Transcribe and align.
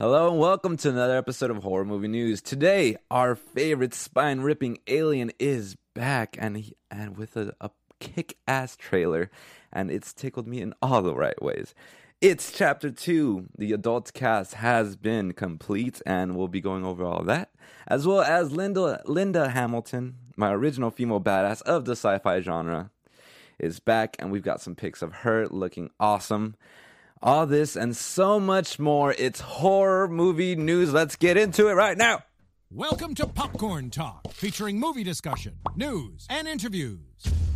Hello 0.00 0.28
and 0.28 0.40
welcome 0.40 0.76
to 0.78 0.88
another 0.88 1.16
episode 1.16 1.52
of 1.52 1.62
Horror 1.62 1.84
Movie 1.84 2.08
News. 2.08 2.42
Today, 2.42 2.96
our 3.12 3.36
favorite 3.36 3.94
spine-ripping 3.94 4.78
alien 4.88 5.30
is 5.38 5.76
back, 5.94 6.36
and 6.40 6.72
and 6.90 7.16
with 7.16 7.36
a, 7.36 7.54
a 7.60 7.70
kick-ass 8.00 8.74
trailer, 8.74 9.30
and 9.72 9.92
it's 9.92 10.12
tickled 10.12 10.48
me 10.48 10.60
in 10.60 10.74
all 10.82 11.00
the 11.00 11.14
right 11.14 11.40
ways. 11.40 11.76
It's 12.20 12.50
Chapter 12.50 12.90
Two. 12.90 13.46
The 13.56 13.70
adult 13.72 14.12
cast 14.12 14.54
has 14.54 14.96
been 14.96 15.32
complete, 15.32 16.02
and 16.04 16.36
we'll 16.36 16.48
be 16.48 16.60
going 16.60 16.84
over 16.84 17.04
all 17.04 17.22
that, 17.22 17.50
as 17.86 18.04
well 18.04 18.22
as 18.22 18.50
Linda 18.50 19.00
Linda 19.04 19.50
Hamilton, 19.50 20.16
my 20.36 20.52
original 20.52 20.90
female 20.90 21.20
badass 21.20 21.62
of 21.62 21.84
the 21.84 21.92
sci-fi 21.92 22.40
genre, 22.40 22.90
is 23.60 23.78
back, 23.78 24.16
and 24.18 24.32
we've 24.32 24.42
got 24.42 24.60
some 24.60 24.74
pics 24.74 25.02
of 25.02 25.12
her 25.12 25.46
looking 25.46 25.90
awesome. 26.00 26.56
All 27.26 27.46
this 27.46 27.74
and 27.74 27.96
so 27.96 28.38
much 28.38 28.78
more. 28.78 29.14
It's 29.16 29.40
horror 29.40 30.08
movie 30.08 30.56
news. 30.56 30.92
Let's 30.92 31.16
get 31.16 31.38
into 31.38 31.68
it 31.68 31.72
right 31.72 31.96
now. 31.96 32.22
Welcome 32.70 33.14
to 33.14 33.26
Popcorn 33.26 33.88
Talk, 33.88 34.30
featuring 34.30 34.78
movie 34.78 35.04
discussion, 35.04 35.54
news, 35.74 36.26
and 36.28 36.46
interviews. 36.46 36.98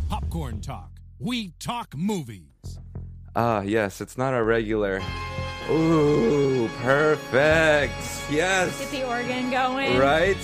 Popcorn 0.09 0.59
Talk, 0.59 0.89
we 1.19 1.49
talk 1.59 1.95
movies. 1.95 2.79
Ah, 3.35 3.61
yes, 3.61 4.01
it's 4.01 4.17
not 4.17 4.33
a 4.33 4.43
regular. 4.43 5.03
Ooh, 5.69 6.67
perfect. 6.81 7.93
Yes. 8.31 8.75
Get 8.79 8.89
the 8.89 9.07
organ 9.07 9.51
going. 9.51 9.99
Right? 9.99 10.37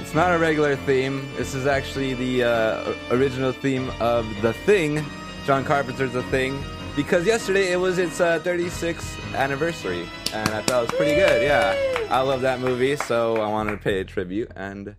It's 0.00 0.14
not 0.14 0.34
a 0.34 0.38
regular 0.38 0.74
theme. 0.74 1.28
This 1.36 1.54
is 1.54 1.68
actually 1.68 2.14
the 2.14 2.42
uh, 2.42 2.94
original 3.12 3.52
theme 3.52 3.88
of 4.00 4.26
The 4.42 4.52
Thing, 4.52 5.06
John 5.46 5.64
Carpenter's 5.64 6.12
The 6.12 6.24
Thing, 6.24 6.60
because 6.96 7.26
yesterday 7.26 7.72
it 7.72 7.76
was 7.76 7.98
its 7.98 8.20
uh, 8.20 8.38
36th 8.40 9.34
anniversary, 9.34 10.08
and 10.32 10.48
I 10.50 10.62
thought 10.62 10.84
it 10.84 10.90
was 10.90 10.96
pretty 10.96 11.16
good. 11.16 11.42
Yeah, 11.42 11.74
I 12.10 12.20
love 12.20 12.42
that 12.42 12.60
movie, 12.60 12.96
so 12.96 13.36
I 13.36 13.48
wanted 13.48 13.72
to 13.72 13.78
pay 13.78 14.00
a 14.00 14.04
tribute 14.04 14.50
and 14.54 14.94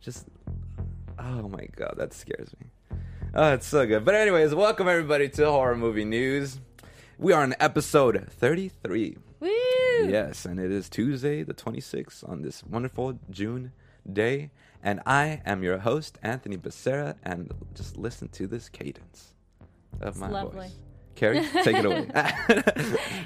just. 0.00 0.26
Oh 1.18 1.48
my 1.48 1.66
god, 1.76 1.94
that 1.98 2.12
scares 2.12 2.50
me. 2.60 2.98
Oh, 3.34 3.52
it's 3.52 3.66
so 3.66 3.86
good. 3.86 4.04
But 4.04 4.14
anyways, 4.14 4.54
welcome 4.54 4.88
everybody 4.88 5.28
to 5.30 5.46
Horror 5.46 5.76
Movie 5.76 6.04
News. 6.04 6.60
We 7.18 7.32
are 7.32 7.42
on 7.42 7.54
episode 7.60 8.26
33. 8.30 9.16
Woo! 9.40 9.48
Yes, 10.08 10.44
and 10.44 10.58
it 10.58 10.70
is 10.70 10.88
Tuesday, 10.88 11.42
the 11.42 11.54
26th, 11.54 12.26
on 12.28 12.42
this 12.42 12.64
wonderful 12.64 13.18
June 13.30 13.72
day. 14.10 14.50
And 14.82 15.00
I 15.04 15.42
am 15.44 15.62
your 15.62 15.78
host, 15.78 16.18
Anthony 16.22 16.56
Becerra, 16.56 17.16
and 17.22 17.52
just 17.74 17.98
listen 17.98 18.28
to 18.28 18.46
this 18.46 18.70
cadence 18.70 19.34
of 20.00 20.16
my 20.16 20.30
lovely. 20.30 20.68
voice. 20.68 20.76
Carrie, 21.14 21.46
take 21.64 21.76
it 21.76 21.84
away. 21.84 22.06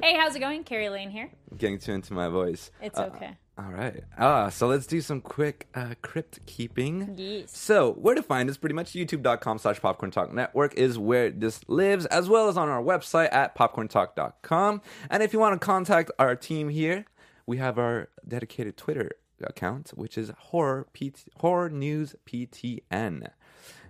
Hey, 0.03 0.17
how's 0.17 0.35
it 0.37 0.41
going? 0.41 0.65
Carrie 0.65 0.89
Lane 0.89 1.11
here. 1.11 1.31
Getting 1.57 1.79
too 1.79 1.93
into 1.93 2.13
my 2.13 2.29
voice. 2.29 2.71
It's 2.83 2.99
Uh, 2.99 3.05
okay. 3.15 3.37
All 3.57 3.71
right. 3.71 4.03
Ah, 4.19 4.49
so 4.49 4.67
let's 4.67 4.87
do 4.87 5.01
some 5.01 5.21
quick 5.21 5.69
uh, 5.75 5.95
crypt 6.03 6.41
keeping. 6.47 7.15
Yes. 7.17 7.57
So, 7.57 7.93
where 7.93 8.15
to 8.17 8.23
find 8.23 8.51
us? 8.51 8.57
Pretty 8.57 8.75
much 8.75 8.93
youtube.com 8.93 9.59
slash 9.59 9.81
popcorn 9.81 10.11
talk 10.11 10.33
network 10.35 10.75
is 10.75 10.99
where 10.99 11.31
this 11.31 11.61
lives, 11.69 12.05
as 12.07 12.29
well 12.29 12.49
as 12.49 12.57
on 12.57 12.69
our 12.69 12.83
website 12.83 13.33
at 13.33 13.55
popcorntalk.com. 13.57 14.83
And 15.09 15.23
if 15.23 15.33
you 15.33 15.39
want 15.39 15.59
to 15.61 15.65
contact 15.65 16.11
our 16.19 16.35
team 16.35 16.69
here, 16.69 17.05
we 17.47 17.59
have 17.59 17.79
our 17.79 18.09
dedicated 18.27 18.77
Twitter 18.77 19.13
account, 19.43 19.91
which 19.95 20.19
is 20.19 20.33
horror, 20.39 20.87
PT, 20.93 21.29
horror 21.37 21.71
news 21.71 22.15
PTN. 22.27 23.29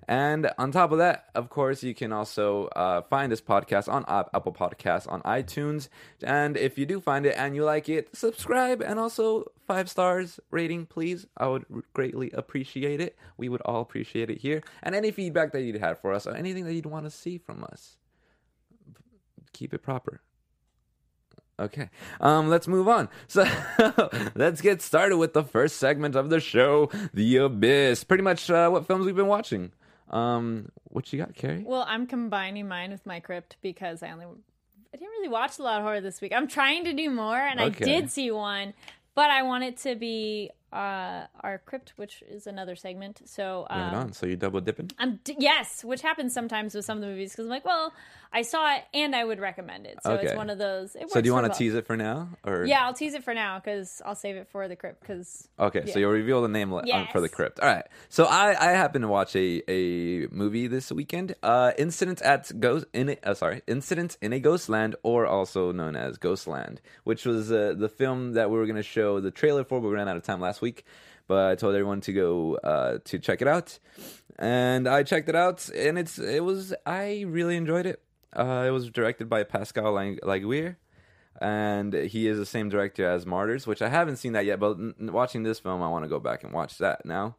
And 0.07 0.51
on 0.59 0.73
top 0.73 0.93
of 0.93 0.99
that, 0.99 1.27
of 1.35 1.49
course, 1.49 1.83
you 1.83 1.95
can 1.95 2.13
also 2.13 2.67
uh, 2.69 3.03
find 3.03 3.33
this 3.33 3.41
podcast 3.41 3.93
on 3.93 4.05
App- 4.07 4.31
Apple 4.35 4.53
Podcasts, 4.53 5.11
on 5.11 5.23
iTunes. 5.23 5.89
And 6.23 6.57
if 6.57 6.79
you 6.79 6.87
do 6.87 7.01
find 7.01 7.27
it 7.27 7.35
and 7.37 7.55
you 7.55 7.65
like 7.65 7.89
it, 7.89 8.15
subscribe 8.15 8.83
and 8.83 8.99
also 8.99 9.51
five 9.67 9.89
stars 9.89 10.39
rating, 10.51 10.87
please. 10.87 11.27
I 11.37 11.49
would 11.49 11.65
greatly 11.95 12.31
appreciate 12.33 13.01
it. 13.01 13.17
We 13.37 13.49
would 13.49 13.63
all 13.63 13.81
appreciate 13.81 14.31
it 14.31 14.39
here. 14.39 14.63
And 14.83 14.95
any 14.95 15.11
feedback 15.11 15.53
that 15.53 15.63
you'd 15.63 15.77
have 15.77 16.01
for 16.01 16.13
us 16.13 16.27
or 16.27 16.35
anything 16.35 16.65
that 16.65 16.75
you'd 16.75 16.87
want 16.87 17.07
to 17.07 17.11
see 17.11 17.39
from 17.39 17.65
us, 17.65 17.97
keep 19.53 19.73
it 19.73 19.83
proper. 19.83 20.21
Okay. 21.59 21.89
Um, 22.21 22.49
let's 22.49 22.67
move 22.67 22.89
on. 22.89 23.09
So 23.29 23.47
let's 24.35 24.61
get 24.61 24.83
started 24.83 25.17
with 25.19 25.33
the 25.35 25.45
first 25.45 25.77
segment 25.77 26.15
of 26.17 26.31
the 26.31 26.41
show, 26.41 26.91
The 27.13 27.37
Abyss. 27.39 28.05
Pretty 28.05 28.23
much 28.23 28.51
uh, 28.51 28.69
what 28.71 28.87
films 28.87 29.07
we've 29.07 29.17
been 29.17 29.27
watching. 29.27 29.73
Um, 30.11 30.71
what 30.85 31.13
you 31.13 31.19
got, 31.19 31.35
Carrie? 31.35 31.65
Well, 31.67 31.85
I'm 31.89 32.07
combining 32.07 32.69
mine 32.69 32.91
with 32.91 33.05
my 33.07 33.21
crypt 33.21 33.57
because 33.63 34.03
I 34.03 34.11
only 34.11 34.27
I 34.27 34.97
didn't 34.97 35.11
really 35.11 35.29
watch 35.29 35.59
a 35.59 35.63
lot 35.63 35.79
of 35.79 35.83
horror 35.85 36.01
this 36.01 36.21
week. 36.21 36.33
I'm 36.35 36.47
trying 36.47 36.85
to 36.85 36.93
do 36.93 37.11
more, 37.11 37.37
and 37.39 37.59
Okay. 37.61 37.67
I 37.67 38.01
did 38.01 38.11
see 38.11 38.31
one, 38.31 38.75
but 39.15 39.29
I 39.31 39.43
want 39.43 39.65
it 39.65 39.77
to 39.79 39.97
be 39.97 40.51
uh, 40.73 41.27
our 41.41 41.59
crypt, 41.65 41.95
which 41.97 42.23
is 42.29 42.47
another 42.47 42.77
segment. 42.77 43.23
So 43.25 43.67
Right 43.71 43.89
um, 43.89 43.95
on. 43.95 44.13
So 44.13 44.27
you 44.27 44.37
double 44.37 44.61
dipping? 44.61 44.91
I'm 44.99 45.21
d- 45.25 45.37
yes, 45.39 45.83
which 45.85 46.03
happens 46.03 46.33
sometimes 46.33 46.75
with 46.75 46.85
some 46.85 46.99
of 46.99 47.03
the 47.03 47.09
movies 47.09 47.33
because 47.33 47.47
I'm 47.47 47.51
like, 47.51 47.65
well, 47.65 47.93
I 48.35 48.43
saw 48.43 48.75
it 48.75 48.83
and 48.93 49.15
I 49.15 49.23
would 49.25 49.39
recommend 49.39 49.87
it. 49.87 49.99
So 50.03 50.13
Okay. 50.15 50.27
it's 50.27 50.37
one 50.37 50.51
of 50.51 50.59
those. 50.59 50.97
It 50.97 51.09
So 51.11 51.21
do 51.21 51.27
you 51.29 51.33
want 51.33 51.51
to 51.53 51.57
tease 51.57 51.75
it 51.75 51.87
for 51.87 51.97
now, 51.97 52.31
or 52.45 52.65
Yeah, 52.67 52.85
I'll 52.85 52.93
tease 52.93 53.15
it 53.15 53.23
for 53.23 53.33
now 53.33 53.61
because 53.61 54.03
I'll 54.05 54.17
save 54.17 54.35
it 54.37 54.49
for 54.51 54.67
the 54.67 54.75
crypt 54.77 55.01
because 55.01 55.49
Okay, 55.59 55.87
so 55.87 55.99
you'll 56.01 56.11
reveal 56.11 56.43
the 56.43 56.49
name 56.49 56.73
li- 56.73 56.91
um, 56.91 57.07
for 57.13 57.21
the 57.21 57.29
crypt. 57.29 57.61
All 57.61 57.69
right. 57.69 57.87
So 58.09 58.25
I 58.25 58.49
I 58.59 58.73
happened 58.73 59.03
to 59.05 59.09
watch 59.09 59.37
a 59.37 59.63
a 59.71 60.27
movie 60.29 60.67
this 60.67 60.91
weekend. 60.91 61.35
Uh, 61.43 61.73
Incidents 61.79 62.21
at 62.23 62.51
Ghost 62.61 62.87
in 62.93 63.11
a, 63.11 63.17
uh, 63.23 63.35
sorry, 63.35 63.63
Incidents 63.69 64.19
in 64.21 64.33
a 64.33 64.41
Ghostland, 64.41 64.97
or 65.05 65.27
also 65.27 65.71
known 65.73 65.95
as 65.95 66.19
Ghostland, 66.19 66.81
which 67.05 67.25
was 67.25 67.53
uh, 67.53 67.75
the 67.77 67.89
film 67.89 68.33
that 68.33 68.51
we 68.51 68.59
were 68.59 68.67
going 68.67 68.77
to 68.77 68.83
show 68.83 69.21
the 69.21 69.31
trailer 69.31 69.63
for. 69.65 69.81
But 69.81 69.89
we 69.89 69.95
ran 69.95 70.09
out 70.09 70.17
of 70.17 70.25
time 70.25 70.41
last 70.41 70.61
week. 70.61 70.85
But 71.27 71.53
I 71.53 71.55
told 71.55 71.75
everyone 71.75 72.03
to 72.03 72.13
go 72.13 72.57
uh, 72.57 72.99
to 73.05 73.19
check 73.19 73.41
it 73.41 73.49
out, 73.49 73.79
and 74.39 74.87
I 74.87 75.05
checked 75.05 75.29
it 75.31 75.35
out, 75.37 75.69
and 75.75 75.99
it's 75.99 76.19
it 76.19 76.45
was 76.45 76.75
I 76.85 77.25
really 77.27 77.57
enjoyed 77.57 77.87
it. 77.87 78.03
Uh, 78.35 78.65
it 78.67 78.71
was 78.71 78.91
directed 78.91 79.29
by 79.29 79.45
Pascal 79.45 79.95
Laugier 79.95 80.77
and 81.41 81.93
he 81.93 82.29
is 82.29 82.39
the 82.39 82.47
same 82.47 82.69
director 82.69 83.09
as 83.09 83.27
Martyrs, 83.27 83.67
which 83.67 83.83
I 83.83 83.89
haven't 83.89 84.17
seen 84.17 84.33
that 84.33 84.45
yet. 84.45 84.61
But 84.61 84.79
n- 84.79 84.95
watching 85.13 85.43
this 85.43 85.59
film, 85.59 85.83
I 85.83 85.89
want 85.89 86.05
to 86.05 86.09
go 86.09 86.21
back 86.21 86.45
and 86.45 86.53
watch 86.53 86.79
that 86.79 87.05
now. 87.05 87.37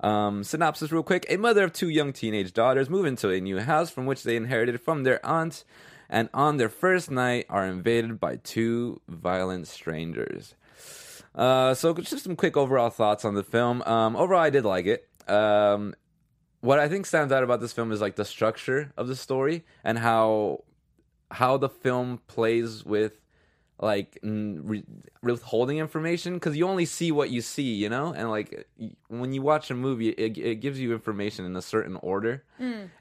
Um, 0.00 0.44
synopsis, 0.44 0.92
real 0.92 1.02
quick: 1.02 1.26
A 1.28 1.36
mother 1.36 1.64
of 1.64 1.72
two 1.72 1.88
young 1.88 2.12
teenage 2.12 2.52
daughters 2.52 2.90
move 2.90 3.06
into 3.06 3.30
a 3.30 3.40
new 3.40 3.60
house 3.60 3.90
from 3.90 4.06
which 4.06 4.22
they 4.22 4.36
inherited 4.36 4.80
from 4.80 5.04
their 5.04 5.24
aunt, 5.24 5.64
and 6.08 6.28
on 6.32 6.56
their 6.56 6.68
first 6.68 7.10
night 7.10 7.46
are 7.48 7.66
invaded 7.66 8.18
by 8.18 8.36
two 8.36 9.00
violent 9.08 9.68
strangers. 9.68 10.54
Uh, 11.34 11.74
so 11.74 11.92
just 11.94 12.24
some 12.24 12.36
quick 12.36 12.56
overall 12.56 12.90
thoughts 12.90 13.24
on 13.24 13.34
the 13.34 13.42
film. 13.42 13.82
Um, 13.82 14.16
overall, 14.16 14.40
I 14.40 14.50
did 14.50 14.64
like 14.64 14.86
it. 14.86 15.08
Um, 15.28 15.94
what 16.64 16.78
I 16.78 16.88
think 16.88 17.04
stands 17.04 17.30
out 17.30 17.44
about 17.44 17.60
this 17.60 17.74
film 17.74 17.92
is 17.92 18.00
like 18.00 18.16
the 18.16 18.24
structure 18.24 18.90
of 18.96 19.06
the 19.06 19.14
story 19.14 19.64
and 19.84 19.98
how 19.98 20.64
how 21.30 21.58
the 21.58 21.68
film 21.68 22.20
plays 22.26 22.84
with 22.86 23.12
like 23.80 24.18
re- 24.22 24.84
withholding 25.22 25.78
information 25.78 26.34
because 26.34 26.56
you 26.56 26.66
only 26.66 26.84
see 26.84 27.10
what 27.10 27.30
you 27.30 27.40
see, 27.40 27.74
you 27.74 27.88
know, 27.88 28.12
and 28.14 28.30
like 28.30 28.66
when 29.08 29.32
you 29.32 29.42
watch 29.42 29.70
a 29.70 29.74
movie, 29.74 30.10
it, 30.10 30.38
it 30.38 30.54
gives 30.60 30.78
you 30.78 30.92
information 30.92 31.44
in 31.44 31.56
a 31.56 31.62
certain 31.62 31.96
order, 31.96 32.44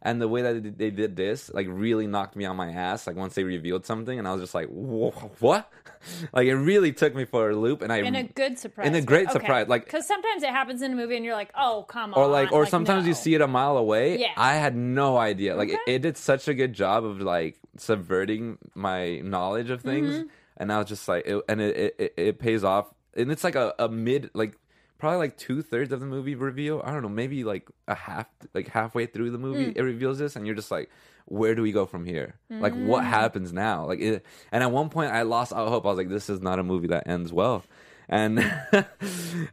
and 0.01 0.19
the 0.21 0.27
way 0.27 0.41
that 0.41 0.77
they- 0.77 0.89
did 0.89 1.15
this 1.15 1.51
like 1.53 1.67
really 1.69 2.07
knocked 2.07 2.35
me 2.35 2.45
on 2.45 2.55
my 2.55 2.71
ass. 2.71 3.05
Like 3.07 3.15
once 3.15 3.35
they 3.35 3.43
revealed 3.43 3.85
something, 3.85 4.17
and 4.17 4.27
I 4.27 4.31
was 4.33 4.41
just 4.41 4.55
like, 4.55 4.67
"What?" 4.67 5.71
like 6.33 6.47
it 6.47 6.55
really 6.55 6.91
took 6.91 7.13
me 7.15 7.23
for 7.25 7.49
a 7.51 7.55
loop, 7.55 7.81
and 7.83 7.93
I 7.93 7.97
in 7.99 8.15
a 8.15 8.23
good 8.23 8.57
surprise. 8.57 8.87
In 8.87 8.95
a 8.95 9.01
great 9.01 9.27
Okay. 9.29 9.33
surprise, 9.39 9.67
like- 9.67 9.85
because 9.85 10.07
sometimes 10.07 10.41
it 10.43 10.49
happens 10.49 10.81
in 10.81 10.91
a 10.91 10.95
movie 10.95 11.15
and 11.15 11.23
you're 11.23 11.35
like, 11.35 11.51
oh 11.55 11.85
come 11.87 12.13
on, 12.15 12.19
or 12.19 12.27
like 12.27 12.51
or 12.51 12.65
sometimes 12.65 13.05
you 13.07 13.13
see 13.13 13.35
it 13.35 13.41
a 13.41 13.47
mile 13.47 13.77
away 13.77 14.17
Yeah. 14.19 14.33
i 14.37 14.55
had 14.55 14.75
no 14.75 15.17
idea 15.17 15.55
like 15.55 15.69
it, 15.69 15.79
it 15.87 15.99
did 16.01 16.17
such 16.17 16.47
a 16.47 16.53
good 16.53 16.73
job 16.73 17.05
of 17.05 17.21
like 17.21 17.57
subverting 17.77 18.57
my 18.75 19.19
knowledge 19.19 19.69
of 19.69 19.81
things 19.81 20.15
Mm-hmm. 20.15 20.27
And 20.57 20.71
i 20.71 20.77
was 20.77 20.87
just 20.87 21.07
like 21.07 21.25
it, 21.25 21.41
and 21.49 21.61
it, 21.61 21.95
it, 21.99 22.13
it, 22.17 22.39
pays 22.39 22.63
off 22.63 22.93
and 23.15 23.31
it's 23.31 23.43
like 23.43 23.55
a, 23.55 23.73
a 23.79 23.87
mid 23.89 24.29
like 24.33 24.57
probably 24.97 25.17
like 25.17 25.37
two-thirds 25.37 25.91
of 25.91 25.99
the 25.99 26.05
movie 26.05 26.35
reveal 26.35 26.81
i 26.85 26.91
don't 26.91 27.01
know 27.01 27.09
maybe 27.09 27.43
like 27.43 27.67
a 27.87 27.95
half 27.95 28.27
like 28.53 28.67
halfway 28.69 29.05
through 29.05 29.29
the 29.31 29.37
movie 29.37 29.65
Mm. 29.73 29.77
it 29.77 29.83
reveals 29.83 30.17
this 30.19 30.35
and 30.35 30.45
you're 30.45 30.55
just 30.55 30.71
like 30.71 30.89
where 31.25 31.55
do 31.55 31.61
we 31.61 31.71
go 31.71 31.85
from 31.85 32.05
here 32.05 32.35
like 32.49 32.73
Mm. 32.73 32.85
what 32.85 33.03
happens 33.03 33.51
now 33.53 33.85
like 33.85 33.99
it, 33.99 34.25
and 34.51 34.63
at 34.63 34.71
one 34.71 34.89
point 34.89 35.11
i 35.11 35.23
lost 35.23 35.51
all 35.53 35.69
hope 35.69 35.85
i 35.85 35.89
was 35.89 35.97
like 35.97 36.09
this 36.09 36.29
is 36.29 36.39
not 36.41 36.59
a 36.59 36.63
movie 36.63 36.87
that 36.87 37.07
ends 37.07 37.31
well 37.33 37.63
and 38.09 38.39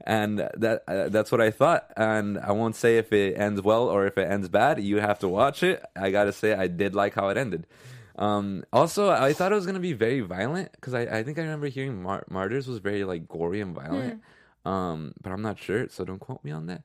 and 0.03 0.39
that 0.39 0.83
uh, 0.89 1.09
that's 1.09 1.31
what 1.31 1.41
I 1.41 1.51
thought. 1.53 1.91
And 1.97 2.37
I 2.37 2.51
won't 2.51 2.75
say 2.75 2.99
if 2.99 3.13
it 3.13 3.39
ends 3.39 3.63
well 3.63 3.89
or 3.89 4.07
if 4.07 4.19
it 4.19 4.29
ends 4.29 4.49
bad. 4.49 4.81
You 4.83 4.97
have 4.99 5.21
to 5.21 5.29
watch 5.29 5.63
it. 5.63 5.83
I 5.95 6.11
gotta 6.11 6.33
say, 6.33 6.53
I 6.53 6.67
did 6.67 6.95
like 6.95 7.15
how 7.15 7.29
it 7.29 7.37
ended. 7.37 7.67
Um, 8.21 8.65
also, 8.73 9.09
I 9.11 9.33
thought 9.33 9.51
it 9.51 9.55
was 9.55 9.67
gonna 9.67 9.81
be 9.81 9.95
very 9.95 10.21
violent 10.21 10.71
because 10.73 10.95
I, 10.95 11.03
I 11.03 11.23
think 11.25 11.39
I 11.39 11.43
remember 11.43 11.67
hearing 11.69 12.03
Mar- 12.03 12.27
Martyrs 12.31 12.69
was 12.69 12.79
very 12.79 13.03
like 13.05 13.27
gory 13.27 13.61
and 13.61 13.75
violent. 13.75 14.21
Um, 14.65 15.15
but 15.23 15.33
I'm 15.33 15.41
not 15.43 15.59
sure, 15.59 15.89
so 15.89 16.05
don't 16.05 16.19
quote 16.19 16.45
me 16.45 16.51
on 16.51 16.67
that. 16.67 16.83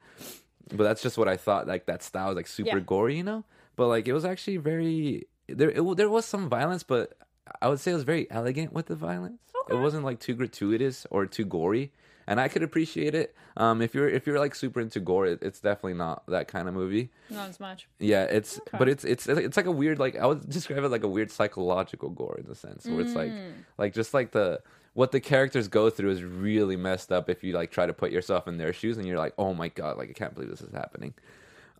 But 0.69 0.85
that's 0.85 1.01
just 1.01 1.17
what 1.17 1.27
I 1.27 1.35
thought. 1.37 1.67
Like 1.67 1.85
that 1.87 2.01
style 2.03 2.27
was 2.27 2.37
like 2.37 2.47
super 2.47 2.77
Yeah. 2.77 2.83
gory, 2.83 3.17
you 3.17 3.23
know. 3.23 3.43
But 3.75 3.87
like 3.87 4.07
it 4.07 4.13
was 4.13 4.23
actually 4.25 4.57
very 4.57 5.27
there. 5.47 5.69
It, 5.69 5.97
there 5.97 6.09
was 6.09 6.25
some 6.25 6.47
violence, 6.49 6.83
but 6.83 7.17
I 7.61 7.67
would 7.67 7.79
say 7.81 7.91
it 7.91 7.95
was 7.95 8.03
very 8.03 8.31
elegant 8.31 8.71
with 8.71 8.85
the 8.87 8.95
violence. 8.95 9.41
It 9.69 9.75
wasn't 9.75 10.05
like 10.05 10.19
too 10.19 10.35
gratuitous 10.35 11.05
or 11.11 11.25
too 11.25 11.43
gory, 11.43 11.91
and 12.27 12.39
I 12.39 12.47
could 12.47 12.63
appreciate 12.63 13.15
it. 13.15 13.35
Um, 13.57 13.81
if 13.81 13.93
you're 13.93 14.09
if 14.09 14.27
you're 14.27 14.39
like 14.39 14.55
super 14.55 14.81
into 14.81 14.99
gore, 14.99 15.25
it, 15.25 15.39
it's 15.41 15.59
definitely 15.59 15.93
not 15.93 16.25
that 16.27 16.47
kind 16.47 16.67
of 16.67 16.73
movie. 16.73 17.11
Not 17.29 17.49
as 17.49 17.59
much. 17.59 17.87
Yeah, 17.99 18.23
it's 18.23 18.59
but 18.77 18.89
it's 18.89 19.03
it's 19.03 19.27
it's 19.27 19.57
like 19.57 19.65
a 19.65 19.71
weird 19.71 19.99
like 19.99 20.15
I 20.17 20.25
would 20.25 20.49
describe 20.49 20.83
it 20.83 20.89
like 20.89 21.03
a 21.03 21.07
weird 21.07 21.31
psychological 21.31 22.09
gore 22.09 22.37
in 22.37 22.47
the 22.47 22.55
sense 22.55 22.85
where 22.85 23.01
it's 23.01 23.13
like 23.13 23.31
like 23.77 23.93
just 23.93 24.13
like 24.13 24.31
the 24.31 24.61
what 24.93 25.11
the 25.11 25.19
characters 25.19 25.67
go 25.67 25.89
through 25.89 26.11
is 26.11 26.23
really 26.23 26.77
messed 26.77 27.11
up 27.11 27.29
if 27.29 27.43
you 27.43 27.53
like 27.53 27.71
try 27.71 27.85
to 27.85 27.93
put 27.93 28.11
yourself 28.11 28.47
in 28.47 28.57
their 28.57 28.73
shoes 28.73 28.97
and 28.97 29.05
you're 29.05 29.17
like 29.17 29.33
oh 29.37 29.53
my 29.53 29.67
god 29.69 29.97
like 29.97 30.09
I 30.09 30.13
can't 30.13 30.33
believe 30.33 30.49
this 30.49 30.61
is 30.61 30.73
happening. 30.73 31.13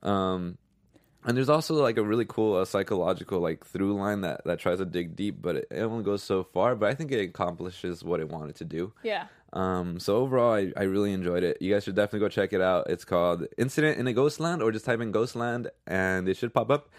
Um, 0.04 0.58
and 1.26 1.36
there's 1.36 1.50
also 1.50 1.74
like 1.76 1.98
a 1.98 2.04
really 2.04 2.26
cool 2.26 2.56
uh, 2.56 2.66
psychological 2.66 3.40
like 3.40 3.66
through 3.66 3.96
line 3.96 4.22
that 4.22 4.44
that 4.46 4.60
tries 4.60 4.78
to 4.78 4.86
dig 4.86 5.16
deep, 5.16 5.42
but 5.42 5.56
it, 5.56 5.68
it 5.72 5.82
only 5.82 6.04
goes 6.04 6.22
so 6.22 6.44
far. 6.44 6.76
But 6.76 6.90
I 6.90 6.94
think 6.94 7.12
it 7.12 7.20
accomplishes 7.20 8.04
what 8.04 8.20
it 8.20 8.30
wanted 8.30 8.56
to 8.58 8.66
do. 8.66 8.94
Yeah. 9.04 9.26
Um, 9.56 10.00
so 10.00 10.18
overall, 10.18 10.54
I, 10.54 10.74
I 10.76 10.84
really 10.84 11.14
enjoyed 11.14 11.44
it. 11.44 11.62
You 11.62 11.74
guys 11.74 11.86
should 11.86 11.96
definitely 11.96 12.20
go 12.20 12.30
check 12.30 12.52
it 12.52 12.62
out. 12.62 12.90
It's 12.90 13.06
called 13.06 13.48
Incident 13.58 13.98
in 13.98 14.06
a 14.06 14.14
Ghostland, 14.14 14.62
or 14.62 14.72
just 14.72 14.86
type 14.86 15.00
in 15.00 15.12
Ghostland, 15.12 15.70
and 15.88 16.28
it 16.28 16.36
should 16.36 16.54
pop 16.54 16.70
up. 16.70 16.90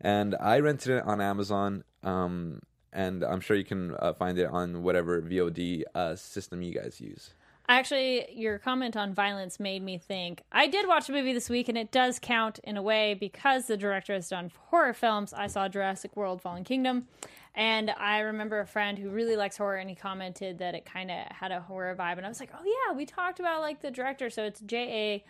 And 0.00 0.34
I 0.40 0.60
rented 0.60 0.92
it 0.92 1.04
on 1.04 1.20
Amazon, 1.20 1.84
um, 2.02 2.60
and 2.92 3.22
I'm 3.22 3.40
sure 3.40 3.56
you 3.56 3.64
can 3.64 3.94
uh, 3.98 4.14
find 4.14 4.38
it 4.38 4.46
on 4.46 4.82
whatever 4.82 5.20
VOD 5.20 5.82
uh, 5.94 6.16
system 6.16 6.62
you 6.62 6.72
guys 6.72 7.00
use. 7.00 7.30
Actually, 7.68 8.26
your 8.32 8.58
comment 8.58 8.96
on 8.96 9.12
violence 9.12 9.58
made 9.58 9.82
me 9.82 9.98
think. 9.98 10.42
I 10.52 10.68
did 10.68 10.86
watch 10.86 11.08
a 11.08 11.12
movie 11.12 11.32
this 11.32 11.50
week, 11.50 11.68
and 11.68 11.76
it 11.76 11.90
does 11.90 12.18
count 12.18 12.60
in 12.62 12.76
a 12.76 12.82
way 12.82 13.14
because 13.14 13.66
the 13.66 13.76
director 13.76 14.14
has 14.14 14.28
done 14.28 14.52
horror 14.70 14.94
films. 14.94 15.32
I 15.32 15.48
saw 15.48 15.66
Jurassic 15.68 16.16
World 16.16 16.40
Fallen 16.40 16.62
Kingdom, 16.62 17.08
and 17.56 17.90
I 17.90 18.18
remember 18.20 18.60
a 18.60 18.66
friend 18.66 18.98
who 18.98 19.08
really 19.08 19.34
likes 19.34 19.56
horror, 19.56 19.76
and 19.76 19.88
he 19.88 19.96
commented 19.96 20.58
that 20.58 20.74
it 20.74 20.84
kind 20.84 21.10
of 21.10 21.26
had 21.30 21.52
a 21.52 21.60
horror 21.60 21.96
vibe. 21.96 22.18
And 22.18 22.26
I 22.26 22.28
was 22.28 22.38
like, 22.38 22.50
oh, 22.54 22.62
yeah, 22.64 22.94
we 22.94 23.06
talked 23.06 23.40
about 23.40 23.62
like 23.62 23.80
the 23.80 23.90
director. 23.90 24.28
So 24.28 24.44
it's 24.44 24.60
J.A. 24.60 25.24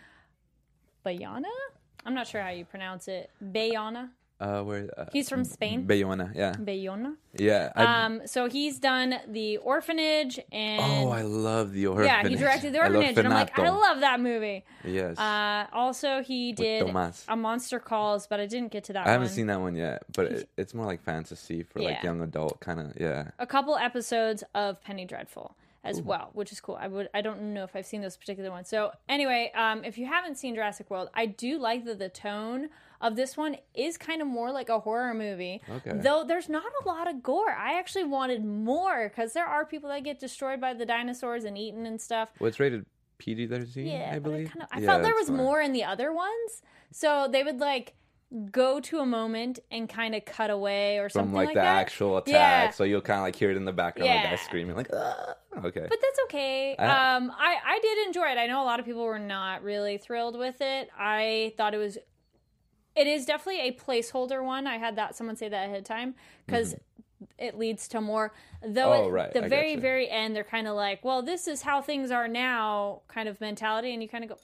Bayana? 1.07 1.45
I'm 2.05 2.13
not 2.13 2.27
sure 2.27 2.41
how 2.41 2.49
you 2.49 2.65
pronounce 2.65 3.07
it. 3.07 3.31
Bayana? 3.41 4.09
Uh, 4.39 4.61
where? 4.61 4.87
Uh, 4.95 5.05
He's 5.11 5.29
from 5.29 5.43
Spain. 5.43 5.87
Bayona, 5.87 6.31
yeah, 6.35 6.53
Bayona. 6.53 7.15
yeah. 7.33 7.71
I, 7.75 8.05
Um, 8.05 8.21
so 8.27 8.47
he's 8.47 8.77
done 8.79 9.15
The 9.27 9.57
Orphanage 9.57 10.39
and. 10.51 10.79
oh, 10.81 11.09
I 11.09 11.23
love 11.23 11.73
the 11.73 11.87
orphanage. 11.87 12.07
yeah, 12.23 12.27
he 12.29 12.35
directed 12.35 12.71
The 12.73 12.79
Orphanage, 12.79 13.17
and 13.17 13.27
I'm 13.27 13.33
like, 13.33 13.57
I 13.57 13.69
love 13.69 13.99
that 14.01 14.19
movie. 14.19 14.63
Yes, 14.83 15.17
Uh, 15.17 15.65
also, 15.73 16.21
he 16.21 16.53
did 16.53 16.83
a 17.27 17.35
Monster 17.35 17.79
Calls, 17.79 18.27
but 18.27 18.39
I 18.39 18.45
didn't 18.45 18.71
get 18.71 18.83
to 18.85 18.93
that 18.93 19.07
I 19.07 19.11
haven't 19.11 19.27
one. 19.29 19.33
seen 19.35 19.47
that 19.47 19.59
one 19.59 19.75
yet, 19.75 20.03
but 20.15 20.25
it, 20.27 20.49
it's 20.55 20.73
more 20.75 20.85
like 20.85 21.01
fantasy 21.01 21.63
for 21.63 21.79
like 21.79 21.97
Yeah. 21.97 22.03
young 22.03 22.21
adult 22.21 22.59
kind 22.59 22.79
of. 22.79 22.93
Yeah, 22.99 23.31
a 23.39 23.47
couple 23.47 23.75
episodes 23.77 24.43
of 24.53 24.81
Penny 24.83 25.05
Dreadful 25.05 25.55
as 25.83 26.01
well, 26.01 26.29
which 26.33 26.51
is 26.51 26.59
cool. 26.59 26.77
I 26.79 26.87
would 26.87 27.09
I 27.13 27.21
don't 27.21 27.53
know 27.53 27.63
if 27.63 27.75
I've 27.75 27.85
seen 27.85 28.01
those 28.01 28.17
particular 28.17 28.51
ones. 28.51 28.67
So 28.67 28.91
anyway, 29.09 29.51
um, 29.55 29.83
if 29.83 29.97
you 29.97 30.05
haven't 30.05 30.35
seen 30.35 30.53
Jurassic 30.53 30.89
World, 30.91 31.09
I 31.15 31.25
do 31.27 31.57
like 31.57 31.85
that 31.85 31.97
the 31.97 32.09
tone 32.09 32.69
of 33.01 33.15
this 33.15 33.37
one 33.37 33.57
is 33.73 33.97
kind 33.97 34.21
of 34.21 34.27
more 34.27 34.51
like 34.51 34.69
a 34.69 34.79
horror 34.79 35.13
movie. 35.13 35.61
Okay. 35.69 35.91
Though 35.93 36.23
there's 36.27 36.49
not 36.49 36.63
a 36.83 36.87
lot 36.87 37.07
of 37.09 37.21
gore. 37.21 37.51
I 37.51 37.77
actually 37.79 38.05
wanted 38.05 38.43
more 38.45 39.09
because 39.09 39.33
there 39.33 39.45
are 39.45 39.65
people 39.65 39.89
that 39.89 40.03
get 40.03 40.19
destroyed 40.19 40.59
by 40.61 40.73
the 40.73 40.85
dinosaurs 40.85 41.43
and 41.43 41.57
eaten 41.57 41.85
and 41.85 41.99
stuff. 42.01 42.29
well, 42.39 42.47
it's 42.47 42.59
rated 42.59 42.85
PG 43.19 43.47
thirteen. 43.47 43.87
Yeah, 43.87 44.11
I 44.13 44.19
but 44.19 44.29
I, 44.29 44.33
believe. 44.33 44.47
kind 44.51 44.61
of, 44.63 44.67
I 44.71 44.79
Yeah, 44.79 44.85
felt 44.87 45.03
there 45.03 45.15
was 45.15 45.27
fine. 45.27 45.37
more 45.37 45.61
in 45.61 45.73
the 45.73 45.83
other 45.83 46.11
ones. 46.13 46.61
So 46.91 47.27
they 47.31 47.43
would 47.43 47.59
like 47.59 47.93
go 48.51 48.79
to 48.81 48.99
a 48.99 49.05
moment 49.05 49.59
and 49.71 49.87
kind 49.87 50.13
of 50.13 50.25
cut 50.25 50.49
away 50.49 50.97
or 50.97 51.07
from 51.09 51.19
something 51.21 51.33
like, 51.35 51.45
like 51.47 51.55
the 51.55 51.61
that. 51.61 51.77
actual 51.77 52.17
attack, 52.17 52.33
Yeah. 52.33 52.69
so 52.71 52.83
you'll 52.83 52.99
kind 53.01 53.19
of 53.19 53.23
like 53.23 53.35
hear 53.37 53.51
it 53.51 53.55
in 53.57 53.63
the 53.63 53.71
background, 53.71 54.09
like 54.09 54.21
Yeah. 54.23 54.29
guys 54.31 54.41
screaming, 54.41 54.75
like, 54.75 54.89
"Ah!" 54.93 55.35
okay. 55.63 55.85
But 55.87 55.97
that's 56.01 56.19
okay. 56.25 56.75
I- 56.77 57.15
um, 57.15 57.31
I 57.37 57.55
I 57.65 57.79
did 57.81 58.05
enjoy 58.07 58.25
it. 58.27 58.37
I 58.37 58.45
know 58.47 58.61
a 58.61 58.65
lot 58.65 58.79
of 58.81 58.85
people 58.85 59.03
were 59.05 59.17
not 59.19 59.63
really 59.63 59.97
thrilled 59.97 60.37
with 60.37 60.59
it. 60.61 60.89
I 60.97 61.53
thought 61.57 61.73
it 61.73 61.77
was. 61.77 61.97
It 62.97 63.07
is 63.07 63.25
definitely 63.25 63.61
a 63.61 63.71
placeholder 63.73 64.43
one. 64.43 64.65
I 64.65 64.77
had 64.77 64.95
that 64.95 65.15
someone 65.15 65.35
say 65.35 65.47
that 65.49 65.65
ahead 65.65 65.77
of 65.77 65.83
time 65.83 66.15
because 66.45 66.75
it 67.37 67.57
leads 67.57 67.87
to 67.89 68.01
more. 68.01 68.33
Though 68.61 68.89
Mm-hmm. 68.89 69.03
Oh, 69.03 69.05
at 69.07 69.11
right. 69.11 69.33
the 69.33 69.43
I 69.45 69.47
very 69.47 69.73
gotcha. 69.73 69.81
very 69.81 70.09
end, 70.09 70.35
they're 70.35 70.43
kind 70.43 70.67
of 70.67 70.75
like, 70.75 71.05
"Well, 71.05 71.21
this 71.21 71.47
is 71.47 71.61
how 71.61 71.81
things 71.81 72.09
are 72.11 72.27
now," 72.27 73.01
kind 73.07 73.29
of 73.29 73.39
mentality, 73.39 73.93
and 73.93 74.01
you 74.01 74.09
kind 74.09 74.23
of 74.23 74.31
go, 74.31 74.37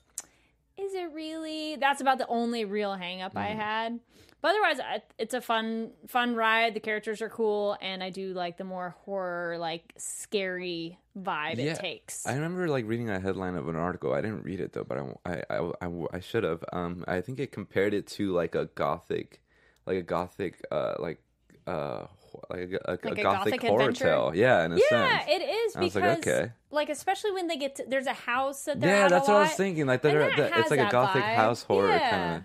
"Is 0.78 0.94
it 0.94 1.12
really?" 1.14 1.76
That's 1.78 2.00
about 2.02 2.20
the 2.20 2.28
only 2.28 2.64
real 2.66 2.94
hang 2.94 3.22
up 3.22 3.32
Mm-hmm. 3.32 3.40
I 3.40 3.48
had. 3.48 4.00
But 4.44 4.50
otherwise, 4.50 4.82
I- 4.82 5.02
it's 5.18 5.34
a 5.34 5.40
fun 5.40 5.92
fun 6.10 6.36
ride. 6.36 6.74
The 6.74 6.82
characters 6.82 7.22
are 7.22 7.30
cool, 7.30 7.78
and 7.82 8.04
I 8.04 8.10
do 8.10 8.34
like 8.34 8.58
the 8.58 8.66
more 8.66 8.94
horror, 9.06 9.58
like 9.58 9.94
scary 9.96 11.00
vibe 11.18 11.56
Yeah, 11.56 11.72
it 11.72 11.80
takes. 11.80 12.28
I 12.28 12.34
remember 12.34 12.68
like 12.68 12.86
reading 12.86 13.10
a 13.10 13.22
headline 13.22 13.56
of 13.56 13.70
an 13.70 13.78
article. 13.78 14.14
I 14.14 14.20
didn't 14.20 14.44
read 14.44 14.60
it 14.60 14.74
though, 14.74 14.84
but 14.84 14.98
I 15.26 15.44
I, 15.50 15.72
I, 15.82 16.06
I, 16.12 16.20
should 16.20 16.44
have. 16.44 16.62
Um, 16.74 17.06
I 17.08 17.22
think 17.22 17.40
it 17.40 17.54
compared 17.54 17.94
it 17.94 18.06
to 18.18 18.34
like 18.34 18.54
a 18.54 18.66
gothic, 18.76 19.42
like 19.86 19.96
a 19.96 20.02
gothic, 20.02 20.62
uh, 20.70 20.96
like 21.00 21.22
uh, 21.66 22.08
like 22.50 22.74
a, 22.74 22.80
a, 22.84 22.92
Like 22.92 23.06
a 23.06 23.08
a 23.12 23.24
gothic, 23.24 23.24
gothic 23.24 23.62
horror 23.62 23.92
tale. 23.94 24.34
Yeah, 24.36 24.66
in 24.66 24.74
a 24.74 24.76
yeah, 24.76 25.20
sense. 25.20 25.24
it 25.30 25.42
is 25.42 25.74
because 25.74 25.96
like, 25.96 26.28
okay. 26.28 26.52
like 26.70 26.90
especially 26.90 27.32
when 27.32 27.48
they 27.48 27.56
get 27.56 27.76
to 27.76 27.86
there's 27.88 28.08
a 28.08 28.14
house 28.14 28.66
that 28.66 28.82
they're 28.82 28.90
yeah, 28.94 29.06
at 29.06 29.10
that's 29.10 29.30
what 29.30 29.38
I 29.38 29.44
was 29.44 29.54
thinking. 29.54 29.86
Like 29.86 30.02
they're, 30.02 30.36
that 30.36 30.58
it's 30.58 30.70
like 30.70 30.82
a 30.82 30.92
gothic 30.92 31.24
vibe. 31.24 31.36
house 31.36 31.64
horror 31.64 31.88
Yeah. 31.88 32.10
kind 32.10 32.36
of. 32.36 32.44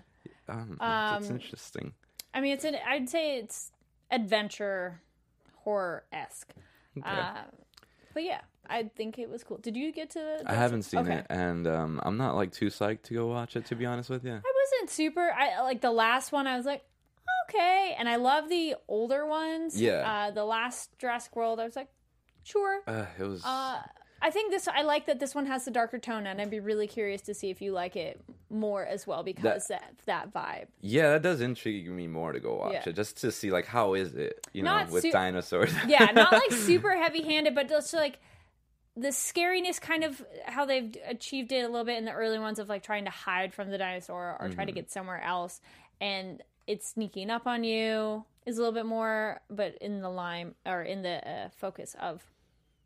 Um, 0.49 0.77
it's 1.19 1.29
Um, 1.29 1.35
interesting. 1.35 1.93
I 2.33 2.41
mean, 2.41 2.53
it's 2.53 2.65
an 2.65 2.75
I'd 2.87 3.09
say 3.09 3.37
it's 3.37 3.71
adventure 4.11 5.01
horror 5.63 6.03
esque. 6.11 6.53
Uh, 7.03 7.43
but 8.13 8.23
yeah, 8.23 8.41
I 8.69 8.83
think 8.95 9.17
it 9.19 9.29
was 9.29 9.43
cool. 9.43 9.57
Did 9.57 9.75
you 9.77 9.91
get 9.91 10.09
to? 10.11 10.19
The, 10.19 10.51
I 10.51 10.55
haven't 10.55 10.83
seen 10.83 11.01
okay. 11.01 11.19
it, 11.19 11.27
and 11.29 11.67
um, 11.67 11.99
I'm 12.03 12.17
not 12.17 12.35
like 12.35 12.51
too 12.51 12.67
psyched 12.67 13.03
to 13.03 13.13
go 13.13 13.27
watch 13.27 13.55
it. 13.55 13.65
To 13.67 13.75
be 13.75 13.85
honest 13.85 14.09
with 14.09 14.25
you, 14.25 14.33
I 14.33 14.53
wasn't 14.75 14.89
super. 14.89 15.31
I 15.31 15.61
like 15.61 15.81
the 15.81 15.91
last 15.91 16.31
one. 16.31 16.45
I 16.47 16.57
was 16.57 16.65
like, 16.65 16.83
okay, 17.47 17.95
and 17.97 18.09
I 18.09 18.17
love 18.17 18.49
the 18.49 18.75
older 18.87 19.25
ones. 19.25 19.79
Yeah. 19.79 20.27
Uh, 20.27 20.31
the 20.31 20.45
last 20.45 20.97
Jurassic 20.99 21.35
World, 21.35 21.59
I 21.59 21.63
was 21.63 21.75
like, 21.75 21.89
sure. 22.43 22.81
uh, 22.87 23.05
it 23.17 23.23
was. 23.23 23.43
Uh, 23.45 23.81
I 24.21 24.31
think 24.31 24.51
this. 24.51 24.67
I 24.67 24.81
like 24.81 25.05
that 25.07 25.19
this 25.19 25.33
one 25.33 25.45
has 25.45 25.65
the 25.65 25.71
darker 25.71 25.97
tone, 25.99 26.27
and 26.27 26.41
I'd 26.41 26.49
be 26.49 26.59
really 26.59 26.87
curious 26.87 27.21
to 27.23 27.33
see 27.33 27.49
if 27.49 27.61
you 27.61 27.71
like 27.71 27.95
it 27.95 28.19
more 28.49 28.85
as 28.85 29.07
well 29.07 29.23
because 29.23 29.67
that 29.67 29.93
that, 30.05 30.33
vibe. 30.33 30.67
yeah, 30.81 31.11
that 31.11 31.21
does 31.21 31.39
intrigue 31.41 31.89
me 31.89 32.07
more 32.07 32.31
to 32.33 32.39
go 32.39 32.55
watch 32.55 32.73
Yeah. 32.73 32.89
it, 32.89 32.95
just 32.95 33.17
to 33.21 33.31
see 33.31 33.51
like 33.51 33.65
how 33.65 33.93
is 33.93 34.15
it, 34.15 34.45
you 34.53 34.63
know, 34.63 34.85
with 34.89 35.03
su- 35.03 35.11
dinosaurs. 35.11 35.73
Yeah, 35.87 36.05
not 36.13 36.31
like 36.31 36.51
super 36.51 36.95
heavy 36.97 37.23
handed, 37.23 37.55
but 37.55 37.69
just 37.69 37.93
like 37.93 38.19
the 38.97 39.09
scariness, 39.09 39.79
kind 39.79 40.03
of 40.03 40.21
how 40.45 40.65
they've 40.65 40.93
achieved 41.07 41.51
it 41.53 41.63
a 41.63 41.67
little 41.69 41.85
bit 41.85 41.97
in 41.97 42.05
the 42.05 42.11
early 42.11 42.39
ones 42.39 42.59
of 42.59 42.67
like 42.67 42.83
trying 42.83 43.05
to 43.05 43.11
hide 43.11 43.53
from 43.53 43.69
the 43.69 43.77
dinosaur 43.77 44.35
or 44.39 44.49
try 44.49 44.65
to 44.65 44.71
get 44.73 44.91
somewhere 44.91 45.21
else, 45.21 45.61
and 46.01 46.41
it's 46.67 46.89
sneaking 46.89 47.29
up 47.29 47.47
on 47.47 47.63
you 47.63 48.25
is 48.45 48.57
a 48.57 48.61
little 48.61 48.73
bit 48.73 48.85
more, 48.85 49.39
but 49.49 49.75
in 49.79 50.01
the 50.01 50.09
lime 50.09 50.55
or 50.65 50.81
in 50.81 51.03
the 51.03 51.27
uh, 51.29 51.49
focus 51.55 51.95
of 52.01 52.23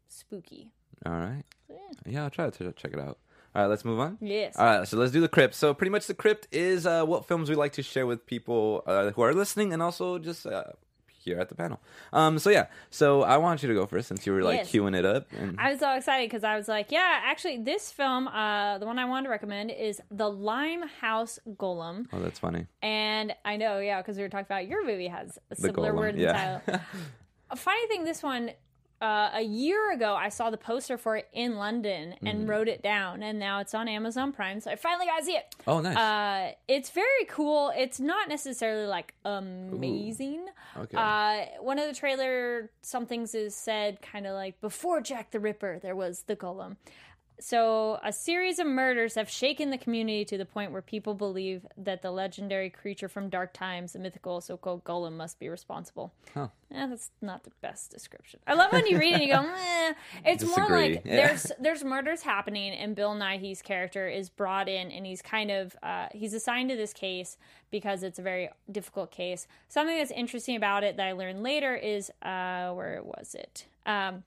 spooky. 0.08 0.70
All 1.06 1.12
right. 1.14 1.44
So, 1.70 1.76
Yeah, 2.06 2.24
I'll 2.24 2.30
try 2.30 2.50
to 2.50 2.72
check 2.74 2.94
it 2.94 3.00
out. 3.00 3.18
All 3.56 3.62
right, 3.62 3.68
let's 3.68 3.86
move 3.86 4.00
on. 4.00 4.18
Yes. 4.20 4.56
All 4.58 4.66
right, 4.66 4.88
so 4.88 4.98
let's 4.98 5.12
do 5.12 5.22
the 5.22 5.28
crypt. 5.28 5.54
So 5.54 5.74
pretty 5.76 5.92
much 5.92 6.08
the 6.08 6.16
crypt 6.16 6.48
is 6.52 6.88
uh, 6.88 7.06
what 7.06 7.28
films 7.28 7.50
we 7.50 7.56
like 7.56 7.74
to 7.74 7.84
share 7.84 8.08
with 8.08 8.26
people 8.26 8.84
uh, 8.88 9.12
who 9.12 9.22
are 9.22 9.34
listening, 9.34 9.74
and 9.74 9.82
also 9.84 10.18
just 10.18 10.48
uh, 10.48 10.64
here 11.08 11.38
at 11.40 11.50
the 11.50 11.56
panel. 11.56 11.80
Um, 12.12 12.40
so 12.40 12.50
yeah, 12.50 12.66
so 12.90 13.22
I 13.22 13.38
want 13.38 13.62
you 13.62 13.70
to 13.70 13.76
go 13.76 13.86
first 13.86 14.08
since 14.08 14.26
you 14.26 14.34
were 14.34 14.42
like 14.42 14.58
Yes. 14.62 14.72
queuing 14.72 14.98
it 14.98 15.06
up. 15.06 15.28
And 15.38 15.56
I 15.60 15.70
was 15.72 15.80
so 15.80 15.94
excited 15.96 16.30
because 16.30 16.44
I 16.44 16.58
was 16.58 16.68
like, 16.68 16.92
yeah, 16.92 17.22
actually, 17.26 17.60
this 17.60 17.92
film, 17.92 18.28
uh, 18.28 18.80
the 18.80 18.88
one 18.88 18.98
I 18.98 19.06
wanted 19.06 19.26
to 19.26 19.30
recommend 19.30 19.70
is 19.70 20.02
The 20.10 20.30
Limehouse 20.30 21.38
Golem. 21.48 22.08
oh, 22.12 22.20
that's 22.20 22.40
funny. 22.40 22.66
And 22.82 23.36
I 23.46 23.58
know, 23.58 23.78
yeah, 23.80 24.02
because 24.02 24.18
we 24.18 24.24
were 24.24 24.30
talking 24.30 24.48
about 24.48 24.68
your 24.68 24.84
movie 24.86 25.08
has 25.10 25.38
a 25.52 25.56
similar 25.56 25.92
Golem, 25.94 25.98
word 25.98 26.14
and 26.16 26.24
yeah. 26.24 26.60
title. 26.66 26.82
a 27.52 27.56
funny 27.56 27.88
thing, 27.88 28.04
this 28.04 28.24
one, 28.24 28.52
uh, 29.02 29.32
a 29.34 29.42
year 29.42 29.92
ago, 29.92 30.16
I 30.16 30.30
saw 30.30 30.50
the 30.50 30.58
poster 30.58 30.98
for 30.98 31.18
it 31.18 31.28
in 31.34 31.58
London 31.58 32.16
and 32.26 32.40
Mm-hmm. 32.40 32.50
wrote 32.50 32.68
it 32.70 32.82
down, 32.82 33.22
and 33.24 33.38
now 33.40 33.60
it's 33.60 33.74
on 33.74 33.88
Amazon 33.88 34.32
Prime, 34.32 34.60
so 34.62 34.72
I 34.72 34.76
finally 34.78 35.06
got 35.06 35.20
to 35.20 35.26
see 35.26 35.34
it. 35.36 35.54
Oh, 35.68 35.82
nice. 35.82 35.98
Uh, 35.98 36.54
it's 36.68 36.90
very 36.90 37.26
cool. 37.28 37.72
It's 37.76 38.00
not 38.00 38.30
necessarily 38.30 38.88
like 38.88 39.14
amazing. 39.26 40.46
okay. 40.78 40.98
Uh, 40.98 41.62
one 41.62 41.80
of 41.80 41.88
the 41.88 41.94
trailer 41.94 42.70
somethings 42.82 43.36
is 43.36 43.56
said 43.56 44.02
kind 44.02 44.26
of 44.28 44.34
like 44.34 44.60
before 44.62 45.02
Jack 45.02 45.32
the 45.32 45.40
Ripper, 45.40 45.80
there 45.82 45.96
was 45.96 46.24
the 46.24 46.36
Golem. 46.36 46.78
So 47.40 48.00
a 48.04 48.13
series 48.13 48.60
of 48.60 48.68
murders 48.68 49.16
have 49.16 49.30
shaken 49.30 49.70
the 49.70 49.78
community 49.78 50.24
to 50.25 50.38
the 50.38 50.46
point 50.46 50.72
where 50.72 50.82
people 50.82 51.13
believe 51.13 51.66
that 51.78 52.02
the 52.02 52.12
legendary 52.12 52.70
creature 52.70 53.08
from 53.10 53.30
dark 53.30 53.54
times, 53.54 53.94
the 53.94 54.00
mythical 54.00 54.40
so-called 54.42 54.84
golem, 54.84 55.13
must 55.18 55.40
be 55.40 55.50
responsible. 55.50 56.13
Huh. 56.34 56.48
Eh, 56.74 56.88
that's 56.88 57.12
not 57.22 57.44
the 57.44 57.52
best 57.62 57.92
description. 57.92 58.40
I 58.48 58.54
love 58.54 58.72
when 58.72 58.88
you 58.88 58.98
read 58.98 59.13
it 59.13 59.22
and 59.22 59.24
you 59.24 59.34
go, 59.34 59.42
Meh. 59.44 59.94
It's 60.25 60.44
more 60.46 60.68
like 60.70 61.02
Yeah. 61.06 61.28
there's 61.28 61.52
there's 61.60 61.84
murders 61.84 62.22
happening, 62.24 62.72
and 62.74 62.96
Bill 62.96 63.13
Nighy's 63.13 63.62
character 63.62 64.08
is 64.08 64.30
brought 64.30 64.68
in, 64.70 64.92
and 64.92 65.06
he's 65.06 65.22
kind 65.22 65.52
of 65.52 65.75
uh, 65.84 66.08
he's 66.13 66.34
assigned 66.34 66.70
to 66.70 66.75
this 66.75 66.94
case 66.94 67.38
because 67.72 68.04
it's 68.04 68.20
a 68.20 68.24
very 68.24 68.50
difficult 68.72 69.12
case. 69.12 69.48
Something 69.70 69.98
that's 69.98 70.12
interesting 70.12 70.56
about 70.56 70.84
it 70.84 70.98
that 70.98 71.08
I 71.08 71.12
learned 71.12 71.44
later 71.44 71.75
is 71.75 72.10
uh, 72.22 72.72
where 72.72 73.02
was 73.04 73.36
it? 73.36 73.66
Um, 73.86 74.24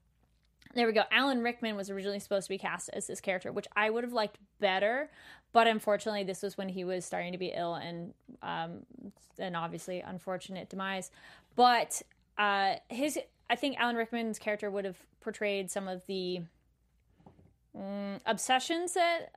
there 0.76 0.86
we 0.86 0.92
go. 0.92 1.02
Alan 1.10 1.42
Rickman 1.42 1.74
was 1.74 1.90
originally 1.90 2.20
supposed 2.20 2.46
to 2.46 2.50
be 2.50 2.58
cast 2.58 2.90
as 2.92 3.06
this 3.06 3.20
character, 3.20 3.50
which 3.50 3.66
I 3.74 3.90
would 3.90 4.04
have 4.04 4.12
liked 4.12 4.38
better, 4.60 5.10
but 5.52 5.66
unfortunately, 5.66 6.22
this 6.22 6.42
was 6.42 6.58
when 6.58 6.68
he 6.68 6.84
was 6.84 7.04
starting 7.04 7.32
to 7.32 7.38
be 7.38 7.52
ill 7.54 7.74
and 7.74 8.12
um, 8.42 8.84
and 9.38 9.56
obviously 9.56 10.00
unfortunate 10.00 10.68
demise. 10.68 11.10
But 11.54 12.02
uh, 12.36 12.74
his, 12.88 13.18
I 13.48 13.56
think 13.56 13.78
Alan 13.78 13.96
Rickman's 13.96 14.38
character 14.38 14.70
would 14.70 14.84
have 14.84 14.98
portrayed 15.20 15.70
some 15.70 15.88
of 15.88 16.06
the 16.06 16.42
mm, 17.76 18.20
obsessions 18.26 18.94
that 18.94 19.30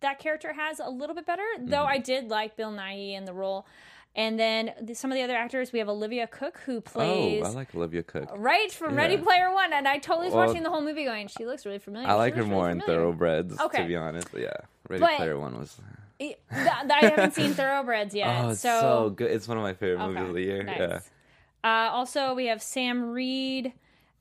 that 0.00 0.18
character 0.18 0.52
has 0.52 0.80
a 0.80 0.88
little 0.88 1.14
bit 1.14 1.26
better. 1.26 1.44
Though 1.58 1.84
I 1.84 1.98
did 1.98 2.28
like 2.28 2.56
Bill 2.56 2.72
Nighy 2.72 3.14
in 3.14 3.24
the 3.24 3.32
role. 3.32 3.66
And 4.14 4.38
then 4.38 4.72
the, 4.80 4.94
some 4.94 5.10
of 5.10 5.16
the 5.16 5.22
other 5.22 5.34
actors, 5.34 5.72
we 5.72 5.78
have 5.78 5.88
Olivia 5.88 6.26
Cooke 6.26 6.60
who 6.66 6.82
plays 6.82 7.42
Oh, 7.42 7.46
I 7.46 7.50
like 7.52 7.74
Olivia 7.74 8.02
Cooke. 8.02 8.30
Right 8.36 8.70
from 8.70 8.94
Ready 8.94 9.16
Player 9.16 9.50
One, 9.52 9.72
and 9.72 9.88
I 9.88 9.98
totally 9.98 10.26
was 10.26 10.34
Well, 10.34 10.46
watching 10.46 10.62
the 10.62 10.68
whole 10.70 10.82
movie 10.82 11.04
going, 11.04 11.28
she 11.28 11.46
looks 11.46 11.64
really 11.64 11.78
familiar. 11.78 12.06
I 12.08 12.12
like 12.14 12.34
her 12.34 12.44
more 12.44 12.66
really 12.66 12.80
in. 12.80 12.84
Thoroughbreds, 12.86 13.58
Okay. 13.58 13.82
to 13.82 13.88
be 13.88 13.96
honest. 13.96 14.28
Yeah, 14.36 14.52
Ready 14.88 15.00
But- 15.00 15.16
Player 15.16 15.38
One 15.38 15.58
was. 15.58 15.78
I 16.20 16.36
haven't 17.00 17.34
seen 17.34 17.52
Thoroughbreds 17.54 18.14
yet, 18.14 18.44
Oh, 18.44 18.50
it's 18.50 18.60
so, 18.60 18.80
so, 18.80 19.10
good. 19.10 19.30
It's 19.30 19.48
one 19.48 19.56
of 19.56 19.62
my 19.62 19.72
favorite 19.72 20.06
movies 20.06 20.18
Okay, 20.20 20.28
of 20.28 20.34
the 20.34 20.42
year. 20.42 20.62
nice. 20.62 20.78
Yeah. 20.78 21.00
Uh, 21.64 21.90
also, 21.90 22.34
we 22.34 22.46
have 22.46 22.62
Sam 22.62 23.10
Reid, 23.12 23.72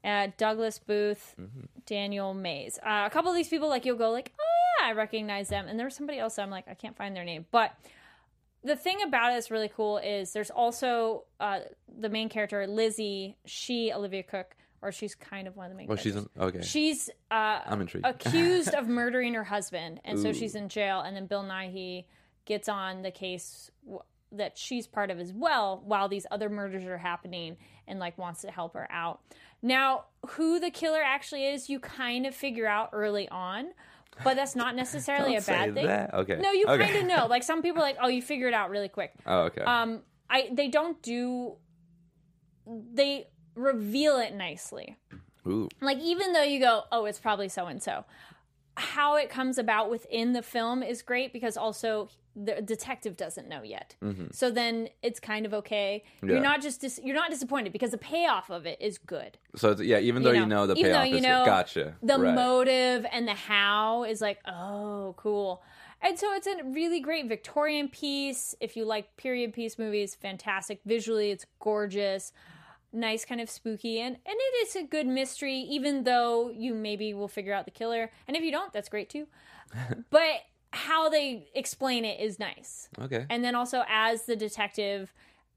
uh, 0.06 0.28
Douglas 0.38 0.80
Booth, 0.80 1.36
Mm-hmm. 1.40 1.60
Daniel 1.86 2.34
Mays. 2.34 2.80
Uh, 2.80 3.04
a 3.06 3.10
couple 3.12 3.30
of 3.30 3.36
these 3.36 3.50
people, 3.50 3.68
like 3.68 3.86
you'll 3.86 3.98
go 3.98 4.10
like, 4.12 4.32
oh 4.40 4.82
yeah, 4.82 4.88
I 4.90 4.94
recognize 4.94 5.50
them, 5.50 5.68
and 5.68 5.78
there 5.78 5.86
was 5.86 5.96
somebody 5.96 6.18
else. 6.18 6.40
I'm 6.40 6.50
like, 6.50 6.68
I 6.70 6.74
can't 6.76 6.96
find 6.96 7.14
their 7.16 7.26
name, 7.26 7.46
but. 7.52 7.74
The 8.64 8.76
thing 8.76 9.02
about 9.04 9.32
it 9.32 9.36
that's 9.36 9.50
really 9.50 9.70
cool 9.70 9.98
is 9.98 10.34
there's 10.34 10.52
also 10.52 11.24
uh, 11.40 11.62
the 12.00 12.10
main 12.10 12.30
character 12.30 12.66
Lizzie. 12.68 13.38
She 13.46 13.92
Olivia 13.92 14.24
Cooke, 14.24 14.56
or 14.82 14.92
she's 14.92 15.16
kind 15.16 15.48
of 15.48 15.56
one 15.56 15.66
of 15.66 15.72
the 15.72 15.78
main. 15.78 15.88
Well, 15.88 15.98
she's 15.98 16.14
characters. 16.14 16.36
in, 16.36 16.44
okay. 16.44 16.62
She's 16.62 17.10
uh, 17.32 17.62
I'm 17.66 17.82
intrigued. 17.82 18.06
accused 18.06 18.74
of 18.76 18.88
murdering 19.00 19.34
her 19.34 19.44
husband, 19.44 20.00
and 20.06 20.20
so 20.20 20.32
she's 20.32 20.56
in 20.56 20.70
jail. 20.70 21.02
And 21.02 21.16
then 21.16 21.26
Bill 21.26 21.44
Nighy 21.44 22.06
gets 22.46 22.70
on 22.70 23.02
the 23.02 23.12
case 23.12 23.72
w- 23.86 24.02
that 24.32 24.58
she's 24.58 24.86
part 24.88 25.10
of 25.12 25.20
as 25.20 25.34
well, 25.34 25.82
while 25.84 26.08
these 26.08 26.26
other 26.32 26.50
murders 26.50 26.86
are 26.86 26.98
happening, 26.98 27.58
and 27.88 28.00
like 28.00 28.18
wants 28.18 28.42
to 28.42 28.52
help 28.52 28.74
her 28.76 28.88
out. 28.92 29.22
Now, 29.64 30.06
who 30.30 30.60
the 30.60 30.72
killer 30.72 31.02
actually 31.04 31.46
is, 31.48 31.70
you 31.70 31.80
kind 31.80 32.26
of 32.26 32.34
figure 32.36 32.68
out 32.68 32.90
early 32.94 33.28
on, 33.30 33.70
but 34.24 34.36
that's 34.36 34.56
not 34.56 34.76
necessarily 34.76 35.36
a 35.36 35.42
bad 35.42 35.74
thing. 35.74 35.88
that. 35.88 36.14
Okay. 36.14 36.38
No, 36.42 36.52
you 36.52 36.66
Okay. 36.68 36.84
kind 36.86 36.98
of 36.98 37.06
know. 37.06 37.28
Like 37.28 37.44
some 37.44 37.62
people, 37.62 37.82
are 37.82 37.86
like 37.86 37.98
oh, 38.02 38.08
you 38.08 38.22
figure 38.22 38.48
it 38.48 38.54
out 38.54 38.70
really 38.70 38.90
quick. 38.90 39.14
Oh, 39.26 39.42
okay. 39.44 39.62
Um, 39.62 40.02
I 40.30 40.50
they 40.52 40.68
don't 40.68 41.02
do. 41.02 41.58
They 42.66 43.28
reveal 43.56 44.18
it 44.18 44.34
nicely 44.34 44.96
Ooh. 45.46 45.68
like 45.82 45.98
even 46.00 46.32
though 46.32 46.42
you 46.44 46.58
go 46.60 46.84
oh 46.92 47.04
it's 47.04 47.20
probably 47.20 47.50
so 47.50 47.66
and 47.66 47.84
so 47.84 48.06
how 48.78 49.16
it 49.16 49.30
comes 49.30 49.58
about 49.58 49.90
within 49.90 50.32
the 50.32 50.42
film 50.42 50.82
is 50.82 51.02
great 51.02 51.34
because 51.34 51.58
also 51.58 52.08
the 52.36 52.62
detective 52.62 53.18
doesn't 53.18 53.50
know 53.50 53.62
yet. 53.62 53.96
So 54.32 54.52
then 54.52 54.90
it's 55.02 55.20
kind 55.20 55.46
of 55.46 55.54
okay. 55.54 56.04
Mm-hmm. 56.18 56.30
Yeah. 56.30 56.34
you're 56.36 56.44
not 56.44 56.62
just 56.62 56.82
dis- 56.82 57.00
you're 57.04 57.16
not 57.16 57.30
disappointed 57.30 57.74
because 57.74 57.92
the 57.92 57.98
payoff 57.98 58.50
of 58.50 58.66
it 58.66 58.80
is 58.82 58.98
good. 58.98 59.38
So 59.56 59.72
it's, 59.72 59.82
yeah, 59.82 60.00
even 60.00 60.24
though 60.24 60.32
you 60.32 60.46
know, 60.46 60.68
the 60.68 60.76
even 60.76 60.92
though 60.92 61.00
payoff 61.00 61.10
you 61.10 61.16
is 61.18 61.24
know 61.24 61.46
gotcha. 61.46 61.96
the 62.02 62.18
right. 62.18 62.34
motive 62.34 63.06
and 63.12 63.28
the 63.28 63.34
how 63.34 64.04
is 64.06 64.22
like 64.22 64.40
oh 64.48 65.14
cool. 65.18 65.62
And 66.04 66.18
so 66.18 66.34
it's 66.34 66.48
a 66.48 66.64
really 66.64 67.00
great 67.00 67.28
victorian 67.28 67.88
piece. 67.90 68.56
If 68.60 68.76
you 68.76 68.86
like 68.86 69.16
period 69.18 69.54
piece 69.54 69.78
movies 69.78 70.16
fantastic. 70.16 70.82
Visually 70.86 71.32
it's 71.32 71.46
gorgeous. 71.60 72.32
Nice 72.94 73.24
kind 73.24 73.42
of 73.42 73.50
spooky 73.50 74.00
and 74.00 74.16
and 74.16 74.36
it 74.38 74.68
is 74.68 74.76
a 74.76 74.84
good 74.84 75.08
mystery 75.08 75.58
even 75.58 76.04
though 76.04 76.50
you 76.50 76.74
maybe 76.74 77.14
will 77.14 77.28
figure 77.28 77.54
out 77.54 77.66
the 77.66 77.72
killer. 77.72 78.12
And 78.28 78.38
if 78.38 78.44
you 78.44 78.52
don't 78.52 78.72
that's 78.72 78.90
great 78.90 79.10
too. 79.10 79.28
But 80.10 80.42
how 80.74 81.10
they 81.10 81.48
explain 81.54 82.06
it 82.06 82.20
is 82.20 82.40
nice 82.40 82.90
Okay. 83.00 83.26
and 83.30 83.44
then 83.44 83.56
also 83.56 83.84
as 83.90 84.24
the 84.24 84.36
detective 84.36 85.14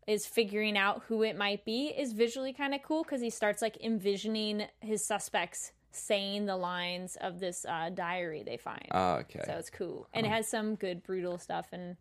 is 0.06 0.26
figuring 0.26 0.76
out 0.76 1.02
who 1.08 1.22
it 1.22 1.36
might 1.36 1.64
be 1.64 1.86
is 1.88 2.12
visually 2.12 2.52
kind 2.52 2.74
of 2.74 2.82
cool 2.82 3.04
because 3.04 3.20
he 3.22 3.30
starts 3.30 3.62
like 3.62 3.76
envisioning 3.82 4.66
his 4.80 5.04
suspects 5.04 5.72
saying 5.92 6.46
the 6.46 6.56
lines 6.56 7.16
of 7.20 7.38
this 7.38 7.64
uh, 7.68 7.88
diary 7.94 8.42
they 8.44 8.56
find 8.56 8.86
Ah, 8.90 9.18
okay. 9.18 9.40
so 9.46 9.52
it's 9.52 9.70
cool 9.70 10.08
and 10.12 10.26
it 10.26 10.30
has 10.30 10.48
some 10.48 10.74
good 10.74 11.02
brutal 11.04 11.38
stuff 11.38 11.68
and 11.72 11.96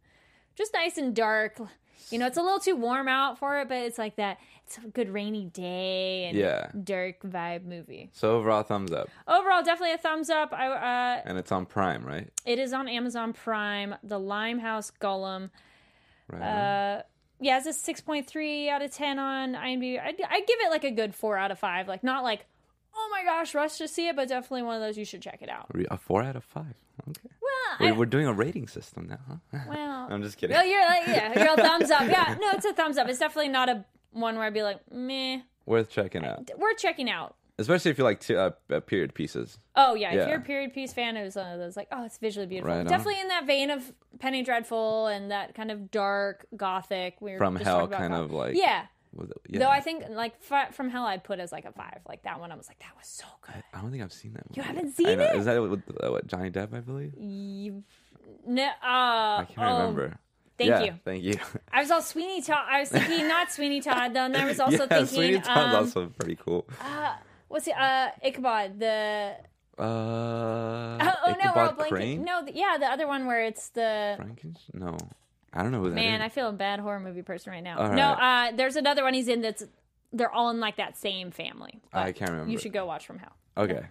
just 0.55 0.73
nice 0.73 0.97
and 0.97 1.15
dark 1.15 1.59
you 2.09 2.19
know 2.19 2.27
it's 2.27 2.37
a 2.37 2.41
little 2.41 2.59
too 2.59 2.75
warm 2.75 3.07
out 3.07 3.37
for 3.37 3.59
it 3.59 3.67
but 3.67 3.77
it's 3.77 3.97
like 3.97 4.15
that 4.17 4.37
it's 4.65 4.77
a 4.77 4.81
good 4.87 5.09
rainy 5.09 5.45
day 5.45 6.25
and 6.25 6.37
Yeah. 6.37 6.69
dark 6.83 7.21
vibe 7.23 7.65
movie 7.65 8.09
so 8.13 8.37
overall, 8.37 8.63
thumbs 8.63 8.91
up, 8.91 9.09
overall 9.27 9.63
definitely 9.63 9.93
a 9.93 9.97
thumbs 9.97 10.29
up 10.29 10.53
i 10.53 10.67
uh 10.67 11.21
and 11.25 11.37
it's 11.37 11.51
on 11.51 11.65
Prime, 11.65 12.03
right? 12.05 12.29
it 12.45 12.59
is 12.59 12.73
on 12.73 12.87
amazon 12.87 13.33
prime 13.33 13.95
the 14.03 14.19
limehouse 14.19 14.91
golem 15.01 15.49
Right. 16.31 16.41
uh, 16.41 17.01
yeah, 17.41 17.59
it's 17.61 17.67
a 17.67 17.91
6.3 17.91 18.69
out 18.69 18.81
of 18.81 18.91
10 18.91 19.19
on 19.19 19.53
IMDb. 19.55 19.99
I'd, 19.99 20.15
I'd 20.29 20.47
give 20.47 20.59
it 20.61 20.69
like 20.69 20.85
a 20.85 20.91
good 20.91 21.13
4 21.13 21.37
out 21.37 21.51
of 21.51 21.59
5. 21.59 21.89
Like, 21.89 22.01
not 22.01 22.23
like, 22.23 22.45
oh 23.05 23.09
my 23.11 23.23
gosh, 23.23 23.53
rush 23.53 23.77
to 23.77 23.87
see 23.87 24.07
it, 24.07 24.15
but 24.15 24.27
definitely 24.29 24.63
one 24.63 24.75
of 24.75 24.81
those 24.81 24.97
you 24.97 25.05
should 25.05 25.21
check 25.21 25.39
it 25.41 25.49
out. 25.49 25.67
A 25.91 25.97
four 25.97 26.23
out 26.23 26.35
of 26.35 26.43
five. 26.43 26.73
Okay. 27.09 27.29
Well, 27.41 27.89
We're, 27.91 27.95
we're 27.99 28.05
doing 28.05 28.27
a 28.27 28.33
rating 28.33 28.67
system 28.67 29.07
now, 29.09 29.39
huh? 29.51 29.59
well, 29.69 30.07
I'm 30.09 30.21
just 30.23 30.37
kidding. 30.37 30.55
well, 30.55 30.65
you're 30.65 30.85
like, 30.85 31.07
yeah, 31.07 31.43
you're 31.43 31.53
a 31.53 31.57
thumbs 31.57 31.91
up. 31.91 32.03
Yeah, 32.09 32.35
no, 32.41 32.51
it's 32.51 32.65
a 32.65 32.73
thumbs 32.73 32.97
up. 32.97 33.07
It's 33.09 33.19
definitely 33.19 33.49
not 33.49 33.67
a 33.69 33.85
one 34.11 34.35
where 34.35 34.45
I'd 34.45 34.53
be 34.53 34.63
like, 34.63 34.79
meh. 34.91 35.41
Worth 35.65 35.89
checking 35.89 36.23
out, 36.25 36.49
Worth 36.57 36.77
checking 36.77 37.09
out. 37.09 37.35
especially 37.57 37.89
if 37.91 37.97
you 37.97 38.03
like 38.03 38.19
t- 38.19 38.35
uh, 38.35 38.51
uh, 38.71 38.79
period 38.81 39.13
pieces. 39.13 39.57
Oh 39.75 39.95
yeah, 39.95 40.11
if 40.11 40.27
you're 40.27 40.37
a 40.37 40.41
period 40.41 40.73
piece 40.73 40.91
fan, 40.93 41.15
it 41.15 41.23
was 41.23 41.35
one 41.35 41.51
of 41.51 41.59
those 41.59 41.77
like, 41.77 41.87
oh, 41.91 42.03
it's 42.05 42.17
visually 42.17 42.45
beautiful. 42.47 42.75
Right. 42.75 42.87
Definitely 42.87 43.21
in 43.21 43.29
that 43.29 43.47
vein 43.47 43.69
of 43.69 43.91
Penny 44.19 44.43
Dreadful 44.43 45.07
and 45.07 45.31
that 45.31 45.55
kind 45.55 45.71
of 45.71 45.89
dark 45.89 46.45
gothic. 46.55 47.15
We 47.21 47.37
From 47.37 47.55
hell, 47.55 47.87
kind 47.87 48.13
of 48.13 48.31
like 48.31 48.55
yeah. 48.55 48.87
Yeah. 49.47 49.59
Though 49.59 49.69
I 49.69 49.79
think 49.79 50.05
like 50.09 50.41
from 50.41 50.89
hell, 50.89 51.05
I'd 51.05 51.23
put 51.23 51.39
as 51.39 51.51
like 51.51 51.65
a 51.65 51.71
five. 51.71 51.99
Like 52.07 52.23
that 52.23 52.39
one, 52.39 52.51
I 52.51 52.55
was 52.55 52.67
like, 52.67 52.79
that 52.79 52.95
was 52.97 53.07
so 53.07 53.25
good. 53.41 53.63
I 53.73 53.81
don't 53.81 53.91
think 53.91 54.03
I've 54.03 54.13
seen 54.13 54.33
that. 54.33 54.49
Movie. 54.49 54.61
You 54.61 54.63
haven't 54.63 54.95
seen 54.95 55.07
it? 55.07 55.35
Is 55.35 55.45
that 55.45 55.61
what, 55.61 55.79
uh, 56.03 56.11
what 56.11 56.27
Johnny 56.27 56.49
Depp? 56.49 56.73
I 56.73 56.79
believe. 56.79 57.13
You, 57.17 57.83
no, 58.45 58.63
uh, 58.63 58.69
I 58.81 59.47
can't 59.47 59.67
oh, 59.67 59.79
remember. 59.79 60.19
Thank 60.57 60.69
Yeah, 60.69 60.83
you. 60.83 60.93
Thank 61.03 61.23
you. 61.23 61.35
I 61.71 61.81
was 61.81 61.91
all 61.91 62.01
Sweeney 62.01 62.41
Todd. 62.41 62.65
I 62.69 62.79
was 62.81 62.89
thinking 62.89 63.27
not 63.27 63.51
Sweeney 63.51 63.81
Todd 63.81 64.13
though, 64.13 64.25
and 64.25 64.37
I 64.37 64.45
was 64.45 64.59
also 64.59 64.83
yeah, 64.83 64.87
thinking, 64.87 65.07
Sweeney 65.07 65.39
Todd's 65.39 65.75
um, 65.75 65.83
also 65.83 66.07
pretty 66.07 66.35
cool. 66.35 66.67
what's 67.47 67.67
it? 67.67 67.75
Uh, 67.77 68.09
Ichabod. 68.23 68.79
The 68.79 69.35
Uh, 69.77 69.81
oh, 69.83 70.97
oh 71.25 71.35
no, 71.43 71.51
we're 71.55 71.61
all 71.61 71.73
blanking. 71.73 71.89
Crane? 71.89 72.23
No, 72.23 72.45
the, 72.45 72.55
yeah, 72.55 72.77
the 72.79 72.85
other 72.85 73.07
one 73.07 73.25
where 73.25 73.43
it's 73.43 73.69
the 73.69 74.13
Frankenstein? 74.17 74.81
No, 74.81 74.97
I 75.53 75.61
don't 75.61 75.71
know 75.71 75.79
who 75.81 75.89
that 75.89 75.95
man. 75.95 76.21
I 76.21 76.29
feel 76.29 76.49
a 76.49 76.53
bad 76.53 76.79
horror 76.79 76.99
movie 76.99 77.21
person 77.21 77.51
right 77.53 77.63
now. 77.63 77.77
All 77.77 77.93
No, 77.93 78.11
uh, 78.11 78.51
there's 78.55 78.75
another 78.75 79.03
one 79.03 79.13
he's 79.13 79.27
in 79.27 79.41
that's 79.41 79.63
they're 80.11 80.31
all 80.31 80.49
in 80.49 80.59
like 80.59 80.77
that 80.77 80.97
same 80.97 81.31
family. 81.31 81.81
I 81.91 82.11
can't 82.11 82.31
remember. 82.31 82.51
You 82.51 82.57
should 82.57 82.73
go 82.73 82.85
watch 82.85 83.05
From 83.05 83.19
Hell. 83.19 83.33
Okay. 83.57 83.83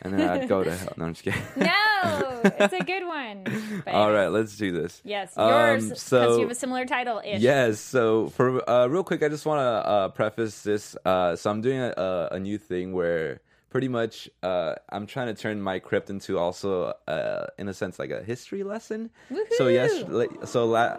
And 0.00 0.12
then 0.14 0.28
I'd 0.28 0.48
go 0.48 0.62
to 0.62 0.76
hell. 0.76 0.92
No, 0.96 1.06
I'm 1.06 1.14
just 1.14 1.24
kidding. 1.24 1.42
No, 1.56 2.40
it's 2.44 2.72
a 2.72 2.84
good 2.84 3.04
one. 3.04 3.44
But 3.84 3.94
All 3.94 4.12
let's 4.30 4.56
do 4.56 4.70
this. 4.70 5.00
Yes, 5.04 5.36
Um, 5.36 5.50
yours 5.50 5.84
because 5.84 6.02
so- 6.02 6.34
you 6.36 6.42
have 6.42 6.50
a 6.50 6.54
similar 6.54 6.86
title. 6.86 7.20
Yes. 7.24 7.80
So 7.80 8.28
for 8.28 8.68
uh, 8.70 8.86
real 8.86 9.02
quick, 9.02 9.22
I 9.22 9.28
just 9.28 9.44
want 9.44 9.58
to 9.58 9.62
uh, 9.90 10.08
preface 10.10 10.62
this. 10.62 10.96
Uh, 11.04 11.34
so 11.34 11.50
I'm 11.50 11.60
doing 11.60 11.78
a, 11.80 11.92
a, 11.96 12.28
a 12.36 12.38
new 12.40 12.58
thing 12.58 12.92
where 12.92 13.40
pretty 13.70 13.88
much 13.88 14.28
uh, 14.42 14.74
I'm 14.88 15.06
trying 15.06 15.26
to 15.34 15.34
turn 15.40 15.60
my 15.60 15.78
crypt 15.78 16.10
into 16.10 16.38
also, 16.38 16.94
uh, 17.06 17.46
in 17.58 17.68
a 17.68 17.74
sense, 17.74 17.98
like 17.98 18.10
a 18.10 18.22
history 18.22 18.62
lesson. 18.62 19.10
So 19.56 19.68
yes, 19.68 20.04
so 20.50 20.66
la- 20.66 20.96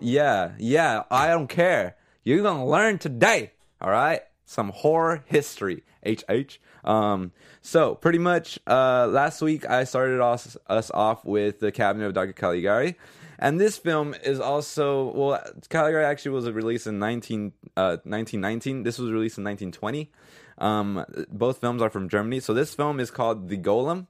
yeah, 0.00 0.52
yeah. 0.58 1.02
I 1.10 1.28
don't 1.28 1.48
care. 1.48 1.96
You're 2.24 2.42
gonna 2.42 2.66
learn 2.66 2.98
today. 2.98 3.52
All 3.80 3.90
right. 3.90 4.22
Some 4.46 4.70
horror 4.70 5.22
history. 5.26 5.82
H 6.02 6.24
H. 6.28 6.60
Um. 6.84 7.32
So 7.62 7.94
pretty 7.94 8.18
much, 8.18 8.58
uh, 8.66 9.06
last 9.06 9.40
week 9.40 9.68
I 9.68 9.84
started 9.84 10.20
us, 10.20 10.56
us 10.66 10.90
off 10.90 11.24
with 11.24 11.60
the 11.60 11.72
Cabinet 11.72 12.06
of 12.06 12.12
Dr. 12.12 12.34
Caligari. 12.34 12.96
And 13.38 13.58
this 13.58 13.78
film 13.78 14.14
is 14.22 14.38
also 14.38 15.10
well, 15.12 15.42
Caligari 15.70 16.04
actually 16.04 16.32
was 16.32 16.50
released 16.50 16.86
in 16.86 16.98
19, 16.98 17.52
uh, 17.76 17.96
1919. 18.04 18.82
This 18.82 18.98
was 18.98 19.10
released 19.10 19.38
in 19.38 19.44
1920. 19.44 20.10
Um, 20.58 21.04
both 21.30 21.58
films 21.60 21.82
are 21.82 21.90
from 21.90 22.08
Germany. 22.08 22.40
So 22.40 22.54
this 22.54 22.74
film 22.74 23.00
is 23.00 23.10
called 23.10 23.48
The 23.48 23.56
Golem, 23.58 24.06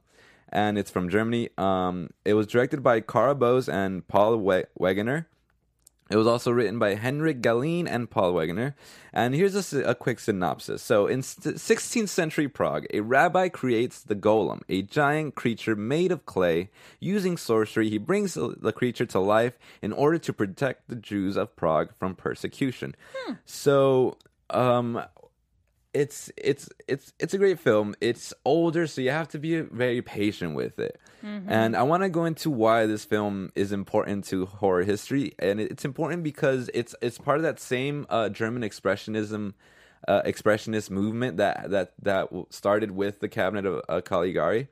and 0.49 0.77
it's 0.77 0.91
from 0.91 1.09
Germany. 1.09 1.49
Um, 1.57 2.09
it 2.23 2.33
was 2.35 2.47
directed 2.47 2.83
by 2.83 3.01
Carl 3.01 3.35
Boese 3.35 3.67
and 3.71 4.07
Paul 4.07 4.37
We- 4.37 4.63
Wegener. 4.79 5.25
It 6.07 6.17
was 6.17 6.27
also 6.27 6.51
written 6.51 6.77
by 6.77 6.93
Henrik 6.93 7.41
Galeen 7.41 7.87
and 7.89 8.07
Paul 8.07 8.33
Wegener. 8.35 8.75
And 9.11 9.33
here's 9.33 9.73
a 9.73 9.95
quick 9.95 10.19
synopsis. 10.19 10.83
So, 10.83 11.07
in 11.07 11.19
s- 11.19 11.33
16th 11.55 12.09
century 12.09 12.47
Prague, 12.47 12.85
a 12.93 12.99
rabbi 13.01 13.49
creates 13.49 14.03
the 14.03 14.13
golem, 14.13 14.61
a 14.69 14.83
giant 14.83 15.33
creature 15.33 15.75
made 15.75 16.11
of 16.11 16.27
clay. 16.27 16.69
Using 16.99 17.37
sorcery, 17.37 17.89
he 17.89 17.97
brings 17.97 18.35
the 18.35 18.55
the 18.55 18.71
creature 18.71 19.07
to 19.07 19.19
life 19.19 19.57
in 19.81 19.91
order 19.91 20.19
to 20.19 20.31
protect 20.31 20.89
the 20.89 20.95
Jews 20.95 21.35
of 21.37 21.55
Prague 21.55 21.91
from 21.95 22.13
persecution. 22.13 22.93
So, 23.45 24.17
um, 24.51 25.01
it's 25.95 26.29
it's 26.35 26.67
it's 26.89 27.13
it's 27.19 27.33
a 27.33 27.37
great 27.37 27.59
film. 27.59 27.95
It's 28.01 28.33
older, 28.43 28.85
so 28.85 28.99
you 28.99 29.11
have 29.11 29.29
to 29.29 29.39
be 29.39 29.61
very 29.61 30.01
patient 30.01 30.53
with 30.53 30.77
it. 30.77 30.99
And 31.47 31.75
I 31.75 31.83
want 31.83 32.03
to 32.03 32.09
go 32.09 32.25
into 32.25 32.49
why 32.51 32.85
this 32.85 33.05
film 33.05 33.51
is 33.55 33.71
important 33.71 34.25
to 34.25 34.45
horror 34.45 34.83
history, 34.83 35.33
and 35.39 35.59
it's 35.59 35.85
important 35.85 36.23
because 36.23 36.69
it's 36.73 36.93
it's 37.01 37.17
part 37.17 37.37
of 37.37 37.43
that 37.43 37.59
same 37.59 38.05
uh, 38.09 38.29
German 38.29 38.61
expressionism. 38.61 39.53
Uh, 40.07 40.21
expressionist 40.21 40.91
movement 40.91 41.37
that 41.37 41.71
that 41.71 41.93
that 41.99 42.27
started 42.51 42.91
with 42.91 43.21
the 43.21 43.27
Cabinet 43.27 43.65
of 43.65 43.81
uh, 43.89 44.01
Caligari, 44.01 44.67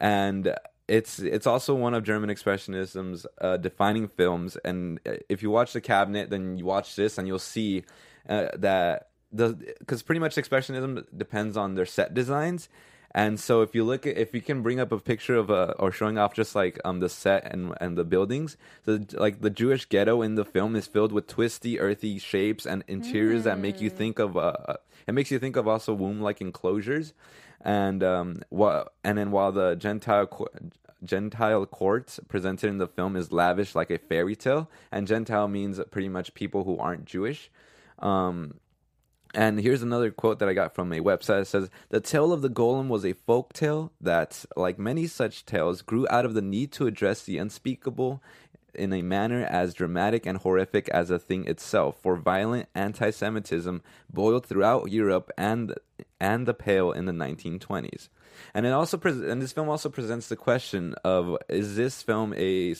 and 0.00 0.54
it's 0.88 1.18
it's 1.18 1.46
also 1.46 1.74
one 1.74 1.92
of 1.92 2.02
German 2.02 2.30
expressionism's 2.30 3.26
uh, 3.42 3.58
defining 3.58 4.08
films. 4.08 4.56
And 4.64 4.98
uh, 5.04 5.16
if 5.28 5.42
you 5.42 5.50
watch 5.50 5.74
the 5.74 5.82
Cabinet, 5.82 6.30
then 6.30 6.56
you 6.56 6.64
watch 6.64 6.96
this, 6.96 7.18
and 7.18 7.28
you'll 7.28 7.38
see 7.38 7.84
uh, 8.26 8.48
that 8.56 9.09
the 9.32 9.74
because 9.78 10.02
pretty 10.02 10.18
much 10.18 10.36
expressionism 10.36 11.04
depends 11.16 11.56
on 11.56 11.74
their 11.74 11.86
set 11.86 12.14
designs. 12.14 12.68
And 13.12 13.40
so 13.40 13.62
if 13.62 13.74
you 13.74 13.82
look 13.82 14.06
at 14.06 14.16
if 14.16 14.34
you 14.34 14.40
can 14.40 14.62
bring 14.62 14.78
up 14.78 14.92
a 14.92 14.98
picture 14.98 15.34
of 15.34 15.50
a 15.50 15.72
or 15.80 15.90
showing 15.90 16.16
off 16.16 16.32
just 16.32 16.54
like 16.54 16.78
um 16.84 17.00
the 17.00 17.08
set 17.08 17.52
and 17.52 17.74
and 17.80 17.98
the 17.98 18.04
buildings, 18.04 18.56
the 18.84 19.04
like 19.14 19.40
the 19.40 19.50
Jewish 19.50 19.86
ghetto 19.88 20.22
in 20.22 20.36
the 20.36 20.44
film 20.44 20.76
is 20.76 20.86
filled 20.86 21.10
with 21.10 21.26
twisty, 21.26 21.80
earthy 21.80 22.18
shapes 22.18 22.66
and 22.66 22.84
interiors 22.86 23.44
that 23.44 23.58
make 23.58 23.80
you 23.80 23.90
think 23.90 24.18
of 24.20 24.36
uh 24.36 24.76
it 25.08 25.12
makes 25.12 25.30
you 25.32 25.40
think 25.40 25.56
of 25.56 25.66
also 25.66 25.92
womb 25.92 26.20
like 26.20 26.40
enclosures, 26.40 27.12
and 27.60 28.04
um 28.04 28.42
what 28.48 28.92
and 29.02 29.18
then 29.18 29.32
while 29.32 29.50
the 29.50 29.74
Gentile 29.74 30.28
Gentile 31.02 31.66
court 31.66 32.18
presented 32.28 32.68
in 32.68 32.78
the 32.78 32.86
film 32.86 33.16
is 33.16 33.32
lavish 33.32 33.74
like 33.74 33.90
a 33.90 33.98
fairy 33.98 34.36
tale, 34.36 34.70
and 34.92 35.08
Gentile 35.08 35.48
means 35.48 35.80
pretty 35.90 36.08
much 36.08 36.34
people 36.34 36.62
who 36.62 36.78
aren't 36.78 37.06
Jewish. 37.06 37.50
Um, 37.98 38.54
and 39.34 39.60
here's 39.60 39.82
another 39.82 40.10
quote 40.10 40.38
that 40.40 40.48
I 40.48 40.54
got 40.54 40.74
from 40.74 40.92
a 40.92 41.00
website. 41.00 41.42
It 41.42 41.46
says, 41.46 41.70
The 41.90 42.00
tale 42.00 42.32
of 42.32 42.42
the 42.42 42.50
golem 42.50 42.88
was 42.88 43.04
a 43.04 43.12
folk 43.12 43.52
tale 43.52 43.92
that, 44.00 44.44
like 44.56 44.78
many 44.78 45.06
such 45.06 45.46
tales, 45.46 45.82
grew 45.82 46.06
out 46.10 46.24
of 46.24 46.34
the 46.34 46.42
need 46.42 46.72
to 46.72 46.86
address 46.86 47.22
the 47.22 47.38
unspeakable 47.38 48.22
in 48.74 48.92
a 48.92 49.02
manner 49.02 49.44
as 49.44 49.74
dramatic 49.74 50.26
and 50.26 50.38
horrific 50.38 50.88
as 50.90 51.08
the 51.08 51.18
thing 51.18 51.46
itself, 51.46 51.96
for 52.00 52.16
violent 52.16 52.68
anti 52.74 53.10
Semitism 53.10 53.82
boiled 54.12 54.46
throughout 54.46 54.90
Europe 54.90 55.30
and 55.36 55.74
and 56.20 56.46
the 56.46 56.54
Pale 56.54 56.92
in 56.92 57.06
the 57.06 57.12
1920s. 57.12 58.08
And 58.54 58.66
it 58.66 58.72
also 58.72 58.96
pres 58.96 59.20
and 59.20 59.40
this 59.40 59.52
film 59.52 59.68
also 59.68 59.88
presents 59.88 60.28
the 60.28 60.36
question 60.36 60.94
of 61.04 61.36
is 61.48 61.76
this 61.76 62.02
film 62.02 62.34
a 62.36 62.74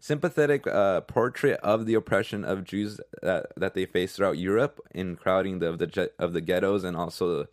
sympathetic 0.00 0.66
uh, 0.66 1.00
portrait 1.02 1.58
of 1.60 1.86
the 1.86 1.94
oppression 1.94 2.44
of 2.44 2.64
Jews 2.64 3.00
that, 3.22 3.52
that 3.56 3.74
they 3.74 3.86
face 3.86 4.16
throughout 4.16 4.38
Europe 4.38 4.80
in 4.94 5.16
crowding 5.16 5.58
the, 5.58 5.68
of 5.68 5.78
the 5.78 6.10
of 6.18 6.32
the 6.32 6.40
ghettos 6.40 6.84
and 6.84 6.96
also 6.96 7.46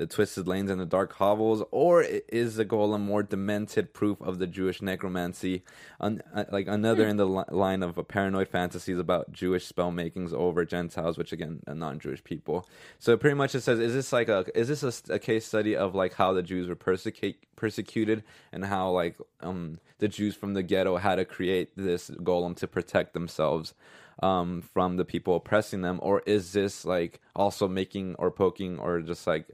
the, 0.00 0.06
twisted 0.06 0.48
lanes 0.48 0.70
and 0.70 0.80
the 0.80 0.86
dark 0.86 1.12
hovels, 1.14 1.62
or 1.70 2.02
is 2.02 2.56
the 2.56 2.64
golem 2.64 3.02
more 3.02 3.22
demented 3.22 3.92
proof 3.92 4.18
of 4.22 4.38
the 4.38 4.46
Jewish 4.46 4.80
necromancy, 4.80 5.62
un- 6.00 6.22
uh, 6.34 6.44
like 6.50 6.66
another 6.66 7.06
in 7.06 7.18
the 7.18 7.26
li- 7.26 7.44
line 7.50 7.82
of 7.82 8.00
paranoid 8.08 8.48
fantasies 8.48 8.98
about 8.98 9.30
Jewish 9.30 9.66
spell 9.66 9.90
makings 9.90 10.32
over 10.32 10.64
Gentiles, 10.64 11.18
which 11.18 11.32
again 11.32 11.60
non-Jewish 11.66 12.24
people. 12.24 12.66
So 12.98 13.16
pretty 13.18 13.34
much 13.34 13.54
it 13.54 13.60
says, 13.60 13.78
is 13.78 13.92
this 13.92 14.10
like 14.10 14.30
a 14.30 14.46
is 14.54 14.68
this 14.68 14.82
a 14.82 15.14
a, 15.14 15.18
case 15.18 15.44
study 15.46 15.76
of 15.76 15.94
like 15.94 16.14
how 16.14 16.32
the 16.32 16.42
Jews 16.42 16.66
were 16.66 16.76
persecute, 16.76 17.36
persecuted 17.56 18.24
and 18.52 18.64
how 18.64 18.90
like 18.90 19.18
um 19.40 19.80
the 19.98 20.08
Jews 20.08 20.34
from 20.34 20.54
the 20.54 20.62
ghetto 20.62 20.96
had 20.96 21.16
to 21.16 21.26
create 21.26 21.76
this 21.76 22.08
golem 22.10 22.56
to 22.56 22.66
protect 22.66 23.12
themselves 23.12 23.74
um 24.22 24.62
from 24.62 24.96
the 24.96 25.04
people 25.04 25.36
oppressing 25.36 25.82
them, 25.82 25.98
or 26.02 26.22
is 26.26 26.52
this 26.52 26.86
like 26.86 27.20
also 27.36 27.68
making 27.68 28.14
or 28.18 28.30
poking 28.30 28.78
or 28.78 29.00
just 29.00 29.26
like 29.26 29.50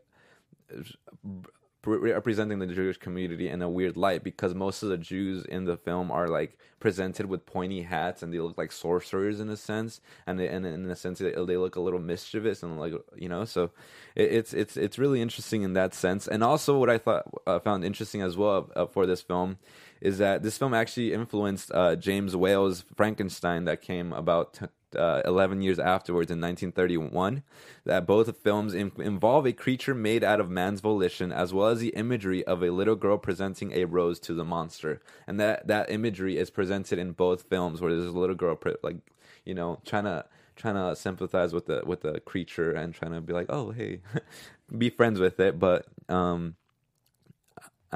representing 1.86 2.58
the 2.58 2.66
Jewish 2.66 2.96
community 2.98 3.48
in 3.48 3.62
a 3.62 3.68
weird 3.68 3.96
light 3.96 4.24
because 4.24 4.54
most 4.54 4.82
of 4.82 4.88
the 4.88 4.98
Jews 4.98 5.44
in 5.44 5.64
the 5.64 5.76
film 5.76 6.10
are 6.10 6.28
like 6.28 6.58
presented 6.80 7.26
with 7.26 7.46
pointy 7.46 7.82
hats 7.82 8.22
and 8.22 8.32
they 8.32 8.40
look 8.40 8.58
like 8.58 8.72
sorcerers 8.72 9.40
in 9.40 9.48
a 9.48 9.56
sense, 9.56 10.00
and 10.26 10.38
they, 10.38 10.48
and 10.48 10.66
in 10.66 10.90
a 10.90 10.96
sense 10.96 11.18
they, 11.18 11.34
look 11.34 11.76
a 11.76 11.80
little 11.80 12.00
mischievous 12.00 12.62
and 12.62 12.78
like 12.78 12.92
you 13.14 13.28
know, 13.28 13.44
so 13.44 13.70
it, 14.14 14.32
it's 14.32 14.52
it's 14.52 14.76
it's 14.76 14.98
really 14.98 15.22
interesting 15.22 15.62
in 15.62 15.74
that 15.74 15.94
sense. 15.94 16.26
And 16.26 16.42
also, 16.42 16.78
what 16.78 16.90
I 16.90 16.98
thought 16.98 17.24
uh, 17.46 17.60
found 17.60 17.84
interesting 17.84 18.22
as 18.22 18.36
well 18.36 18.70
uh, 18.74 18.86
for 18.86 19.06
this 19.06 19.22
film 19.22 19.58
is 20.00 20.18
that 20.18 20.42
this 20.42 20.58
film 20.58 20.74
actually 20.74 21.12
influenced 21.12 21.70
uh, 21.72 21.96
James 21.96 22.36
Whale's 22.36 22.84
Frankenstein 22.96 23.64
that 23.64 23.80
came 23.80 24.12
about. 24.12 24.54
T- 24.54 24.66
uh, 24.94 25.22
11 25.24 25.62
years 25.62 25.78
afterwards 25.78 26.30
in 26.30 26.40
1931 26.40 27.42
that 27.84 28.06
both 28.06 28.36
films 28.38 28.74
in- 28.74 28.92
involve 28.98 29.46
a 29.46 29.52
creature 29.52 29.94
made 29.94 30.22
out 30.22 30.40
of 30.40 30.50
man's 30.50 30.80
volition 30.80 31.32
as 31.32 31.52
well 31.52 31.68
as 31.68 31.80
the 31.80 31.90
imagery 31.90 32.44
of 32.44 32.62
a 32.62 32.70
little 32.70 32.94
girl 32.94 33.18
presenting 33.18 33.72
a 33.72 33.84
rose 33.84 34.20
to 34.20 34.34
the 34.34 34.44
monster. 34.44 35.00
And 35.26 35.40
that 35.40 35.66
that 35.66 35.90
imagery 35.90 36.36
is 36.36 36.50
presented 36.50 36.98
in 36.98 37.12
both 37.12 37.48
films 37.48 37.80
where 37.80 37.92
there's 37.92 38.06
a 38.06 38.18
little 38.18 38.36
girl 38.36 38.54
pre- 38.54 38.76
like 38.82 38.96
you 39.44 39.54
know 39.54 39.80
trying 39.84 40.04
to 40.04 40.24
trying 40.54 40.74
to 40.74 40.94
sympathize 40.96 41.52
with 41.52 41.66
the 41.66 41.82
with 41.84 42.02
the 42.02 42.20
creature 42.20 42.72
and 42.72 42.94
trying 42.94 43.12
to 43.12 43.20
be 43.20 43.32
like 43.32 43.46
oh 43.48 43.70
hey 43.70 44.00
be 44.78 44.90
friends 44.90 45.18
with 45.18 45.40
it. 45.40 45.58
But 45.58 45.86
um 46.08 46.56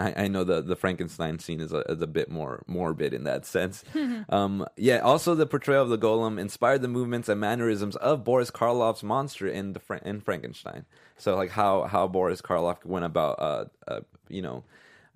I, 0.01 0.25
I 0.25 0.29
know 0.29 0.45
the 0.45 0.63
the 0.63 0.77
Frankenstein 0.77 1.39
scene 1.39 1.61
is 1.61 1.73
a, 1.73 1.81
is 1.81 2.01
a 2.01 2.07
bit 2.07 2.31
more 2.31 2.63
morbid 2.67 3.13
in 3.13 3.25
that 3.25 3.45
sense. 3.45 3.85
um, 4.31 4.67
yeah. 4.77 4.99
Also, 4.99 5.35
the 5.35 5.47
portrayal 5.47 5.83
of 5.83 5.91
the 5.91 5.99
golem 5.99 6.41
inspired 6.41 6.83
the 6.83 6.89
movements 6.89 7.29
and 7.29 7.41
mannerisms 7.41 7.97
of 7.97 8.25
Boris 8.25 8.51
Karloff's 8.51 9.03
monster 9.03 9.47
in 9.47 9.75
the 9.75 9.81
Fra- 9.81 10.01
in 10.05 10.21
Frankenstein. 10.21 10.87
So, 11.17 11.37
like 11.37 11.51
how 11.51 11.85
how 11.85 12.09
Boris 12.09 12.41
Karloff 12.41 12.85
went 12.85 13.05
about, 13.05 13.39
uh, 13.39 13.65
uh 13.87 14.01
you 14.29 14.41
know, 14.41 14.65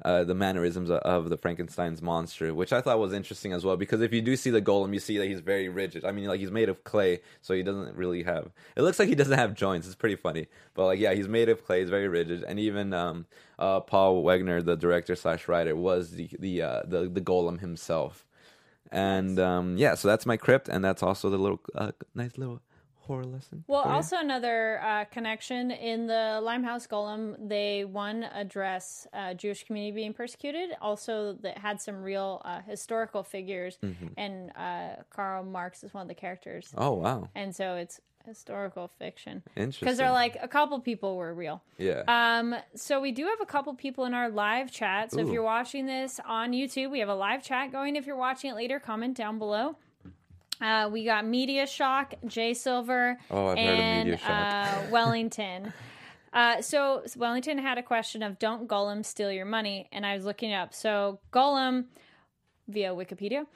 uh, 0.05 0.23
the 0.23 0.35
mannerisms 0.35 0.90
of, 0.90 1.31
the 1.31 1.37
Frankenstein's 1.38 2.03
monster, 2.03 2.53
which 2.53 2.73
I 2.73 2.83
thought 2.83 2.99
was 2.99 3.14
interesting 3.14 3.53
as 3.53 3.64
well. 3.64 3.77
Because 3.77 4.03
if 4.03 4.12
you 4.12 4.21
do 4.21 4.37
see 4.37 4.51
the 4.51 4.61
golem, 4.61 4.93
you 4.93 5.01
see 5.01 5.17
that 5.17 5.27
he's 5.27 5.40
very 5.40 5.69
rigid. 5.69 6.05
I 6.05 6.12
mean, 6.12 6.27
like 6.27 6.40
he's 6.40 6.51
made 6.51 6.69
of 6.69 6.85
clay, 6.85 7.21
so 7.40 7.55
he 7.55 7.62
doesn't 7.62 7.97
really 7.97 8.23
have. 8.25 8.53
It 8.77 8.83
looks 8.83 8.99
like 8.99 9.09
he 9.09 9.14
doesn't 9.14 9.38
have 9.38 9.55
joints. 9.55 9.87
It's 9.87 9.97
pretty 9.97 10.17
funny, 10.17 10.49
but 10.75 10.87
like 10.87 10.99
yeah, 10.99 11.14
he's 11.14 11.29
made 11.29 11.49
of 11.49 11.64
clay. 11.64 11.81
He's 11.81 11.90
very 11.90 12.09
rigid, 12.09 12.45
and 12.45 12.59
even 12.59 12.93
um, 12.93 13.27
uh, 13.59 13.81
Paul 13.81 14.23
Wegener, 14.23 14.62
the 14.62 14.77
director 14.77 15.17
slash 15.17 15.49
writer, 15.49 15.75
was 15.75 16.11
the 16.11 16.29
the 16.38 16.62
uh, 16.62 16.83
the 16.85 17.09
the 17.09 17.23
golem 17.23 17.61
himself. 17.61 18.27
And 18.93 19.38
um, 19.40 19.77
yeah, 19.79 19.95
so 19.95 20.07
that's 20.09 20.27
my 20.27 20.37
crypt, 20.37 20.69
and 20.69 20.85
that's 20.85 21.03
also 21.03 21.31
the 21.31 21.38
little 21.38 21.61
uh, 21.75 21.93
nice 22.14 22.37
little 22.37 22.61
horror 23.05 23.25
lesson. 23.25 23.64
Well, 23.67 23.85
you. 23.85 23.90
also 23.93 24.17
another 24.19 24.81
uh, 24.83 25.05
connection 25.07 25.71
in 25.71 26.07
the 26.07 26.40
Limehouse 26.43 26.87
Golem, 26.87 27.37
they 27.49 27.85
one 27.85 28.25
address 28.25 29.07
uh, 29.12 29.35
Jewish 29.35 29.64
community 29.64 29.95
being 29.95 30.12
persecuted. 30.14 30.71
Also, 30.81 31.35
that 31.43 31.59
had 31.59 31.81
some 31.81 32.03
real 32.03 32.43
uh, 32.45 32.61
historical 32.62 33.23
figures, 33.23 33.79
Mm-hmm. 33.83 34.07
and 34.17 34.51
uh, 34.57 35.03
Karl 35.11 35.45
Marx 35.45 35.85
is 35.85 35.93
one 35.95 36.03
of 36.03 36.09
the 36.09 36.14
characters, 36.14 36.73
oh 36.77 36.93
wow, 36.93 37.29
and 37.35 37.55
so 37.55 37.75
it's 37.77 38.01
historical 38.27 38.88
fiction 38.99 39.43
interesting. 39.55 39.85
because 39.85 39.99
they're 39.99 40.11
like 40.11 40.35
a 40.40 40.49
couple 40.49 40.81
people 40.81 41.14
were 41.17 41.35
real. 41.35 41.62
yeah, 41.77 42.03
Um, 42.09 42.55
so 42.75 42.99
we 43.01 43.12
do 43.12 43.27
have 43.27 43.40
a 43.43 43.47
couple 43.47 43.75
people 43.75 44.07
in 44.07 44.14
our 44.14 44.31
live 44.31 44.71
chat. 44.73 45.12
So 45.12 45.21
if 45.21 45.29
you're 45.29 45.43
watching 45.43 45.85
this 45.85 46.19
on 46.27 46.53
YouTube, 46.53 46.90
we 46.90 47.01
have 47.01 47.11
a 47.11 47.14
live 47.14 47.43
chat 47.43 47.71
going. 47.71 47.97
If 47.97 48.07
you're 48.07 48.17
watching 48.17 48.51
it 48.51 48.55
later, 48.55 48.81
comment 48.81 49.14
down 49.14 49.38
below. 49.38 49.77
Uh, 50.61 50.88
we 50.93 51.05
got 51.05 51.27
Media 51.27 51.67
Shock, 51.67 52.14
Jay 52.27 52.55
Silver, 52.55 53.19
Oh, 53.31 53.49
I've 53.49 53.59
heard 53.59 53.64
of 53.64 53.69
and 53.81 54.09
Media 54.11 54.19
Shock. 54.25 54.31
Uh, 54.31 54.83
Wellington. 54.90 55.73
Uh, 56.33 56.61
so 56.62 57.03
Wellington 57.17 57.59
had 57.59 57.79
a 57.79 57.83
question 57.83 58.23
of 58.23 58.38
"Don't 58.38 58.69
Golem 58.69 59.05
steal 59.05 59.31
your 59.31 59.45
money?" 59.47 59.88
and 59.93 60.05
I 60.07 60.14
was 60.17 60.25
looking 60.25 60.51
it 60.51 60.55
up. 60.55 60.75
So 60.75 61.21
Golem, 61.33 61.85
via 62.69 62.90
Wikipedia, 62.95 63.47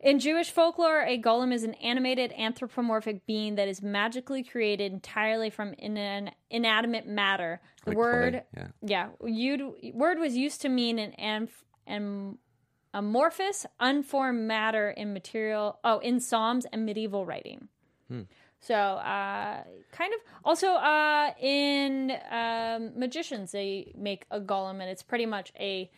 in 0.00 0.20
Jewish 0.20 0.50
folklore, 0.52 1.02
a 1.02 1.20
golem 1.20 1.52
is 1.52 1.64
an 1.64 1.74
animated 1.74 2.32
anthropomorphic 2.38 3.26
being 3.26 3.56
that 3.56 3.66
is 3.66 3.82
magically 3.82 4.44
created 4.44 4.92
entirely 4.92 5.50
from 5.50 5.72
inan- 5.82 6.30
inanimate 6.50 7.06
matter. 7.08 7.60
The 7.84 7.90
Like 7.90 7.98
word, 7.98 8.32
clay, 8.54 8.66
yeah. 8.82 9.08
yeah, 9.20 9.28
you'd, 9.28 9.94
word 9.94 10.20
was 10.20 10.36
used 10.36 10.62
to 10.62 10.68
mean 10.68 11.00
an 11.00 11.14
am- 11.14 12.38
amorphous, 12.94 13.66
unformed 13.80 14.46
matter 14.46 14.90
in 14.90 15.12
material. 15.12 15.78
Oh, 15.84 15.98
in 15.98 16.20
Psalms 16.20 16.66
and 16.72 16.84
medieval 16.86 17.26
writing. 17.26 17.68
So, 18.60 18.74
uh, 18.74 19.62
kind 19.92 20.12
of 20.14 20.20
also 20.44 20.68
uh, 20.72 21.30
in 21.40 22.12
um, 22.30 22.98
magicians, 22.98 23.52
they 23.52 23.92
make 23.96 24.26
a 24.30 24.40
golem, 24.40 24.80
and 24.80 24.90
it's 24.90 25.02
pretty 25.02 25.26
much 25.26 25.52
a 25.58 25.90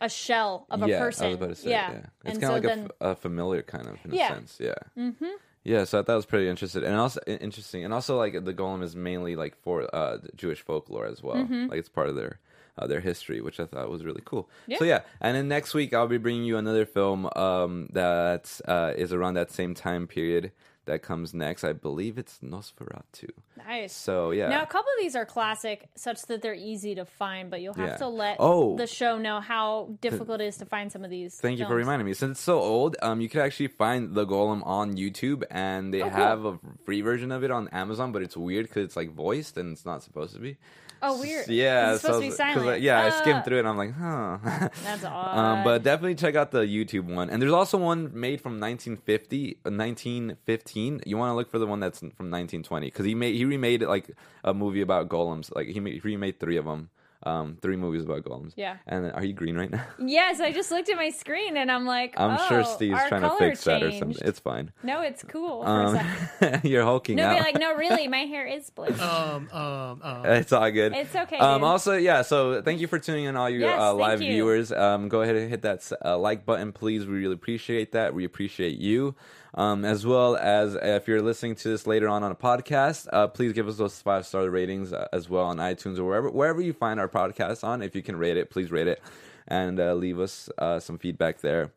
a 0.00 0.08
shell 0.08 0.66
of 0.70 0.82
a 0.82 0.88
yeah, 0.88 0.98
person. 0.98 1.26
I 1.26 1.28
was 1.28 1.36
about 1.36 1.48
to 1.50 1.54
say, 1.54 1.70
yeah. 1.70 1.92
yeah. 1.92 1.98
It's 2.24 2.38
kind 2.38 2.40
so 2.40 2.46
of 2.48 2.52
like 2.52 2.62
then, 2.64 2.80
a, 2.80 2.84
f- 2.84 2.90
a 3.00 3.16
familiar 3.16 3.62
kind 3.62 3.86
of 3.86 3.96
in 4.04 4.12
a 4.12 4.28
sense, 4.28 4.58
yeah. 4.60 4.74
Mm-hmm. 4.98 5.24
Yeah, 5.62 5.84
so 5.84 5.98
I 5.98 6.02
thought 6.02 6.12
it 6.12 6.16
was 6.16 6.26
pretty 6.26 6.48
interesting, 6.48 6.84
and 6.84 6.96
also 6.96 7.20
interesting, 7.26 7.84
and 7.84 7.94
also 7.94 8.18
like 8.18 8.44
the 8.44 8.52
golem 8.52 8.82
is 8.82 8.94
mainly 8.94 9.34
like 9.34 9.56
for 9.62 9.88
uh, 9.94 10.18
Jewish 10.36 10.60
folklore 10.60 11.06
as 11.06 11.22
well. 11.22 11.36
Mm-hmm. 11.36 11.68
Like 11.68 11.78
it's 11.78 11.88
part 11.88 12.08
of 12.10 12.16
their 12.16 12.38
uh, 12.78 12.86
their 12.86 13.00
history, 13.00 13.40
which 13.40 13.60
I 13.60 13.66
thought 13.66 13.88
was 13.90 14.04
really 14.04 14.22
cool. 14.24 14.48
Yeah. 14.66 14.78
So 14.78 14.84
yeah, 14.84 15.00
and 15.20 15.36
then 15.36 15.48
next 15.48 15.74
week 15.74 15.92
I'll 15.94 16.08
be 16.08 16.18
bringing 16.18 16.44
you 16.44 16.56
another 16.58 16.86
film 16.86 17.28
um, 17.36 17.88
that 17.92 18.60
uh, 18.66 18.92
is 18.96 19.12
around 19.12 19.34
that 19.34 19.50
same 19.52 19.74
time 19.74 20.06
period 20.06 20.52
that 20.86 21.00
comes 21.02 21.32
next. 21.32 21.64
I 21.64 21.72
believe 21.72 22.18
it's 22.18 22.40
Nosferatu. 22.42 23.30
nice. 23.56 23.94
So 23.94 24.32
yeah, 24.32 24.48
Now, 24.50 24.62
a 24.62 24.66
couple 24.66 24.90
of 24.96 25.00
these 25.02 25.16
are 25.16 25.24
classic, 25.24 25.88
such 25.94 26.20
that 26.26 26.42
they're 26.42 26.52
easy 26.54 26.94
to 26.96 27.06
find, 27.06 27.50
but 27.50 27.62
you'll 27.62 27.72
have 27.74 27.88
Yeah. 27.88 27.96
to 27.96 28.08
let 28.08 28.36
Oh. 28.38 28.76
the 28.76 28.86
show 28.86 29.16
know 29.16 29.40
how 29.40 29.96
difficult 30.02 30.42
it 30.42 30.44
is 30.48 30.58
to 30.58 30.66
find 30.66 30.92
some 30.92 31.02
of 31.02 31.08
these. 31.08 31.36
Thank 31.40 31.58
you 31.58 31.66
for 31.66 31.74
reminding 31.74 32.04
me. 32.04 32.12
Since 32.12 32.32
it's 32.32 32.40
so 32.40 32.58
old, 32.58 32.96
um, 33.00 33.22
you 33.22 33.30
could 33.30 33.40
actually 33.40 33.68
find 33.68 34.14
the 34.14 34.26
Golem 34.26 34.60
on 34.66 34.94
YouTube, 34.96 35.44
and 35.50 35.94
they 35.94 36.02
Oh, 36.02 36.10
cool. 36.10 36.18
have 36.18 36.44
a 36.44 36.58
free 36.84 37.00
version 37.00 37.32
of 37.32 37.42
it 37.44 37.50
on 37.50 37.68
Amazon. 37.68 38.12
But 38.12 38.20
it's 38.22 38.36
weird 38.36 38.66
because 38.68 38.84
it's 38.84 38.96
like 38.96 39.10
voiced 39.14 39.56
and 39.56 39.72
it's 39.72 39.86
not 39.86 40.02
supposed 40.02 40.34
to 40.34 40.40
be. 40.40 40.58
Oh, 41.06 41.20
weird. 41.20 41.48
Yeah, 41.48 41.92
It's 41.92 42.00
supposed 42.02 42.20
to 42.22 42.26
be 42.26 42.30
so- 42.30 42.36
silent. 42.36 42.66
like, 42.66 42.82
yeah, 42.82 43.04
I 43.04 43.10
skimmed 43.10 43.44
through 43.44 43.56
it. 43.58 43.60
and 43.60 43.68
I'm 43.68 43.76
like, 43.76 43.92
huh. 43.94 44.38
That's 44.82 45.04
odd. 45.04 45.38
Um, 45.38 45.64
but 45.64 45.82
definitely 45.82 46.14
check 46.16 46.34
out 46.34 46.50
the 46.50 46.60
YouTube 46.62 47.04
one. 47.14 47.28
And 47.30 47.40
there's 47.42 47.52
also 47.52 47.78
one 47.78 48.10
made 48.18 48.40
from 48.40 48.58
1950, 48.60 49.58
uh, 49.66 49.70
1915. 49.70 51.02
You 51.06 51.16
want 51.16 51.30
to 51.30 51.34
look 51.34 51.50
for 51.50 51.58
the 51.58 51.66
one 51.66 51.80
that's 51.80 51.98
from 52.00 52.30
1920 52.30 52.86
because 52.86 53.04
he 53.06 53.14
made 53.14 53.34
he 53.34 53.44
remade 53.44 53.82
it 53.82 53.88
like 53.88 54.10
a 54.42 54.54
movie 54.54 54.80
about 54.80 55.08
golems. 55.08 55.54
Like 55.54 55.68
he, 55.68 55.80
made, 55.80 55.94
he 55.94 56.00
remade 56.00 56.40
three 56.40 56.56
of 56.56 56.64
them. 56.64 56.90
Um, 57.26 57.56
three 57.62 57.76
movies 57.76 58.04
about 58.04 58.24
golems. 58.24 58.52
Yeah. 58.56 58.76
And 58.86 59.10
are 59.12 59.24
you 59.24 59.32
green 59.32 59.56
right 59.56 59.70
now? 59.70 59.84
yes, 59.98 60.40
I 60.40 60.52
just 60.52 60.70
looked 60.70 60.88
at 60.88 60.96
my 60.96 61.10
screen 61.10 61.56
and 61.56 61.70
I'm 61.70 61.86
like, 61.86 62.18
I'm 62.18 62.38
oh, 62.38 62.48
sure 62.48 62.64
Steve's 62.64 62.98
our 62.98 63.08
trying 63.08 63.22
to 63.22 63.28
color 63.28 63.38
fix 63.38 63.64
that 63.64 63.82
or 63.82 63.90
something. 63.92 64.26
It's 64.26 64.38
fine. 64.40 64.72
No, 64.82 65.00
it's 65.00 65.22
cool. 65.24 65.62
Um, 65.62 65.98
you're 66.62 66.84
hulking 66.84 67.16
No, 67.16 67.24
out. 67.26 67.38
be 67.38 67.40
like, 67.40 67.58
no, 67.58 67.74
really, 67.74 68.08
my 68.18 68.26
hair 68.26 68.46
is 68.46 68.70
blue. 68.70 68.86
Um, 68.88 69.48
um, 69.52 70.00
um. 70.02 70.26
it's 70.26 70.52
all 70.52 70.70
good. 70.70 70.94
It's 70.94 71.14
okay, 71.14 71.38
Um, 71.38 71.60
dude. 71.60 71.66
also, 71.68 71.96
yeah. 71.96 72.22
So 72.22 72.62
thank 72.62 72.80
you 72.80 72.86
for 72.86 72.98
tuning 72.98 73.24
in, 73.24 73.36
all 73.36 73.48
you 73.48 73.60
Yes, 73.60 73.80
uh, 73.80 73.94
live 73.94 74.20
you. 74.20 74.32
viewers. 74.32 74.72
Um, 74.72 75.08
go 75.08 75.22
ahead 75.22 75.36
and 75.36 75.48
hit 75.48 75.62
that 75.62 75.90
uh, 76.04 76.18
like 76.18 76.44
button, 76.44 76.72
please. 76.72 77.06
We 77.06 77.14
really 77.14 77.34
appreciate 77.34 77.92
that. 77.92 78.14
We 78.14 78.24
appreciate 78.24 78.78
you. 78.78 79.14
Um, 79.56 79.84
as 79.84 80.04
well 80.04 80.36
as 80.36 80.74
if 80.74 81.06
you're 81.06 81.22
listening 81.22 81.54
to 81.56 81.68
this 81.68 81.86
later 81.86 82.08
on 82.08 82.24
on 82.24 82.32
a 82.32 82.34
podcast, 82.34 83.06
uh, 83.12 83.28
please 83.28 83.52
give 83.52 83.68
us 83.68 83.76
those 83.76 84.00
five 84.02 84.26
star 84.26 84.50
ratings 84.50 84.92
uh, 84.92 85.06
as 85.12 85.30
well 85.30 85.44
on 85.44 85.58
iTunes 85.58 85.98
or 85.98 86.04
wherever 86.04 86.28
wherever 86.28 86.60
you 86.60 86.72
find 86.72 86.98
our 86.98 87.08
podcast 87.08 87.62
on. 87.62 87.80
If 87.80 87.94
you 87.94 88.02
can 88.02 88.16
rate 88.16 88.36
it, 88.36 88.50
please 88.50 88.72
rate 88.72 88.88
it 88.88 89.00
and 89.46 89.78
uh, 89.78 89.94
leave 89.94 90.18
us 90.18 90.48
uh, 90.58 90.80
some 90.80 90.98
feedback 90.98 91.40
there. 91.40 91.70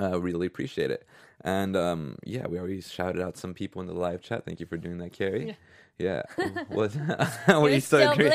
Uh, 0.00 0.20
really 0.20 0.46
appreciate 0.46 0.90
it. 0.90 1.06
And 1.40 1.76
um, 1.76 2.18
yeah, 2.24 2.46
we 2.46 2.58
already 2.58 2.80
shouted 2.80 3.20
out 3.20 3.36
some 3.36 3.54
people 3.54 3.80
in 3.80 3.88
the 3.88 3.94
live 3.94 4.22
chat. 4.22 4.44
Thank 4.44 4.60
you 4.60 4.66
for 4.66 4.76
doing 4.76 4.98
that, 4.98 5.12
Carrie. 5.12 5.56
Yeah. 5.98 6.22
What? 6.68 6.94
Were 7.48 7.70
you 7.70 7.80
still 7.80 8.14
blue. 8.14 8.26
right. 8.28 8.34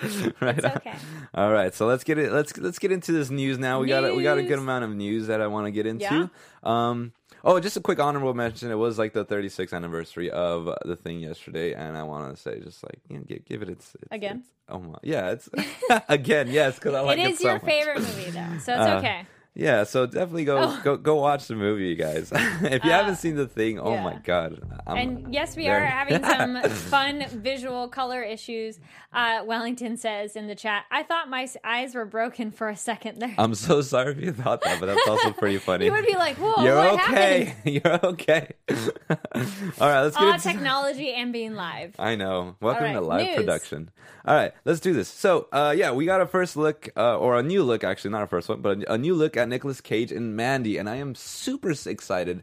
It's 0.00 0.64
okay. 0.64 0.94
All 1.34 1.52
right. 1.52 1.74
So 1.74 1.86
let's 1.86 2.02
get 2.04 2.18
it. 2.18 2.32
Let's 2.32 2.56
let's 2.56 2.78
get 2.78 2.92
into 2.92 3.12
this 3.12 3.30
news 3.30 3.58
now. 3.58 3.80
We 3.80 3.88
got 3.88 4.04
a, 4.04 4.14
we 4.14 4.22
got 4.22 4.38
a 4.38 4.42
good 4.42 4.58
amount 4.58 4.84
of 4.84 4.94
news 4.94 5.26
that 5.26 5.40
I 5.40 5.48
want 5.48 5.66
to 5.66 5.70
get 5.70 5.86
into. 5.86 6.04
Yeah? 6.04 6.26
Um. 6.62 7.12
Oh, 7.44 7.58
just 7.60 7.76
a 7.76 7.80
quick 7.80 7.98
honorable 7.98 8.34
mention. 8.34 8.70
It 8.70 8.76
was 8.76 8.98
like 8.98 9.12
the 9.14 9.24
36th 9.24 9.72
anniversary 9.72 10.30
of 10.30 10.68
the 10.84 10.96
thing 10.96 11.20
yesterday, 11.20 11.74
and 11.74 11.96
I 11.96 12.04
want 12.04 12.34
to 12.34 12.40
say, 12.40 12.60
just 12.60 12.82
like 12.84 13.00
you 13.08 13.18
know, 13.18 13.24
give, 13.24 13.44
give 13.44 13.62
it 13.62 13.68
its, 13.68 13.94
its 13.96 14.04
Again? 14.12 14.38
its- 14.38 14.48
oh 14.68 14.78
my, 14.78 14.98
yeah, 15.02 15.30
it's 15.32 15.48
again, 16.08 16.48
yes, 16.48 16.76
because 16.76 16.94
I 16.94 17.00
like 17.00 17.18
it 17.18 17.26
it, 17.26 17.30
is 17.32 17.38
so 17.38 17.44
your 17.48 17.54
much. 17.54 17.64
favorite 17.64 18.00
movie, 18.00 18.30
though, 18.30 18.58
so 18.58 18.74
it's 18.74 18.86
Uh, 18.86 18.96
okay. 18.98 19.26
Yeah, 19.54 19.84
so 19.84 20.06
definitely 20.06 20.46
go 20.46 20.56
Oh. 20.58 20.80
go 20.82 20.96
go 20.96 21.16
watch 21.16 21.46
the 21.46 21.54
movie, 21.54 21.88
you 21.88 21.94
guys. 21.94 22.32
if 22.34 22.84
you 22.84 22.90
haven't 22.90 23.16
seen 23.16 23.36
the 23.36 23.46
thing, 23.46 23.78
oh 23.78 23.92
yeah. 23.92 24.02
my 24.02 24.14
god! 24.24 24.62
I'm, 24.86 24.96
And 24.96 25.34
yes, 25.34 25.56
we 25.56 25.64
very- 25.64 25.82
are 25.82 25.86
having 25.86 26.24
some 26.24 26.62
fun 26.70 27.26
visual 27.28 27.86
color 27.88 28.22
issues. 28.22 28.80
Uh, 29.12 29.42
Wellington 29.44 29.98
says 29.98 30.36
in 30.36 30.46
the 30.46 30.54
chat, 30.54 30.84
I 30.90 31.02
thought 31.02 31.28
my 31.28 31.46
eyes 31.64 31.94
were 31.94 32.06
broken 32.06 32.50
for 32.50 32.70
a 32.70 32.76
second 32.76 33.18
there. 33.18 33.34
I'm 33.36 33.54
so 33.54 33.82
sorry 33.82 34.12
if 34.12 34.20
you 34.22 34.32
thought 34.32 34.62
that, 34.62 34.80
but 34.80 34.86
that's 34.86 35.06
also 35.06 35.32
pretty 35.32 35.58
funny. 35.68 35.84
you 35.84 35.92
would 35.92 36.06
be 36.06 36.14
like, 36.14 36.36
whoa, 36.38 36.64
You're 36.64 36.74
what 36.76 36.94
okay. 36.94 37.44
happened? 37.44 37.74
You're 37.84 38.06
okay. 38.06 38.52
All 38.70 39.88
right, 39.88 40.00
let's 40.00 40.16
get 40.16 40.24
Aw, 40.24 40.32
into 40.34 40.42
technology 40.48 41.12
and 41.12 41.30
being 41.30 41.54
live. 41.54 41.94
I 41.98 42.16
know. 42.16 42.56
Welcome 42.62 42.86
All 42.86 42.92
to 42.94 43.00
live 43.02 43.26
news. 43.26 43.36
production. 43.36 43.90
All 44.24 44.34
right, 44.34 44.52
let's 44.64 44.80
do 44.80 44.94
this. 44.94 45.08
So, 45.08 45.48
uh, 45.52 45.74
yeah, 45.76 45.90
we 45.92 46.06
got 46.06 46.20
a 46.22 46.26
first 46.26 46.56
look, 46.56 46.88
uh, 46.96 47.18
or 47.18 47.36
a 47.38 47.42
new 47.42 47.62
look, 47.64 47.84
actually, 47.84 48.12
not 48.12 48.22
a 48.22 48.26
first 48.26 48.48
one, 48.48 48.62
but 48.62 48.82
a, 48.84 48.94
a 48.94 48.98
new 48.98 49.14
look 49.14 49.36
at 49.36 49.41
Nicolas 49.48 49.80
Cage 49.80 50.12
and 50.12 50.36
Mandy, 50.36 50.76
and 50.78 50.88
I 50.88 50.96
am 50.96 51.14
super 51.14 51.72
excited 51.86 52.42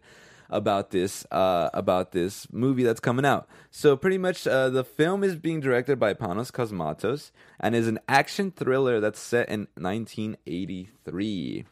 about 0.50 0.90
this, 0.92 1.26
uh, 1.32 1.70
about 1.74 2.12
this 2.12 2.52
movie 2.52 2.84
that's 2.84 3.00
coming 3.00 3.26
out. 3.26 3.48
So, 3.70 3.96
pretty 3.96 4.18
much, 4.18 4.48
uh, 4.48 4.70
the 4.70 4.84
film 4.84 5.24
is 5.24 5.36
being 5.36 5.60
directed 5.60 6.00
by 6.00 6.16
Panos 6.16 6.52
Cosmatos 6.52 7.32
and 7.60 7.76
is 7.76 7.88
an 7.88 8.00
action 8.08 8.52
thriller 8.52 9.00
that's 9.00 9.20
set 9.20 9.48
in 9.50 9.68
1983. 9.76 11.66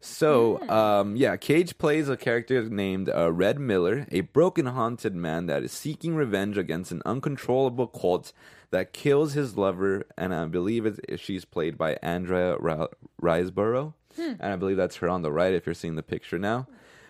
So, 0.00 0.60
um, 0.68 1.16
yeah, 1.16 1.36
Cage 1.36 1.78
plays 1.78 2.08
a 2.08 2.16
character 2.16 2.62
named 2.68 3.08
uh, 3.08 3.32
Red 3.32 3.58
Miller, 3.58 4.06
a 4.10 4.20
broken 4.22 4.66
haunted 4.66 5.14
man 5.14 5.46
that 5.46 5.62
is 5.62 5.72
seeking 5.72 6.14
revenge 6.14 6.58
against 6.58 6.92
an 6.92 7.02
uncontrollable 7.06 7.86
cult 7.86 8.32
that 8.70 8.92
kills 8.92 9.34
his 9.34 9.56
lover, 9.56 10.04
and 10.18 10.34
I 10.34 10.44
believe 10.46 10.84
it's, 10.84 11.00
she's 11.22 11.44
played 11.44 11.78
by 11.78 11.96
Andrea 12.02 12.56
Ra- 12.58 12.88
Riseborough, 13.22 13.94
and 14.18 14.42
I 14.42 14.56
believe 14.56 14.76
that's 14.76 14.96
her 14.96 15.08
on 15.08 15.22
the 15.22 15.32
right 15.32 15.54
if 15.54 15.66
you're 15.66 15.74
seeing 15.74 15.96
the 15.96 16.02
picture 16.02 16.38
now. 16.38 16.66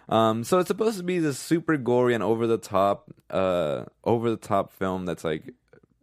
Um, 0.08 0.44
so 0.44 0.58
it's 0.58 0.68
supposed 0.68 0.98
to 0.98 1.04
be 1.04 1.18
this 1.18 1.38
super 1.38 1.76
gory 1.76 2.14
and 2.14 2.22
over 2.22 2.46
the 2.46 2.58
top, 2.58 3.10
uh, 3.30 3.84
over 4.04 4.28
the 4.30 4.36
top 4.36 4.72
film 4.72 5.06
that's 5.06 5.24
like 5.24 5.54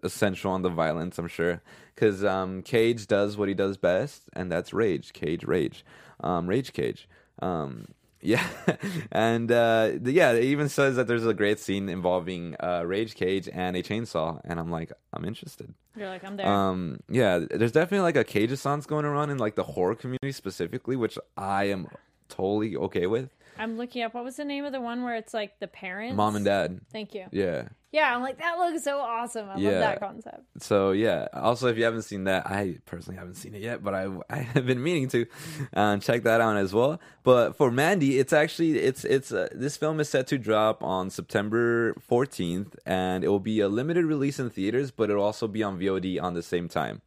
essential 0.04 0.52
on 0.52 0.64
the 0.64 0.70
violence, 0.70 1.18
I'm 1.20 1.28
sure. 1.28 1.62
Because 1.94 2.24
um, 2.24 2.64
Cage 2.64 3.06
does 3.08 3.38
what 3.38 3.48
he 3.48 3.54
does 3.54 3.78
best, 3.78 4.24
and 4.34 4.52
that's 4.52 4.74
rage. 4.74 5.14
Cage, 5.14 5.44
rage. 5.44 5.86
Um, 6.22 6.48
rage 6.48 6.74
Cage. 6.74 7.08
Um, 7.42 7.90
yeah. 8.22 8.46
and 9.12 9.52
uh, 9.52 9.92
yeah, 10.04 10.32
it 10.32 10.46
even 10.46 10.70
says 10.70 10.96
that 10.96 11.08
there's 11.08 11.26
a 11.26 11.34
great 11.34 11.60
scene 11.60 11.90
involving 11.90 12.56
uh, 12.60 12.84
Rage 12.86 13.16
Cage 13.16 13.50
and 13.52 13.76
a 13.76 13.84
chainsaw. 13.84 14.40
And 14.44 14.60
I'm 14.60 14.72
like, 14.72 14.92
I'm 15.14 15.26
interested. 15.26 15.74
You're 15.96 16.08
like, 16.08 16.24
I'm 16.24 16.38
there. 16.38 16.48
Um, 16.48 17.00
yeah, 17.10 17.40
there's 17.40 17.72
definitely 17.72 18.04
like 18.04 18.16
a 18.16 18.24
Cage 18.24 18.52
Assance 18.52 18.86
going 18.86 19.06
around 19.06 19.30
in 19.30 19.38
like 19.38 19.56
the 19.56 19.64
horror 19.64 19.96
community 19.96 20.32
specifically, 20.32 20.96
which 20.96 21.18
I 21.38 21.66
am 21.66 21.88
totally 22.30 22.76
okay 22.76 23.08
with. 23.08 23.30
I'm 23.58 23.78
looking 23.78 24.02
up, 24.04 24.14
what 24.14 24.24
was 24.24 24.38
the 24.38 24.46
name 24.46 24.66
of 24.66 24.72
the 24.72 24.82
one 24.82 25.04
where 25.04 25.16
it's 25.16 25.34
like 25.34 25.60
the 25.60 25.68
parents? 25.68 26.16
Mom 26.16 26.36
and 26.36 26.46
dad. 26.46 26.82
Thank 26.92 27.14
you. 27.14 27.26
Yeah. 27.32 27.68
Yeah, 27.94 28.16
I'm 28.16 28.22
like, 28.22 28.38
that 28.38 28.58
looks 28.58 28.84
so 28.86 29.00
awesome. 29.00 29.50
I 29.50 29.58
Yeah. 29.58 29.70
love 29.72 29.80
that 29.80 30.00
concept. 30.00 30.44
So 30.60 30.92
yeah. 30.92 31.28
Also, 31.34 31.68
if 31.68 31.78
you 31.78 31.84
haven't 31.84 32.04
seen 32.04 32.24
that, 32.24 32.46
I 32.48 32.78
personally 32.86 33.18
haven't 33.18 33.36
seen 33.36 33.54
it 33.54 33.62
yet, 33.62 33.84
but 33.84 33.94
I 33.94 34.08
I 34.30 34.38
have 34.38 34.66
been 34.66 34.82
meaning 34.82 35.10
to 35.10 35.26
uh, 35.74 35.98
check 35.98 36.24
that 36.24 36.40
out 36.40 36.56
as 36.56 36.74
well. 36.74 37.02
But 37.24 37.58
for 37.58 37.70
Mandy, 37.70 38.18
it's 38.18 38.32
actually 38.32 38.80
it's 38.80 39.04
it's 39.04 39.32
uh, 39.34 39.50
this 39.54 39.76
film 39.76 40.00
is 40.00 40.08
set 40.10 40.26
to 40.28 40.38
drop 40.38 40.82
on 40.84 41.10
September 41.10 41.94
14th, 42.10 42.76
and 42.86 43.24
it 43.26 43.28
will 43.28 43.40
be 43.40 43.60
a 43.60 43.68
limited 43.68 44.06
release 44.06 44.40
in 44.40 44.50
theaters, 44.50 44.90
but 44.92 45.10
it'll 45.10 45.24
also 45.24 45.48
be 45.48 45.62
on 45.62 45.78
VOD 45.78 46.22
on 46.22 46.34
the 46.34 46.44
same 46.44 46.70
time. 46.70 47.02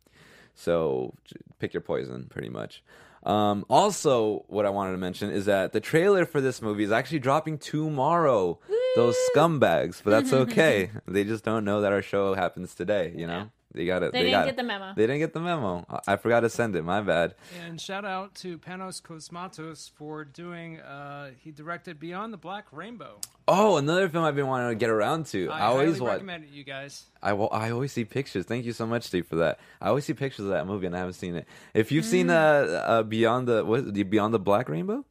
So 0.55 1.15
pick 1.59 1.73
your 1.75 1.81
poison, 1.81 2.27
pretty 2.29 2.49
much. 2.51 2.83
Um, 3.25 3.65
also, 3.71 4.45
what 4.49 4.67
I 4.67 4.71
wanted 4.71 4.93
to 4.93 4.99
mention 4.99 5.31
is 5.31 5.47
that 5.47 5.73
the 5.73 5.81
trailer 5.81 6.27
for 6.27 6.41
this 6.41 6.61
movie 6.61 6.85
is 6.85 6.93
actually 6.93 7.21
dropping 7.21 7.59
tomorrow. 7.59 8.59
Those 8.97 9.17
scumbags, 9.35 10.01
but 10.05 10.11
that's 10.11 10.33
okay. 10.51 10.91
they 11.09 11.25
just 11.25 11.43
don't 11.45 11.65
know 11.65 11.81
that 11.81 11.93
our 11.93 12.03
show 12.03 12.35
happens 12.35 12.75
today. 12.75 13.13
You 13.17 13.27
know, 13.27 13.51
they 13.73 13.87
got 13.87 14.03
it. 14.05 14.13
They 14.13 14.21
didn't 14.21 14.33
got 14.33 14.47
get 14.47 14.57
the 14.57 14.63
memo. 14.63 14.93
They 14.95 15.03
didn't 15.07 15.19
get 15.19 15.33
the 15.33 15.41
memo. 15.41 15.85
I- 15.89 16.13
I 16.13 16.17
forgot 16.17 16.41
to 16.41 16.49
send 16.51 16.77
it. 16.77 16.85
My 16.85 17.01
bad. 17.01 17.35
And 17.67 17.81
shout 17.81 18.05
out 18.05 18.35
to 18.37 18.57
Panos 18.59 19.03
Cosmatos 19.03 19.91
for 19.91 20.25
doing. 20.25 20.79
Uh, 20.81 21.31
he 21.37 21.51
directed 21.51 21.99
Beyond 21.99 22.33
the 22.33 22.37
Black 22.39 22.67
Rainbow. 22.71 23.19
Oh, 23.47 23.77
another 23.77 24.09
film 24.09 24.25
I've 24.25 24.37
been 24.37 24.47
wanting 24.47 24.71
to 24.71 24.75
get 24.75 24.89
around 24.89 25.27
to. 25.27 25.51
I, 25.51 25.61
I, 25.61 25.67
always 25.67 26.01
watch. 26.01 26.13
recommend 26.13 26.45
it, 26.45 26.51
you 26.51 26.65
guys. 26.65 27.05
I, 27.23 27.33
I 27.33 27.71
always 27.73 27.93
see 27.93 28.07
pictures. 28.07 28.47
Thank 28.47 28.65
you 28.65 28.73
so 28.73 28.87
much, 28.87 29.03
Steve, 29.03 29.27
for 29.27 29.37
that. 29.37 29.61
I 29.83 29.89
always 29.89 30.07
see 30.07 30.15
pictures 30.15 30.47
of 30.47 30.53
that 30.53 30.67
movie, 30.67 30.87
and 30.87 30.97
I 30.97 31.01
haven't 31.01 31.15
seen 31.15 31.37
it. 31.37 31.47
If 31.75 31.93
you've 31.93 32.07
seen 32.07 32.31
uh, 32.31 32.35
uh 32.35 33.03
Beyond 33.03 33.49
the 33.49 33.65
what 33.65 33.93
the 33.93 34.03
Beyond 34.03 34.33
the 34.33 34.39
Black 34.39 34.71
Rainbow, 34.71 35.05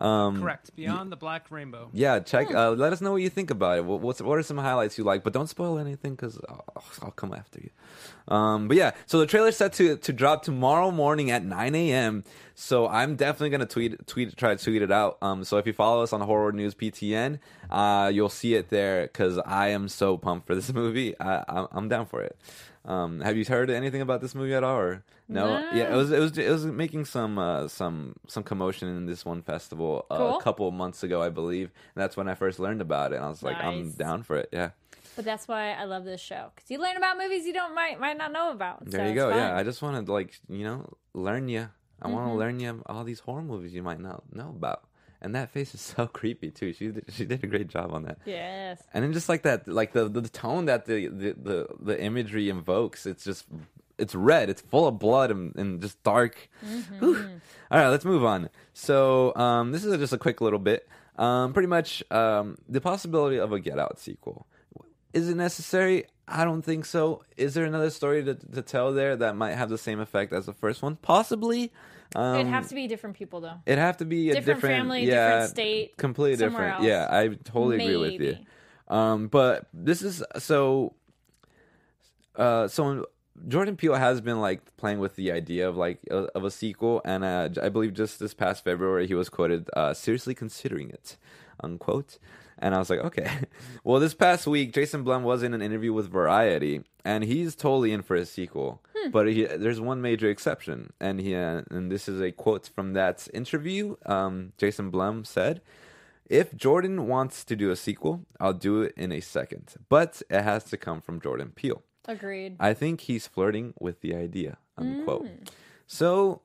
um, 0.00 0.40
Correct. 0.40 0.74
Beyond 0.76 1.10
the 1.10 1.16
Black 1.16 1.50
Rainbow. 1.50 1.90
yeah, 1.92 2.20
check. 2.20 2.52
Uh, 2.52 2.70
let 2.70 2.92
us 2.92 3.00
know 3.00 3.12
what 3.12 3.22
you 3.22 3.30
think 3.30 3.50
about 3.50 3.78
it. 3.78 3.84
What, 3.84 4.00
what's 4.00 4.20
what 4.22 4.38
are 4.38 4.42
some 4.42 4.58
highlights 4.58 4.96
you 4.98 5.04
like? 5.04 5.24
But 5.24 5.32
don't 5.32 5.48
spoil 5.48 5.78
anything 5.78 6.14
because 6.14 6.38
I'll, 6.48 6.64
I'll 7.02 7.10
come 7.10 7.32
after 7.34 7.60
you. 7.60 7.70
Um, 8.34 8.68
but 8.68 8.76
yeah, 8.76 8.92
so 9.06 9.18
the 9.18 9.26
trailer's 9.26 9.56
set 9.56 9.72
to 9.74 9.96
to 9.96 10.12
drop 10.12 10.42
tomorrow 10.42 10.90
morning 10.90 11.30
at 11.30 11.44
9 11.44 11.74
a.m. 11.74 12.24
So 12.54 12.86
I'm 12.88 13.16
definitely 13.16 13.50
gonna 13.50 13.66
tweet 13.66 14.06
tweet 14.06 14.36
try 14.36 14.54
to 14.54 14.62
tweet 14.62 14.82
it 14.82 14.92
out. 14.92 15.18
Um, 15.22 15.44
so 15.44 15.56
if 15.58 15.66
you 15.66 15.72
follow 15.72 16.02
us 16.02 16.12
on 16.12 16.20
Horror 16.20 16.52
News 16.52 16.74
PTN, 16.74 17.38
uh, 17.70 18.10
you'll 18.12 18.28
see 18.28 18.54
it 18.54 18.68
there 18.68 19.02
because 19.02 19.38
I 19.38 19.68
am 19.68 19.88
so 19.88 20.16
pumped 20.16 20.46
for 20.46 20.54
this 20.54 20.72
movie. 20.74 21.18
I, 21.20 21.44
I'm, 21.48 21.66
I'm 21.72 21.88
down 21.88 22.06
for 22.06 22.20
it. 22.22 22.36
Um, 22.84 23.20
have 23.20 23.36
you 23.36 23.44
heard 23.44 23.70
anything 23.70 24.00
about 24.00 24.20
this 24.20 24.34
movie 24.34 24.54
at 24.54 24.64
all? 24.64 24.76
Or 24.78 25.02
no? 25.28 25.58
Yeah, 25.72 25.92
it 25.92 25.96
was 25.96 26.10
it 26.10 26.18
was 26.20 26.38
it 26.38 26.48
was 26.50 26.64
making 26.66 27.04
some 27.04 27.38
uh, 27.38 27.68
some 27.68 28.16
some 28.28 28.42
commotion 28.42 28.88
in 28.88 29.06
this 29.06 29.24
one 29.24 29.42
festival 29.42 30.06
uh, 30.10 30.16
Cool. 30.16 30.38
a 30.38 30.42
couple 30.42 30.68
of 30.68 30.74
months 30.74 31.02
ago, 31.02 31.20
I 31.22 31.28
believe. 31.28 31.70
And 31.94 32.02
that's 32.02 32.16
when 32.16 32.28
I 32.28 32.34
first 32.34 32.58
learned 32.58 32.80
about 32.80 33.12
it. 33.12 33.16
And 33.16 33.24
I 33.24 33.28
was 33.28 33.42
like, 33.42 33.56
I'm 33.62 33.90
down 33.92 34.22
for 34.22 34.36
it. 34.36 34.48
Yeah, 34.52 34.70
But 35.16 35.24
that's 35.24 35.46
why 35.48 35.72
I 35.72 35.84
love 35.84 36.04
this 36.04 36.20
show 36.20 36.50
because 36.54 36.70
you 36.70 36.78
learn 36.80 36.96
about 36.96 37.18
movies 37.18 37.44
you 37.44 37.52
don't 37.52 37.74
might 37.74 38.00
might 38.00 38.16
not 38.16 38.32
know 38.32 38.50
about. 38.52 38.86
there 38.86 39.04
So 39.04 39.08
you 39.08 39.14
go. 39.14 39.28
Yeah, 39.30 39.54
I 39.56 39.62
just 39.64 39.82
want 39.82 40.06
to 40.06 40.12
like 40.12 40.38
you 40.48 40.64
know 40.64 40.86
learn 41.14 41.48
you. 41.48 41.68
I 42.00 42.08
want 42.08 42.26
to 42.26 42.28
Mm-hmm. 42.30 42.38
learn 42.38 42.60
you 42.60 42.82
all 42.86 43.02
these 43.04 43.20
horror 43.20 43.42
movies 43.42 43.74
you 43.74 43.82
might 43.82 44.00
not 44.00 44.22
know 44.32 44.50
about. 44.56 44.84
And 45.20 45.34
that 45.34 45.50
face 45.50 45.74
is 45.74 45.80
so 45.96 46.06
creepy 46.06 46.50
too. 46.50 46.72
She 46.72 46.88
did, 46.88 47.04
she 47.10 47.24
did 47.24 47.42
a 47.42 47.46
great 47.46 47.68
job 47.68 47.92
on 47.92 48.04
that. 48.04 48.18
yes. 48.24 48.82
and 48.94 49.02
then 49.04 49.12
just 49.12 49.28
like 49.28 49.42
that 49.42 49.66
like 49.66 49.92
the 49.92 50.08
the 50.08 50.22
tone 50.28 50.66
that 50.66 50.86
the 50.86 51.08
the 51.08 51.32
the, 51.32 51.66
the 51.80 52.00
imagery 52.02 52.48
invokes 52.48 53.04
it's 53.06 53.24
just 53.24 53.46
it's 53.98 54.14
red 54.14 54.48
it's 54.48 54.60
full 54.62 54.86
of 54.86 54.98
blood 54.98 55.30
and, 55.32 55.54
and 55.56 55.82
just 55.82 56.00
dark 56.04 56.48
Whew. 57.00 57.16
all 57.70 57.78
right 57.80 57.88
let's 57.88 58.04
move 58.04 58.24
on 58.24 58.48
so 58.72 59.34
um 59.34 59.72
this 59.72 59.84
is 59.84 59.96
just 59.98 60.12
a 60.12 60.18
quick 60.18 60.40
little 60.40 60.60
bit 60.60 60.88
um 61.16 61.52
pretty 61.52 61.66
much 61.66 62.04
um 62.12 62.56
the 62.68 62.80
possibility 62.80 63.38
of 63.38 63.50
a 63.52 63.58
get 63.58 63.76
out 63.78 63.98
sequel 63.98 64.46
is 65.18 65.28
it 65.28 65.36
necessary 65.36 66.04
i 66.26 66.44
don't 66.44 66.62
think 66.62 66.84
so 66.84 67.22
is 67.36 67.54
there 67.54 67.64
another 67.64 67.90
story 67.90 68.24
to, 68.24 68.34
to 68.34 68.62
tell 68.62 68.92
there 68.92 69.16
that 69.16 69.36
might 69.36 69.54
have 69.54 69.68
the 69.68 69.78
same 69.78 70.00
effect 70.00 70.32
as 70.32 70.46
the 70.46 70.52
first 70.52 70.82
one 70.82 70.96
possibly 70.96 71.72
um, 72.16 72.36
It'd 72.36 72.46
have 72.46 72.68
to 72.68 72.74
be 72.74 72.86
different 72.86 73.16
people 73.16 73.40
though. 73.40 73.60
It'd 73.66 73.78
have 73.78 73.98
to 73.98 74.06
be 74.06 74.30
a 74.30 74.34
Different 74.34 74.60
different, 74.60 74.76
family, 74.76 75.04
yeah, 75.04 75.28
different 75.28 75.50
state, 75.50 75.96
completely 75.98 76.36
different. 76.38 76.76
else. 76.76 76.84
Yeah, 76.84 77.06
I 77.10 77.28
totally 77.44 77.76
agree 77.84 77.96
with 77.96 78.20
you. 78.20 78.36
Um, 78.88 79.28
but 79.28 79.66
this 79.74 80.00
is 80.00 80.22
so. 80.38 80.94
Uh, 82.34 82.66
so 82.68 83.04
Jordan 83.46 83.76
Peele 83.76 83.94
has 83.94 84.20
been 84.20 84.40
like 84.40 84.76
playing 84.76 85.00
with 85.00 85.16
the 85.16 85.32
idea 85.32 85.68
of 85.68 85.76
like 85.76 86.00
of 86.10 86.44
a 86.44 86.50
sequel, 86.50 87.02
and 87.04 87.24
uh, 87.24 87.48
I 87.62 87.68
believe 87.68 87.92
just 87.92 88.18
this 88.18 88.32
past 88.34 88.64
February 88.64 89.06
he 89.06 89.14
was 89.14 89.28
quoted 89.28 89.68
uh, 89.76 89.92
seriously 89.92 90.34
considering 90.34 90.88
it, 90.90 91.16
unquote. 91.60 92.18
And 92.60 92.74
I 92.74 92.78
was 92.78 92.90
like, 92.90 93.00
okay. 93.00 93.28
Well, 93.84 94.00
this 94.00 94.14
past 94.14 94.46
week, 94.46 94.72
Jason 94.72 95.02
Blum 95.04 95.22
was 95.22 95.42
in 95.42 95.54
an 95.54 95.62
interview 95.62 95.92
with 95.92 96.10
Variety, 96.10 96.82
and 97.04 97.24
he's 97.24 97.54
totally 97.54 97.92
in 97.92 98.02
for 98.02 98.16
a 98.16 98.26
sequel. 98.26 98.82
But 99.12 99.28
he, 99.28 99.44
there's 99.44 99.80
one 99.80 100.02
major 100.02 100.28
exception, 100.28 100.92
and 101.00 101.20
he 101.20 101.34
uh, 101.34 101.62
and 101.70 101.90
this 101.90 102.08
is 102.08 102.20
a 102.20 102.32
quote 102.32 102.68
from 102.74 102.92
that 102.94 103.26
interview. 103.32 103.96
Um, 104.04 104.52
Jason 104.58 104.90
Blum 104.90 105.24
said, 105.24 105.62
"If 106.28 106.54
Jordan 106.54 107.06
wants 107.06 107.44
to 107.44 107.56
do 107.56 107.70
a 107.70 107.76
sequel, 107.76 108.26
I'll 108.40 108.52
do 108.52 108.82
it 108.82 108.92
in 108.96 109.12
a 109.12 109.20
second, 109.20 109.76
but 109.88 110.20
it 110.28 110.42
has 110.42 110.64
to 110.64 110.76
come 110.76 111.00
from 111.00 111.20
Jordan 111.20 111.52
Peele. 111.54 111.82
Agreed. 112.06 112.56
I 112.60 112.74
think 112.74 113.02
he's 113.02 113.26
flirting 113.26 113.72
with 113.78 114.00
the 114.02 114.14
idea." 114.14 114.58
Unquote. 114.76 115.28
So 115.86 116.42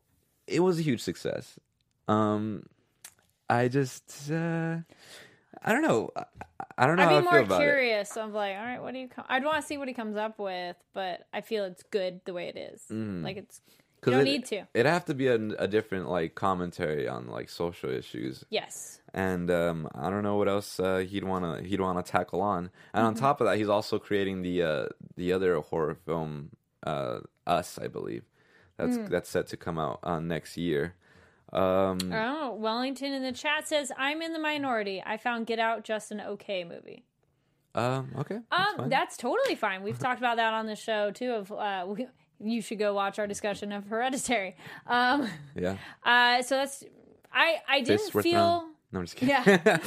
it 0.47 0.61
was 0.61 0.79
a 0.79 0.83
huge 0.83 1.01
success. 1.01 1.59
Um, 2.07 2.63
I 3.49 3.67
just, 3.67 4.31
uh, 4.31 4.77
I 5.63 5.71
don't 5.73 5.81
know. 5.81 6.11
I, 6.77 6.85
don't 6.87 6.97
know 6.97 7.03
I'd 7.03 7.09
how 7.09 7.19
be 7.19 7.23
more 7.23 7.33
feel 7.33 7.43
about 7.43 7.61
it. 7.61 7.65
curious. 7.65 8.17
I'm 8.17 8.33
like, 8.33 8.55
all 8.57 8.63
right, 8.63 8.81
what 8.81 8.93
do 8.93 8.99
you? 8.99 9.07
Com-? 9.07 9.25
I'd 9.29 9.43
want 9.45 9.61
to 9.61 9.67
see 9.67 9.77
what 9.77 9.87
he 9.87 9.93
comes 9.93 10.17
up 10.17 10.39
with, 10.39 10.75
but 10.93 11.25
I 11.33 11.41
feel 11.41 11.63
it's 11.65 11.83
good 11.83 12.21
the 12.25 12.33
way 12.33 12.47
it 12.49 12.57
is. 12.57 12.83
Like 12.89 13.37
it's 13.37 13.61
you 14.05 14.11
Mm. 14.11 14.11
don't 14.11 14.21
it, 14.21 14.23
need 14.25 14.45
to. 14.47 14.67
It'd 14.73 14.85
have 14.85 15.05
to 15.05 15.13
be 15.13 15.27
a, 15.27 15.35
a 15.35 15.67
different 15.67 16.09
like 16.09 16.35
commentary 16.35 17.07
on 17.07 17.27
like 17.27 17.49
social 17.49 17.89
issues, 17.89 18.43
Yes. 18.49 18.99
and 19.13 19.49
um, 19.49 19.87
I 19.95 20.09
don't 20.09 20.23
know 20.23 20.35
what 20.35 20.49
else 20.49 20.77
uh, 20.79 20.97
he'd 20.97 21.23
want 21.23 21.45
to 21.45 21.63
he'd 21.65 21.79
want 21.79 22.03
to 22.05 22.11
tackle 22.11 22.41
on. 22.41 22.65
And 22.65 22.69
Mm-hmm. 22.95 23.05
on 23.05 23.15
top 23.15 23.39
of 23.39 23.47
that, 23.47 23.57
he's 23.57 23.69
also 23.69 23.99
creating 23.99 24.41
the 24.41 24.61
uh, 24.63 24.85
the 25.15 25.31
other 25.31 25.55
horror 25.61 25.95
film, 25.95 26.49
uh, 26.85 27.19
Us, 27.47 27.79
I 27.81 27.87
believe. 27.87 28.23
That's 28.77 28.97
Hmm. 28.97 29.05
that's 29.05 29.29
set 29.29 29.47
to 29.47 29.57
come 29.57 29.79
out 29.79 29.99
uh, 30.03 30.19
next 30.19 30.57
year. 30.57 30.95
Um, 31.53 31.99
Oh, 32.11 32.55
Wellington 32.55 33.13
in 33.13 33.21
the 33.23 33.31
chat 33.31 33.67
says, 33.67 33.91
"I'm 33.97 34.21
in 34.21 34.33
the 34.33 34.39
minority. 34.39 35.03
I 35.05 35.17
found 35.17 35.45
Get 35.47 35.59
Out 35.59 35.83
just 35.83 36.11
an 36.11 36.19
okay 36.21 36.63
movie." 36.63 37.05
um, 37.75 38.11
okay, 38.19 38.39
that's 38.51 38.69
Um, 38.71 38.77
fine. 38.77 38.89
that's 38.89 39.17
totally 39.17 39.55
fine. 39.55 39.83
We've 39.83 39.97
talked 39.99 40.19
about 40.19 40.37
that 40.37 40.53
on 40.53 40.65
the 40.65 40.75
show 40.75 41.11
too. 41.11 41.31
Of 41.31 41.51
uh, 41.51 41.85
we, 41.87 42.07
you 42.39 42.61
should 42.61 42.79
go 42.79 42.93
watch 42.93 43.19
our 43.19 43.27
discussion 43.27 43.71
of 43.71 43.85
Hereditary. 43.87 44.55
Um, 44.87 45.29
yeah. 45.55 45.77
uh, 46.03 46.41
so 46.41 46.55
that's 46.57 46.83
I 47.31 47.57
I 47.67 47.81
didn't 47.81 48.11
feel. 48.11 48.67
No, 48.91 48.99
I'm 48.99 49.05
just 49.05 49.15
kidding. 49.15 49.33
Yeah. 49.35 49.77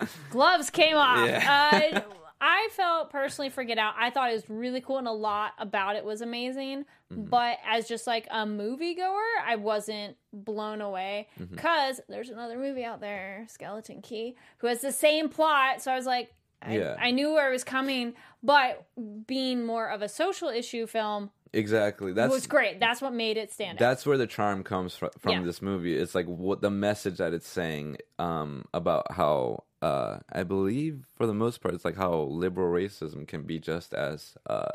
gloves 0.30 0.70
came 0.70 0.96
off. 0.96 1.26
Yeah. 1.28 1.90
Uh, 1.94 2.00
I 2.40 2.68
felt 2.72 3.10
personally 3.10 3.48
for 3.48 3.64
Get 3.64 3.78
Out. 3.78 3.94
I 3.98 4.10
thought 4.10 4.30
it 4.30 4.34
was 4.34 4.48
really 4.50 4.80
cool, 4.80 4.98
and 4.98 5.08
a 5.08 5.12
lot 5.12 5.52
about 5.58 5.96
it 5.96 6.04
was 6.04 6.20
amazing. 6.20 6.84
Mm-hmm. 7.12 7.24
But 7.24 7.58
as 7.66 7.88
just 7.88 8.06
like 8.06 8.26
a 8.30 8.44
moviegoer, 8.44 9.22
I 9.44 9.56
wasn't 9.56 10.16
blown 10.32 10.80
away 10.80 11.28
Mm-hmm. 11.40 11.54
because 11.54 12.00
there's 12.08 12.28
another 12.28 12.58
movie 12.58 12.84
out 12.84 13.00
there, 13.00 13.46
Skeleton 13.48 14.02
Key, 14.02 14.36
who 14.58 14.66
has 14.66 14.80
the 14.82 14.92
same 14.92 15.28
plot. 15.28 15.82
So 15.82 15.90
I 15.92 15.96
was 15.96 16.06
like, 16.06 16.32
I, 16.62 16.76
Yeah. 16.78 16.96
I 16.98 17.10
knew 17.10 17.32
where 17.32 17.48
it 17.48 17.52
was 17.52 17.64
coming, 17.64 18.14
but 18.42 18.86
being 19.26 19.64
more 19.64 19.88
of 19.88 20.02
a 20.02 20.08
social 20.08 20.48
issue 20.48 20.86
film 20.86 21.30
exactly. 21.52 22.12
That's 22.12 22.32
was 22.32 22.46
great. 22.46 22.80
That's 22.80 23.00
what 23.00 23.12
made 23.14 23.36
it 23.36 23.52
stand 23.52 23.76
out. 23.76 23.78
that's 23.78 24.04
where 24.06 24.18
the 24.18 24.26
charm 24.26 24.62
comes 24.62 24.96
fr- 24.96 25.06
from 25.18 25.32
Yeah. 25.32 25.42
this 25.42 25.60
movie 25.62 25.96
it's 25.96 26.14
like 26.14 26.26
what 26.26 26.60
the 26.60 26.70
message 26.70 27.18
that 27.18 27.32
it's 27.32 27.48
saying 27.48 27.96
um 28.18 28.64
about 28.74 29.12
how 29.12 29.64
uh 29.82 30.18
i 30.32 30.42
believe 30.42 31.04
for 31.16 31.26
the 31.26 31.34
most 31.34 31.60
part 31.60 31.74
it's 31.74 31.84
like 31.84 31.96
how 31.96 32.14
liberal 32.22 32.72
racism 32.72 33.26
can 33.28 33.42
be 33.42 33.58
just 33.58 33.92
as 33.94 34.36
uh 34.48 34.66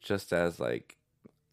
just 0.00 0.32
as 0.32 0.60
like 0.60 0.96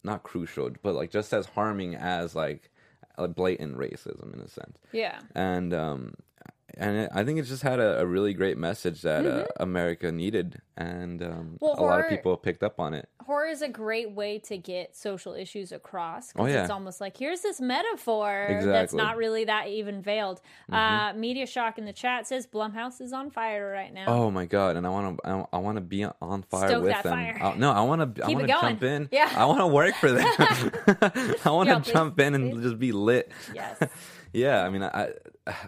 not 0.04 0.22
crucial 0.22 0.70
but 0.82 0.94
like 0.94 1.10
just 1.10 1.32
as 1.32 1.46
harming 1.46 1.94
as 1.96 2.34
like 2.36 2.70
a 3.16 3.26
blatant 3.26 3.76
racism 3.76 4.32
in 4.32 4.40
a 4.40 4.48
sense 4.48 4.78
Yeah. 4.92 5.18
and 5.34 5.74
um 5.74 6.14
and 6.74 6.96
it, 6.98 7.10
I 7.12 7.24
think 7.24 7.38
it 7.40 7.42
just 7.42 7.62
had 7.62 7.80
a, 7.80 8.00
a 8.00 8.06
really 8.06 8.32
great 8.34 8.56
message 8.58 9.02
that 9.02 9.26
uh, 9.26 9.46
America 9.58 10.12
needed, 10.12 10.60
and 10.78 11.20
um, 11.22 11.28
Mm-hmm. 11.30 11.56
Well, 11.60 11.72
a 11.72 11.82
lot 11.82 11.98
of 12.00 12.06
horror- 12.06 12.08
people 12.08 12.36
picked 12.36 12.62
up 12.62 12.78
on 12.80 12.94
it. 12.94 13.08
horror 13.26 13.46
is 13.48 13.60
a 13.62 13.68
great 13.68 14.12
way 14.12 14.38
to 14.40 14.56
get 14.56 14.96
social 14.96 15.34
issues 15.34 15.72
across. 15.72 16.32
'cause 16.32 16.46
Oh, 16.46 16.46
yeah. 16.48 16.62
It's 16.62 16.70
almost 16.70 17.00
like 17.00 17.16
here's 17.16 17.40
this 17.42 17.60
metaphor 17.60 18.60
that's 18.62 18.94
not 18.94 19.16
really 19.16 19.44
that 19.44 19.68
even 19.68 20.00
veiled. 20.02 20.40
Uh, 20.72 21.12
Media 21.14 21.46
Shock 21.46 21.78
in 21.78 21.84
the 21.84 21.92
chat 21.92 22.26
says 22.26 22.46
Blumhouse 22.46 23.00
is 23.00 23.12
on 23.12 23.30
fire 23.30 23.70
right 23.70 23.92
now. 23.92 24.06
Oh 24.06 24.30
my 24.30 24.46
god! 24.46 24.76
And 24.76 24.86
I 24.86 24.90
want 24.90 25.18
to, 25.18 25.28
I, 25.28 25.44
I 25.54 25.58
want 25.58 25.76
to 25.76 25.80
be 25.82 26.04
on 26.04 26.42
fire 26.44 26.68
Stoke 26.68 26.84
with 26.84 27.02
them. 27.02 27.12
fire. 27.12 27.38
I- 27.42 27.54
no, 27.56 27.72
I 27.72 27.80
want 27.82 28.14
to, 28.16 28.24
I 28.24 28.28
want 28.28 28.40
to 28.40 28.46
jump 28.46 28.82
in. 28.82 29.08
Yeah. 29.10 29.30
I 29.36 29.44
want 29.46 29.58
to 29.60 29.66
work 29.66 29.94
for 29.96 30.10
them. 30.12 30.26
I 31.44 31.50
want 31.50 31.84
to 31.84 31.92
jump 31.92 32.18
in 32.20 32.34
and 32.34 32.52
please. 32.52 32.62
just 32.62 32.78
be 32.78 32.92
lit. 32.92 33.30
Yes. 33.54 33.82
Yeah, 34.30 34.62
I 34.62 34.68
mean, 34.68 34.82
I, 34.82 35.12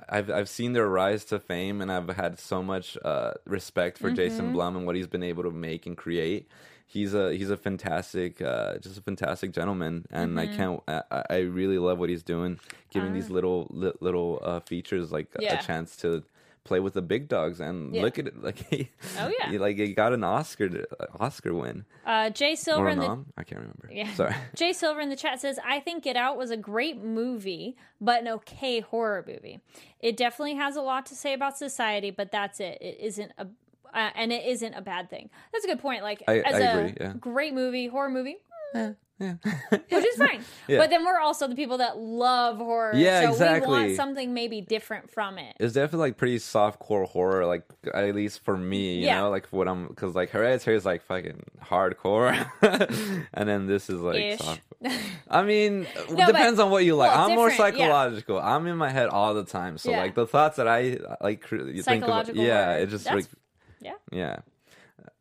I've 0.06 0.30
I've 0.30 0.48
seen 0.50 0.74
their 0.74 0.86
rise 0.86 1.24
to 1.26 1.40
fame, 1.40 1.80
and 1.80 1.90
I've 1.90 2.10
had 2.10 2.38
so 2.38 2.62
much 2.62 2.98
uh, 3.02 3.32
respect 3.46 3.96
for 3.96 4.08
Mm-hmm. 4.08 4.16
Jason 4.16 4.52
Blum 4.52 4.76
and 4.76 4.84
what 4.84 4.96
he's 5.00 5.06
been 5.08 5.22
able 5.22 5.42
to 5.44 5.50
make 5.50 5.86
and 5.86 5.96
create. 5.96 6.48
He's 6.86 7.14
a 7.14 7.32
he's 7.32 7.50
a 7.50 7.56
fantastic, 7.56 8.42
uh, 8.42 8.78
just 8.78 8.98
a 8.98 9.02
fantastic 9.02 9.52
gentleman, 9.52 10.06
and 10.10 10.38
I 10.40 10.46
Mm-hmm. 10.46 10.56
can't. 10.56 10.80
I, 10.88 11.22
I 11.30 11.36
really 11.38 11.78
love 11.78 11.98
what 11.98 12.08
he's 12.10 12.22
doing, 12.24 12.58
giving 12.90 13.12
these 13.12 13.30
little 13.30 13.66
li- 13.70 13.92
little 14.00 14.40
uh, 14.42 14.60
features 14.60 15.12
like 15.12 15.28
a- 15.36 15.38
Ah. 15.38 15.42
Yeah. 15.42 15.60
a 15.60 15.62
chance 15.62 15.96
to 15.98 16.24
play 16.64 16.78
with 16.80 16.92
the 16.94 17.02
big 17.02 17.26
dogs 17.28 17.58
and 17.60 17.94
Yeah. 17.94 18.02
look 18.02 18.18
at 18.18 18.26
it 18.26 18.42
like 18.48 18.58
he, 18.68 18.90
Oh, 19.18 19.28
yeah. 19.38 19.50
he, 19.50 19.58
like 19.58 19.76
he 19.76 19.94
got 19.94 20.12
an 20.12 20.22
Oscar 20.24 20.84
Oscar 21.18 21.54
win 21.54 21.84
Uh, 22.04 22.28
Jay 22.30 22.54
Silver 22.54 22.88
in 22.90 22.98
the? 22.98 23.24
I 23.38 23.44
can't 23.44 23.60
remember. 23.62 23.88
Yeah. 23.90 24.12
Sorry. 24.14 24.34
Jay 24.56 24.72
Silver 24.72 25.00
in 25.00 25.08
the 25.08 25.16
chat 25.16 25.40
says, 25.40 25.58
I 25.64 25.80
think 25.80 26.02
Get 26.04 26.16
Out 26.16 26.36
was 26.36 26.50
a 26.50 26.56
great 26.58 27.02
movie, 27.02 27.76
but 28.00 28.20
an 28.22 28.28
okay 28.28 28.80
horror 28.80 29.24
movie. 29.26 29.60
It 30.00 30.16
definitely 30.16 30.56
has 30.56 30.76
a 30.76 30.82
lot 30.82 31.06
to 31.06 31.14
say 31.14 31.32
about 31.34 31.56
society, 31.56 32.10
but 32.10 32.30
that's 32.32 32.58
it. 32.60 32.78
It 32.80 32.98
isn't 33.00 33.32
a. 33.38 33.46
Uh, 33.92 34.10
and 34.14 34.32
it 34.32 34.44
isn't 34.46 34.74
a 34.74 34.82
bad 34.82 35.10
thing. 35.10 35.30
That's 35.52 35.64
a 35.64 35.68
good 35.68 35.80
point. 35.80 36.02
Like 36.02 36.22
I- 36.28 36.38
as 36.40 36.54
I 36.54 36.58
a 36.60 36.78
agree, 36.78 36.94
yeah. 37.00 37.12
great 37.18 37.54
movie, 37.54 37.86
horror 37.88 38.10
movie, 38.10 38.36
yeah. 38.74 38.92
which 39.70 40.06
is 40.06 40.16
fine. 40.18 40.42
Yeah. 40.66 40.78
But 40.78 40.88
then 40.90 41.04
we're 41.04 41.18
also 41.18 41.46
the 41.46 41.54
people 41.54 41.78
that 41.78 41.98
love 41.98 42.56
horror. 42.56 42.92
Yeah, 42.94 43.20
so 43.20 43.26
we 43.26 43.32
exactly. 43.32 43.68
want 43.70 43.96
something 43.96 44.32
maybe 44.32 44.62
different 44.62 45.10
from 45.10 45.36
it. 45.38 45.56
It's 45.60 45.74
definitely 45.74 46.08
like 46.08 46.16
pretty 46.16 46.38
soft 46.38 46.78
core 46.78 47.04
horror, 47.04 47.44
like 47.46 47.64
at 47.92 48.14
least 48.14 48.42
for 48.44 48.56
me, 48.56 48.96
you 49.00 49.06
Yeah. 49.06 49.20
know, 49.20 49.30
like 49.30 49.46
what 49.48 49.68
I'm 49.68 49.88
because 49.88 50.14
like 50.14 50.30
Hereditary 50.30 50.76
is 50.76 50.86
like 50.86 51.02
fucking 51.02 51.42
hardcore, 51.62 52.32
and 53.34 53.48
then 53.48 53.66
this 53.66 53.90
is 53.90 54.00
like 54.00 54.38
soft. 54.40 54.60
I 55.28 55.42
mean, 55.42 55.86
but- 56.08 56.26
depends 56.26 56.58
on 56.58 56.70
what 56.70 56.84
you 56.86 56.96
like. 56.96 57.10
well, 57.12 57.28
I'm 57.28 57.34
more 57.36 57.50
different, 57.50 57.76
yeah. 57.76 57.84
psychological. 57.84 58.38
I'm 58.40 58.66
in 58.66 58.76
my 58.78 58.88
head 58.88 59.08
all 59.08 59.34
the 59.34 59.44
time, 59.44 59.76
so 59.76 59.90
Yeah. 59.90 60.00
like 60.00 60.14
the 60.14 60.26
thoughts 60.26 60.56
that 60.56 60.66
I 60.66 60.98
like 61.20 61.42
cr- 61.42 61.56
you 61.56 61.82
think 61.82 62.04
about, 62.04 62.26
Psychological 62.26 62.42
yeah, 62.42 62.72
it 62.76 62.86
just 62.88 63.04
like 63.06 63.26
Yeah. 63.80 63.94
yeah. 64.12 64.36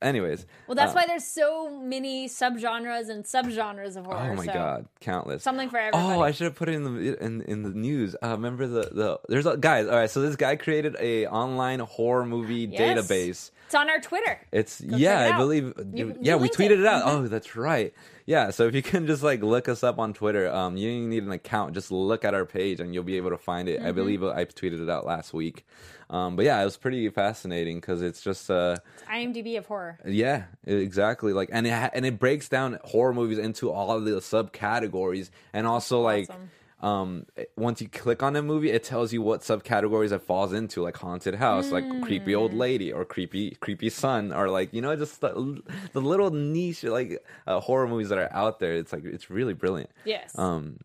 Anyways, 0.02 0.46
Well, 0.68 0.76
that's 0.76 0.92
uh, 0.92 0.96
why 0.96 1.06
there's 1.08 1.26
so 1.26 1.70
many 1.70 2.28
subgenres 2.28 3.10
and 3.10 3.24
subgenres 3.24 3.96
of 3.98 4.06
horror. 4.06 4.30
Oh 4.32 4.36
my 4.36 4.46
so 4.46 4.54
god, 4.54 4.86
countless. 5.02 5.44
Something 5.44 5.70
for 5.70 5.78
everybody. 5.78 6.04
Oh, 6.16 6.22
I 6.22 6.32
should 6.32 6.46
have 6.46 6.56
put 6.56 6.70
it 6.70 6.76
in 6.76 6.84
the 6.84 7.22
in 7.24 7.42
in 7.42 7.64
the 7.64 7.70
news. 7.70 8.16
Uh, 8.24 8.30
remember 8.32 8.68
the 8.68 8.82
the 8.92 9.20
there's 9.30 9.46
a 9.46 9.58
guys. 9.58 9.88
All 9.88 9.96
right, 9.96 10.10
so 10.10 10.22
this 10.22 10.36
guy 10.36 10.56
created 10.58 10.96
a 11.00 11.28
online 11.28 11.80
horror 11.80 12.26
movie 12.26 12.70
Yes. 12.72 12.80
database 13.10 13.52
It's 13.66 13.76
on 13.76 13.90
our 13.90 14.00
Twitter. 14.00 14.40
It's 14.52 14.80
check 14.80 14.90
yeah, 14.96 15.28
it 15.28 15.34
I 15.34 15.38
believe 15.38 15.74
You- 15.94 16.18
yeah, 16.22 16.36
we 16.36 16.50
tweeted 16.50 16.72
it. 16.72 16.80
it 16.82 16.86
out. 16.86 17.04
Mhm. 17.06 17.08
Oh, 17.08 17.28
that's 17.28 17.56
right. 17.56 17.94
Yeah, 18.30 18.52
so 18.52 18.68
if 18.68 18.76
you 18.76 18.84
can 18.92 19.08
just 19.08 19.24
like 19.24 19.42
look 19.42 19.68
us 19.68 19.84
up 19.84 19.98
on 19.98 20.14
Twitter, 20.14 20.54
um, 20.54 20.78
you 20.78 20.92
don't 20.92 21.10
need 21.10 21.24
an 21.24 21.32
account. 21.32 21.74
Just 21.74 21.92
look 21.92 22.24
at 22.24 22.36
our 22.36 22.46
page 22.46 22.80
and 22.80 22.94
you'll 22.94 23.04
be 23.04 23.18
able 23.18 23.32
to 23.32 23.40
find 23.40 23.68
it. 23.68 23.80
Mm-hmm. 23.80 23.88
I 23.88 23.92
believe 23.92 24.24
I 24.24 24.46
tweeted 24.46 24.84
it 24.84 24.90
out 24.90 25.04
last 25.04 25.34
week. 25.34 25.66
Um, 26.12 26.36
but 26.36 26.46
yeah, 26.46 26.62
it 26.62 26.64
was 26.64 26.78
pretty 26.78 27.10
fascinating 27.10 27.78
because 27.78 28.04
it's 28.04 28.22
just 28.22 28.52
uh, 28.52 28.78
IMDb 29.12 29.58
of 29.58 29.66
horror. 29.66 29.98
yeah, 30.06 30.44
exactly. 30.64 31.34
Like, 31.34 31.50
and 31.52 31.66
it 31.66 31.72
ha- 31.72 31.90
and 31.92 32.06
it 32.06 32.20
breaks 32.20 32.50
down 32.50 32.78
horror 32.84 33.14
movies 33.14 33.40
into 33.40 33.72
all 33.72 33.92
of 33.92 34.06
the 34.06 34.12
subcategories, 34.12 35.32
and 35.52 35.66
also 35.66 36.02
like, 36.02 36.30
Awesome. 36.30 36.52
Um, 36.82 37.26
once 37.58 37.82
you 37.82 37.90
click 37.90 38.24
on 38.24 38.36
a 38.38 38.42
movie, 38.42 38.72
it 38.72 38.84
tells 38.86 39.12
you 39.12 39.22
what 39.22 39.42
subcategories 39.42 40.14
it 40.14 40.22
falls 40.22 40.54
into, 40.54 40.82
like 40.82 40.96
haunted 40.96 41.36
house, 41.36 41.72
like 41.72 41.84
creepy 42.04 42.34
old 42.34 42.54
Mm. 42.54 42.58
lady, 42.58 42.94
or 42.94 43.04
creepy 43.04 43.52
creepy 43.60 43.90
son, 43.90 44.32
or 44.32 44.50
like 44.50 44.74
you 44.74 44.82
know 44.82 44.96
just 44.96 45.20
the, 45.20 45.62
the 45.92 46.00
little 46.02 46.32
niche 46.32 46.84
like 46.84 47.22
uh, 47.48 47.60
horror 47.60 47.88
movies 47.88 48.08
that 48.10 48.18
are 48.18 48.32
out 48.32 48.60
there. 48.60 48.74
It's 48.74 48.94
like 48.94 49.04
it's 49.04 49.30
really 49.30 49.54
brilliant. 49.54 49.90
Yes. 50.06 50.32
Um, 50.38 50.80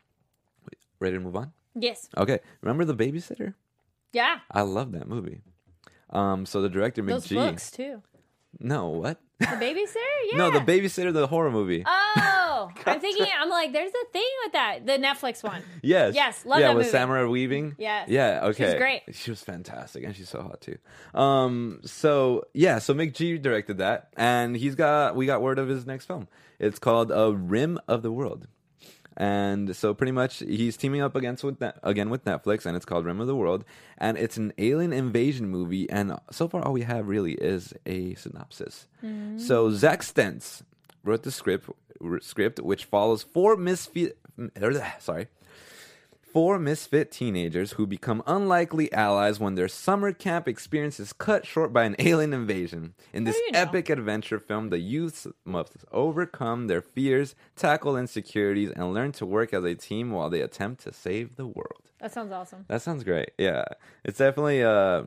ready 0.98 1.16
to 1.16 1.20
move 1.22 1.36
on? 1.36 1.52
yes. 1.76 2.08
Okay, 2.16 2.40
remember 2.60 2.84
the 2.84 2.94
babysitter? 2.94 3.54
Yeah. 4.12 4.38
I 4.50 4.62
love 4.62 4.92
that 4.92 5.08
movie. 5.08 5.42
Um, 6.10 6.46
so 6.46 6.60
the 6.62 6.68
director 6.68 7.02
Those 7.02 7.26
McG. 7.26 7.34
books 7.34 7.70
too. 7.70 8.02
No, 8.60 8.88
what? 8.88 9.20
The 9.40 9.46
babysitter? 9.46 9.96
Yeah. 10.32 10.38
No, 10.38 10.50
the 10.50 10.60
babysitter, 10.60 11.12
the 11.12 11.26
horror 11.26 11.50
movie. 11.50 11.82
Oh, 11.86 12.43
I'm 12.86 13.00
thinking. 13.00 13.26
I'm 13.38 13.50
like, 13.50 13.72
there's 13.72 13.92
a 13.92 14.12
thing 14.12 14.28
with 14.44 14.52
that. 14.52 14.86
The 14.86 14.92
Netflix 14.98 15.42
one. 15.42 15.62
yes, 15.82 16.14
yes, 16.14 16.44
love 16.44 16.60
yeah, 16.60 16.68
that 16.68 16.76
with 16.76 16.86
movie. 16.86 16.96
Samara 16.96 17.30
Weaving. 17.30 17.76
Yes. 17.78 18.08
yeah, 18.08 18.40
okay, 18.44 18.56
She 18.56 18.64
was 18.64 18.74
great. 18.74 19.02
She 19.12 19.30
was 19.30 19.40
fantastic, 19.42 20.04
and 20.04 20.14
she's 20.14 20.28
so 20.28 20.42
hot 20.42 20.60
too. 20.60 20.78
Um, 21.18 21.80
so 21.84 22.44
yeah, 22.52 22.78
so 22.78 22.94
McG 22.94 23.40
directed 23.40 23.78
that, 23.78 24.08
and 24.16 24.56
he's 24.56 24.74
got 24.74 25.16
we 25.16 25.26
got 25.26 25.42
word 25.42 25.58
of 25.58 25.68
his 25.68 25.86
next 25.86 26.06
film. 26.06 26.28
It's 26.58 26.78
called 26.78 27.10
A 27.10 27.32
Rim 27.32 27.78
of 27.88 28.02
the 28.02 28.12
World. 28.12 28.46
And 29.16 29.76
so 29.76 29.94
pretty 29.94 30.10
much 30.12 30.38
he's 30.38 30.76
teaming 30.76 31.00
up 31.00 31.14
against 31.14 31.44
with 31.44 31.60
Net- 31.60 31.78
again 31.84 32.10
with 32.10 32.24
Netflix 32.24 32.66
and 32.66 32.76
it's 32.76 32.84
called 32.84 33.04
Rim 33.04 33.20
of 33.20 33.28
the 33.28 33.36
World 33.36 33.64
and 33.96 34.18
it's 34.18 34.36
an 34.36 34.52
alien 34.58 34.92
invasion 34.92 35.48
movie 35.48 35.88
and 35.88 36.18
so 36.32 36.48
far 36.48 36.62
all 36.64 36.72
we 36.72 36.82
have 36.82 37.06
really 37.06 37.34
is 37.34 37.72
a 37.86 38.14
synopsis. 38.14 38.88
So 39.36 39.70
Zach 39.70 40.02
Stentz 40.02 40.64
wrote 41.04 41.22
the 41.22 41.30
script 41.30 41.70
script 42.20 42.60
which 42.60 42.84
follows 42.84 43.22
four 43.22 43.56
misfit 43.56 44.18
sorry 44.98 45.28
Four 46.34 46.58
misfit 46.58 47.12
teenagers 47.12 47.74
who 47.74 47.86
become 47.86 48.20
unlikely 48.26 48.92
allies 48.92 49.38
when 49.38 49.54
their 49.54 49.68
summer 49.68 50.12
camp 50.12 50.48
experience 50.48 50.98
is 50.98 51.12
cut 51.12 51.46
short 51.46 51.72
by 51.72 51.84
an 51.84 51.94
alien 52.00 52.32
invasion. 52.32 52.94
In 53.12 53.22
this 53.22 53.36
you 53.36 53.52
know? 53.52 53.60
epic 53.60 53.88
adventure 53.88 54.40
film, 54.40 54.70
the 54.70 54.80
youths 54.80 55.28
must 55.44 55.76
overcome 55.92 56.66
their 56.66 56.82
fears, 56.82 57.36
tackle 57.54 57.96
insecurities, 57.96 58.72
and 58.72 58.92
learn 58.92 59.12
to 59.12 59.24
work 59.24 59.54
as 59.54 59.62
a 59.62 59.76
team 59.76 60.10
while 60.10 60.28
they 60.28 60.40
attempt 60.40 60.82
to 60.82 60.92
save 60.92 61.36
the 61.36 61.46
world. 61.46 61.92
That 62.00 62.12
sounds 62.12 62.32
awesome. 62.32 62.64
That 62.66 62.82
sounds 62.82 63.04
great. 63.04 63.30
Yeah, 63.38 63.66
it's 64.02 64.18
definitely 64.18 64.64
uh, 64.64 65.04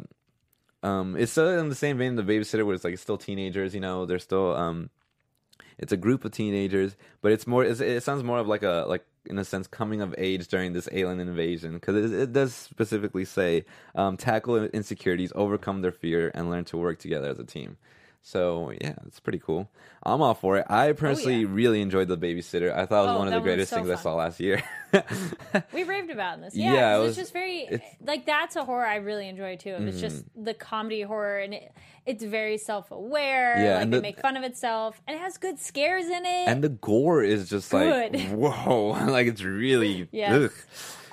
um, 0.82 1.18
it's 1.18 1.34
still 1.34 1.60
in 1.60 1.68
the 1.68 1.76
same 1.76 1.98
vein 1.98 2.16
the 2.16 2.24
babysitter, 2.24 2.66
where 2.66 2.74
it's 2.74 2.86
like 2.86 2.94
it's 2.94 3.02
still 3.02 3.18
teenagers. 3.18 3.74
You 3.74 3.82
know, 3.82 4.06
they're 4.06 4.18
still 4.18 4.56
um, 4.56 4.92
it's 5.80 5.92
a 5.92 5.98
group 5.98 6.26
of 6.26 6.32
teenagers, 6.32 6.96
but 7.22 7.32
it's 7.32 7.46
more. 7.46 7.63
It's, 7.63 7.80
it 7.80 8.04
sounds 8.04 8.24
more 8.24 8.40
of 8.40 8.48
like 8.48 8.63
a 8.63 8.86
like 8.88 9.06
in 9.26 9.38
a 9.38 9.46
sense 9.46 9.68
coming 9.68 10.02
of 10.02 10.16
age 10.18 10.48
during 10.48 10.74
this 10.74 10.88
alien 10.92 11.20
invasion 11.20 11.74
because 11.74 11.96
it, 11.96 12.20
it 12.20 12.34
does 12.34 12.54
specifically 12.54 13.26
say 13.26 13.66
um, 13.96 14.18
tackle 14.18 14.56
insecurities, 14.66 15.32
overcome 15.36 15.82
their 15.82 15.92
fear, 15.92 16.32
and 16.34 16.50
learn 16.50 16.66
to 16.66 16.78
work 16.78 17.00
together 17.00 17.30
as 17.30 17.40
a 17.40 17.44
team. 17.44 17.78
So 18.22 18.72
yeah, 18.82 18.96
it's 19.06 19.20
pretty 19.20 19.40
cool. 19.40 19.70
I'm 20.04 20.22
all 20.22 20.34
for 20.34 20.58
it. 20.58 20.66
I 20.70 20.90
oh, 20.90 20.94
personally 20.94 21.42
yeah. 21.42 21.48
really 21.50 21.82
enjoyed 21.82 22.08
the 22.08 22.18
babysitter. 22.18 22.74
I 22.76 22.86
thought 22.86 23.04
it 23.04 23.08
was 23.08 23.16
Oh, 23.16 23.20
one 23.20 23.28
of 23.28 23.34
the 23.34 23.40
greatest 23.40 23.70
so 23.70 23.78
things 23.78 23.90
I 23.90 23.96
saw 23.96 24.16
last 24.16 24.40
year. 24.40 24.62
We 25.74 25.84
raved 25.84 26.12
about 26.12 26.40
this. 26.42 26.56
Yeah, 26.56 26.74
Yeah, 26.74 26.96
it 26.96 27.00
was- 27.00 27.10
it's 27.10 27.18
just 27.18 27.34
very 27.34 27.62
it's- 27.64 27.96
like 28.06 28.26
that's 28.26 28.56
a 28.56 28.64
horror 28.64 28.86
I 28.86 28.96
really 28.98 29.28
enjoy 29.28 29.58
too. 29.58 29.76
It's 29.80 30.00
just 30.00 30.24
mm. 30.26 30.46
the 30.46 30.54
comedy 30.54 31.02
horror 31.02 31.40
and 31.40 31.54
it, 31.54 31.74
it's 32.06 32.24
very 32.24 32.58
self 32.58 32.90
aware. 32.92 33.62
Yeah, 33.62 33.74
like 33.76 33.84
and 33.84 33.94
they 33.94 33.98
the- 33.98 34.02
make 34.02 34.20
fun 34.20 34.38
of 34.38 34.44
itself 34.44 35.02
and 35.08 35.16
it 35.16 35.20
has 35.20 35.38
good 35.38 35.60
scares 35.60 36.06
in 36.06 36.26
it. 36.26 36.48
and 36.48 36.64
the 36.64 36.70
gore 36.70 37.22
is 37.24 37.50
just 37.50 37.74
like 37.74 38.12
Good. 38.14 38.22
whoa 38.32 38.88
like 39.08 39.28
it's 39.28 39.44
really 39.44 40.08
Yeah. 40.12 40.36
ugh. 40.36 40.52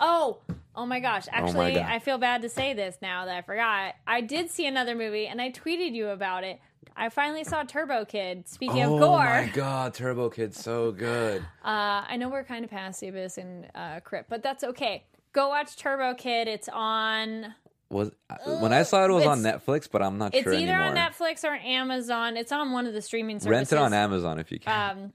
oh, 0.00 0.38
oh 0.76 0.86
my 0.86 1.00
gosh! 1.00 1.26
Oh 1.28 1.32
Actually, 1.32 1.74
God. 1.74 1.86
I 1.86 1.98
feel 1.98 2.18
bad 2.18 2.42
to 2.42 2.48
say 2.48 2.74
this 2.74 2.96
now 3.02 3.26
that 3.26 3.36
I 3.36 3.42
forgot. 3.42 3.94
I 4.06 4.20
did 4.20 4.50
see 4.50 4.66
another 4.66 4.94
movie 4.94 5.26
and 5.26 5.40
I 5.40 5.50
tweeted 5.50 5.94
you 5.94 6.08
about 6.08 6.44
it. 6.44 6.60
I 6.96 7.08
finally 7.08 7.44
saw 7.44 7.62
Turbo 7.64 8.04
Kid. 8.04 8.48
Speaking 8.48 8.82
oh 8.84 8.94
of 8.94 9.00
gore, 9.00 9.20
oh 9.20 9.42
my 9.46 9.50
god 9.52 9.94
turbo 9.94 10.28
kid's 10.30 10.62
so 10.62 10.92
good 10.92 11.42
Uh, 11.64 12.04
I 12.08 12.16
know 12.16 12.28
we're 12.28 12.44
kind 12.44 12.64
of 12.64 12.70
past 12.70 13.00
the 13.00 13.08
abyss 13.08 13.38
and 13.38 13.66
uh, 13.74 14.00
Crypt, 14.00 14.28
but 14.28 14.42
that's 14.42 14.62
okay. 14.64 15.04
Go 15.32 15.48
watch 15.48 15.76
Turbo 15.76 16.14
Kid. 16.14 16.46
It's 16.48 16.68
on. 16.72 17.54
was 17.90 18.10
when 18.60 18.72
i 18.72 18.82
saw 18.82 19.04
it, 19.04 19.10
it 19.10 19.12
was 19.12 19.26
on 19.26 19.40
netflix 19.40 19.88
but 19.90 20.02
i'm 20.02 20.18
not 20.18 20.34
It's 20.34 20.42
sure 20.42 20.52
either 20.52 20.72
anymore 20.72 20.88
on 20.88 20.96
Netflix 20.96 21.44
or 21.44 21.54
Amazon. 21.54 22.36
It's 22.36 22.50
on 22.52 22.72
one 22.72 22.86
of 22.86 22.92
the 22.94 23.02
streaming 23.02 23.38
services. 23.38 23.50
rent 23.50 23.72
it 23.72 23.78
on 23.78 23.92
amazon 23.92 24.38
if 24.38 24.50
you 24.52 24.58
can 24.58 24.90
Um, 24.98 25.12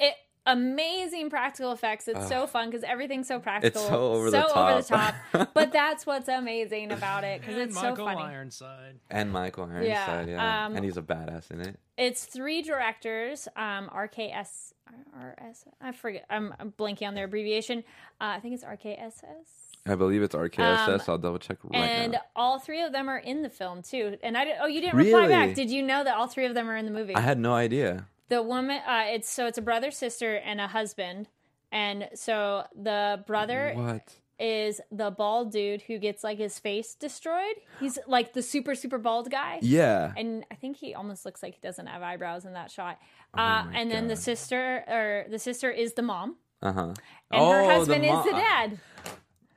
it 0.00 0.14
amazing 0.46 1.30
practical 1.30 1.72
effects. 1.72 2.08
It's 2.08 2.28
so 2.28 2.46
fun 2.46 2.70
because 2.70 2.84
everything's 2.84 3.28
so 3.28 3.38
practical. 3.38 3.80
It's 3.80 3.90
so 3.90 4.12
over 4.12 4.30
the 4.30 4.44
over 4.56 4.80
the 4.80 4.82
top. 4.82 5.14
top. 5.32 5.50
but 5.54 5.72
that's 5.72 6.06
what's 6.06 6.28
amazing 6.28 6.92
about 6.92 7.24
it 7.24 7.40
because 7.40 7.56
it's 7.56 7.74
Michael 7.74 7.96
so 7.96 8.04
funny. 8.04 8.22
Ironside. 8.22 8.98
and 9.10 9.32
michael 9.32 9.64
ironside 9.64 10.28
yeah, 10.28 10.66
um, 10.66 10.76
and 10.76 10.84
he's 10.84 10.96
a 10.96 11.02
badass 11.02 11.50
in 11.50 11.60
it 11.60 11.78
It's 11.96 12.24
three 12.24 12.62
directors. 12.62 13.48
Um, 13.56 13.90
RKS. 13.94 14.72
RS. 15.14 15.64
I 15.80 15.92
forget. 15.92 16.24
I'm, 16.30 16.54
I'm 16.60 16.72
blanking 16.72 17.08
on 17.08 17.14
their 17.14 17.24
abbreviation. 17.24 17.78
Uh, 18.20 18.34
I 18.36 18.40
think 18.40 18.54
it's 18.54 18.64
RKSS. 18.64 19.88
i 19.88 19.94
believe 19.94 20.22
it's 20.22 20.34
rkss 20.34 20.88
Um, 20.88 21.00
i'll 21.08 21.18
double 21.18 21.38
check 21.38 21.58
right 21.64 21.76
and 21.76 22.12
now 22.12 22.20
all 22.34 22.58
three 22.58 22.82
of 22.82 22.92
them 22.92 23.08
are 23.08 23.18
in 23.18 23.42
the 23.42 23.50
film 23.50 23.82
too. 23.82 24.16
And 24.22 24.36
I 24.36 24.44
did, 24.44 24.56
oh, 24.60 24.66
you 24.66 24.80
didn't 24.80 24.96
reply 24.96 25.20
Really? 25.20 25.28
back. 25.28 25.54
Did 25.54 25.70
you 25.70 25.82
know 25.82 26.02
that 26.04 26.14
all 26.16 26.26
three 26.28 26.46
of 26.46 26.54
them 26.54 26.68
are 26.70 26.76
in 26.76 26.86
the 26.86 26.92
movie? 26.92 27.14
i 27.14 27.20
had 27.20 27.38
no 27.38 27.52
idea 27.54 28.06
the 28.28 28.42
woman, 28.42 28.80
uh, 28.86 29.04
it's 29.06 29.30
so 29.30 29.46
it's 29.46 29.58
a 29.58 29.62
brother, 29.62 29.90
sister, 29.90 30.36
and 30.36 30.60
a 30.60 30.66
husband. 30.66 31.28
And 31.72 32.08
so 32.14 32.64
the 32.74 33.24
brother 33.26 33.72
what 33.74 34.14
is 34.38 34.80
the 34.90 35.10
bald 35.10 35.50
dude 35.50 35.82
who 35.82 35.98
gets 35.98 36.22
like 36.22 36.38
his 36.38 36.58
face 36.58 36.94
destroyed. 36.94 37.54
He's 37.80 37.98
like 38.06 38.34
the 38.34 38.42
super 38.42 38.74
super 38.74 38.98
bald 38.98 39.30
guy. 39.30 39.58
yeah 39.62 40.12
And 40.16 40.44
I 40.50 40.54
think 40.56 40.76
he 40.76 40.94
almost 40.94 41.24
looks 41.24 41.42
like 41.42 41.54
he 41.54 41.60
doesn't 41.60 41.86
have 41.86 42.02
eyebrows 42.02 42.44
in 42.44 42.52
that 42.52 42.70
shot. 42.70 42.98
Oh 43.34 43.40
Uh, 43.40 43.64
and 43.74 43.90
then 43.90 44.08
the 44.08 44.16
sister 44.16 44.84
or 44.88 45.24
the 45.30 45.38
sister 45.38 45.70
is 45.70 45.94
the 45.94 46.02
mom, 46.02 46.36
uh-huh 46.62 46.82
and 46.82 46.96
oh, 47.32 47.50
her 47.50 47.62
the 47.62 47.74
husband 47.74 48.04
mo- 48.04 48.18
is 48.20 48.24
the 48.26 48.32
dad. 48.32 48.78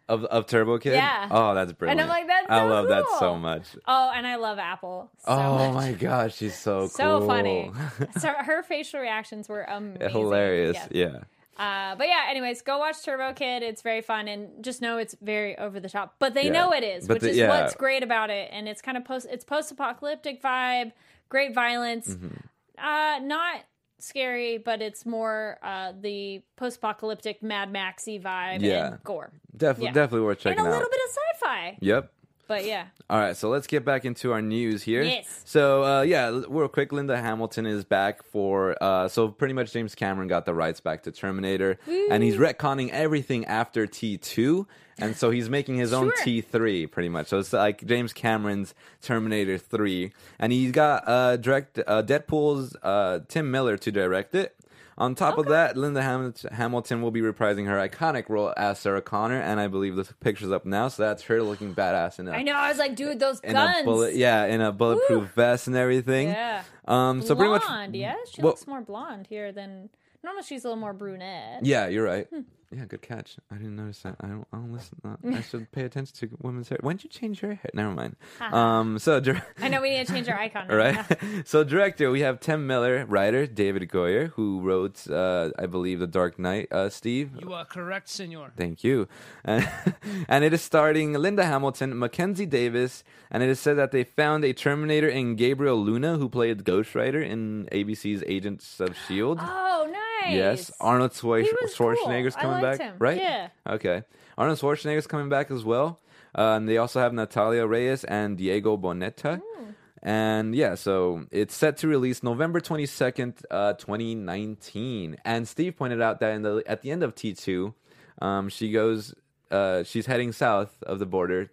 Of, 0.10 0.26
of 0.26 0.46
turbo 0.48 0.78
kid 0.78 0.94
Yeah. 0.94 1.28
oh 1.32 1.54
that's 1.56 1.72
brilliant 1.74 2.02
And 2.02 2.10
I'm 2.12 2.16
like, 2.18 2.28
"That's 2.28 2.48
so 2.48 2.54
i 2.54 2.64
love 2.64 2.88
that 2.90 3.06
so 3.20 3.36
much 3.38 3.64
Oh, 3.88 4.12
and 4.14 4.28
I 4.28 4.36
love 4.36 4.60
Apple. 4.60 5.10
So 5.20 5.32
oh 5.32 5.58
much. 5.58 5.74
my 5.76 5.92
gosh 5.94 6.36
she's 6.36 6.58
so 6.58 6.80
cool 6.98 7.22
so 7.22 7.28
funny. 7.28 7.72
so 8.20 8.28
her 8.30 8.64
facial 8.64 9.00
reactions 9.00 9.48
were 9.48 9.64
amazing. 9.64 10.10
hilarious 10.10 10.76
Yes. 10.76 10.88
yeah 10.92 11.20
Uh, 11.60 11.94
but 11.98 12.08
yeah, 12.08 12.24
anyways, 12.30 12.62
go 12.62 12.78
watch 12.78 13.04
Turbo 13.04 13.34
Kid. 13.34 13.64
It's 13.64 13.82
very 13.82 14.00
fun, 14.02 14.30
and 14.30 14.64
just 14.64 14.82
know 14.82 14.98
it's 14.98 15.14
very 15.22 15.58
over 15.58 15.82
the 15.82 15.90
top. 15.90 16.16
But 16.18 16.34
they 16.34 16.46
Yeah. 16.46 16.54
know 16.58 16.72
it 16.72 16.86
is, 16.86 17.06
But 17.06 17.16
which 17.16 17.24
the- 17.24 17.30
is 17.32 17.38
yeah. 17.38 17.50
what's 17.50 17.76
great 17.76 18.02
about 18.02 18.30
it. 18.30 18.48
And 18.54 18.70
it's 18.70 18.82
kind 18.82 18.96
of 18.98 19.04
post. 19.04 19.28
It's 19.30 19.44
post 19.44 19.70
apocalyptic 19.70 20.42
vibe, 20.42 20.94
great 21.28 21.54
violence. 21.54 22.08
Mm-hmm. 22.16 22.38
Uh, 22.78 23.20
not 23.20 23.56
scary, 24.04 24.58
but 24.58 24.82
it's 24.82 25.06
more 25.06 25.58
uh, 25.64 25.94
the 26.00 26.42
post 26.56 26.78
apocalyptic 26.78 27.42
Mad 27.44 27.72
Maxy 27.72 28.20
vibe 28.20 28.62
Yeah. 28.62 28.88
and 28.94 29.04
gore, 29.04 29.32
definitely 29.56 29.86
Yeah. 29.88 29.94
definitely 29.94 30.26
worth 30.26 30.40
checking 30.40 30.60
out. 30.60 30.66
and 30.66 30.74
a 30.74 30.78
little 30.78 30.86
out 30.86 30.92
bit 30.92 31.00
of 31.06 31.12
sci-fi. 31.12 31.78
yep 31.82 32.12
But 32.50 32.66
yeah, 32.66 32.88
All 33.12 33.20
right, 33.20 33.38
so 33.38 33.48
let's 33.48 33.68
get 33.68 33.86
back 33.86 34.06
into 34.06 34.32
our 34.34 34.42
news 34.42 34.82
here. 34.82 35.04
Yes. 35.04 35.44
So 35.46 35.84
uh, 35.84 36.02
yeah, 36.02 36.42
real 36.50 36.68
quick, 36.68 36.92
Linda 36.92 37.16
Hamilton 37.16 37.68
is 37.68 37.84
back 37.86 38.24
for. 38.24 38.76
Uh, 38.82 39.08
so 39.08 39.28
pretty 39.28 39.54
much, 39.54 39.72
James 39.72 39.94
Cameron 39.94 40.28
got 40.28 40.46
the 40.46 40.54
rights 40.56 40.80
back 40.80 41.04
to 41.04 41.12
Terminator, 41.12 41.78
and 42.10 42.24
he's 42.24 42.38
retconning 42.38 42.90
everything 42.90 43.46
after 43.46 43.86
T 43.86 44.18
two, 44.18 44.66
and 44.98 45.16
so 45.16 45.30
he's 45.30 45.48
making 45.48 45.76
his 45.78 45.94
own 45.94 46.12
T 46.24 46.42
three, 46.42 46.88
pretty 46.88 47.10
much. 47.10 47.28
So 47.28 47.38
it's 47.38 47.54
like 47.54 47.86
James 47.86 48.14
Cameron's 48.14 48.74
Terminator 49.04 49.60
three, 49.60 50.12
and 50.40 50.52
he's 50.52 50.72
got 50.72 51.08
uh, 51.08 51.38
direct 51.38 51.78
uh, 51.86 52.02
Deadpool's 52.02 52.76
uh, 52.82 53.20
Tim 53.28 53.52
Miller 53.52 53.78
to 53.78 53.92
direct 53.92 54.34
it. 54.34 54.56
On 55.00 55.16
top 55.16 55.38
of 55.38 55.46
that, 55.48 55.78
Linda 55.78 56.02
Ham- 56.02 56.34
Hamilton 56.52 57.02
will 57.02 57.12
be 57.12 57.22
reprising 57.22 57.68
her 57.68 57.78
iconic 57.78 58.28
role 58.28 58.54
as 58.58 58.80
Sarah 58.80 59.02
Connor, 59.02 59.40
and 59.40 59.60
I 59.60 59.68
believe 59.68 59.96
the 59.96 60.04
picture's 60.20 60.52
up 60.52 60.66
now, 60.66 60.90
so 60.90 61.04
that's 61.04 61.24
her 61.24 61.42
looking 61.42 61.74
badass 61.74 62.20
in 62.20 62.28
a 62.28 62.32
I 62.32 62.44
know. 62.44 62.54
I 62.54 62.68
was 62.70 62.78
like, 62.78 62.96
dude, 62.96 63.18
those 63.20 63.40
guns. 63.40 63.86
bullet, 63.86 64.16
yeah, 64.16 64.46
in 64.46 64.60
a 64.60 64.72
bulletproof 64.74 65.22
Woo. 65.22 65.30
vest 65.36 65.68
and 65.68 65.76
everything. 65.78 66.28
Yeah. 66.30 66.64
Um. 66.86 67.22
So 67.22 67.34
pretty 67.36 67.58
blonde, 67.66 67.94
much. 67.94 68.00
yeah. 68.00 68.16
She 68.30 68.42
well- 68.42 68.52
looks 68.52 68.68
more 68.68 68.82
blonde 68.82 69.28
here 69.28 69.52
than 69.54 69.90
normal. 70.24 70.44
She's 70.44 70.66
a 70.66 70.68
little 70.68 70.82
more 70.82 70.94
brunette. 70.94 71.66
Yeah, 71.66 71.88
you're 71.88 72.04
right. 72.06 72.28
Hmm. 72.28 72.42
Yeah, 72.72 72.86
good 72.86 73.02
catch. 73.02 73.38
I 73.52 73.56
didn't 73.56 73.76
notice 73.78 74.00
that. 74.04 74.16
I 74.22 74.28
don't. 74.28 74.46
I 74.54 74.58
don't 74.58 74.72
listen. 74.72 75.00
Uh, 75.04 75.16
I 75.36 75.42
should 75.42 75.72
pay 75.72 75.86
attention 75.86 76.16
to 76.20 76.38
women's 76.42 76.70
hair. 76.70 76.78
When 76.82 76.98
did 76.98 77.06
you 77.06 77.10
change 77.10 77.42
your 77.42 77.56
hair? 77.56 77.72
Never 77.74 77.90
mind. 77.92 78.16
Um. 78.40 79.00
So. 79.00 79.20
dir- 79.20 79.44
I 79.60 79.70
know 79.70 79.82
we 79.82 79.90
need 79.90 80.06
to 80.06 80.14
change 80.14 80.30
our 80.30 80.38
icon. 80.38 80.68
now. 80.70 80.76
Right. 80.76 81.18
so 81.46 81.64
director, 81.64 82.12
we 82.12 82.22
have 82.22 82.40
Tim 82.40 82.68
Miller. 82.68 83.06
Writer, 83.08 83.48
David 83.48 83.90
Goyer, 83.90 84.32
who 84.34 84.62
wrote, 84.62 85.10
uh, 85.10 85.50
I 85.58 85.66
believe, 85.66 86.00
The 86.00 86.06
Dark 86.08 86.38
Knight. 86.38 86.72
Uh, 86.72 86.90
Steve. 86.90 87.32
You 87.40 87.54
are 87.54 87.66
correct, 87.66 88.08
senor. 88.08 88.52
Thank 88.56 88.84
you. 88.84 89.08
And, 89.44 89.68
and 90.28 90.44
it 90.44 90.54
is 90.54 90.62
starring 90.62 91.14
Linda 91.14 91.46
Hamilton, 91.46 91.98
Mackenzie 91.98 92.46
Davis, 92.46 93.04
and 93.32 93.42
it 93.42 93.50
is 93.50 93.60
said 93.60 93.78
that 93.78 93.92
they 93.92 94.04
found 94.04 94.44
a 94.46 94.54
Terminator 94.54 95.08
in 95.10 95.36
Gabriel 95.36 95.84
Luna, 95.84 96.18
who 96.18 96.30
played 96.30 96.64
Ghost 96.66 96.94
Rider 96.94 97.22
in 97.22 97.68
ABC's 97.72 98.24
Agents 98.28 98.80
of 98.80 98.96
Shield. 99.08 99.40
Oh, 99.42 99.88
nice. 100.26 100.34
Yes, 100.36 100.72
Arnold 100.80 101.12
Schwar- 101.12 101.46
cool. 101.60 101.70
Schwarzenegger's 101.70 102.36
I 102.36 102.42
coming 102.42 102.62
back, 102.62 102.80
him. 102.80 102.96
right? 103.00 103.18
Yeah. 103.18 103.50
Okay. 103.68 104.04
Arnold 104.38 104.60
Schwarzenegger's 104.60 105.08
coming 105.08 105.30
back 105.30 105.52
as 105.52 105.64
well. 105.64 106.00
And 106.36 106.70
they 106.70 106.78
also 106.78 107.00
have 107.00 107.12
Natalia 107.14 107.66
Reyes 107.66 108.04
and 108.04 108.38
Diego 108.38 108.78
Boneta. 108.78 109.42
Hmm. 109.44 109.70
And 110.02 110.56
yeah, 110.56 110.76
so 110.76 111.26
it's 111.32 111.56
set 111.56 111.78
to 111.78 111.88
release 111.88 112.24
November 112.24 112.62
22nd, 112.62 113.44
uh, 113.52 113.74
2019. 113.74 115.18
And 115.26 115.48
Steve 115.48 115.76
pointed 115.76 116.02
out 116.02 116.20
that 116.22 116.34
in 116.34 116.42
the 116.44 116.64
at 116.66 116.82
the 116.82 116.92
end 116.92 117.04
of 117.04 117.16
T2, 117.16 117.74
um, 118.22 118.50
she 118.50 118.72
goes, 118.72 119.14
uh, 119.52 119.84
she's 119.84 120.06
heading 120.06 120.32
south 120.32 120.82
of 120.84 121.00
the 121.00 121.06
border 121.06 121.52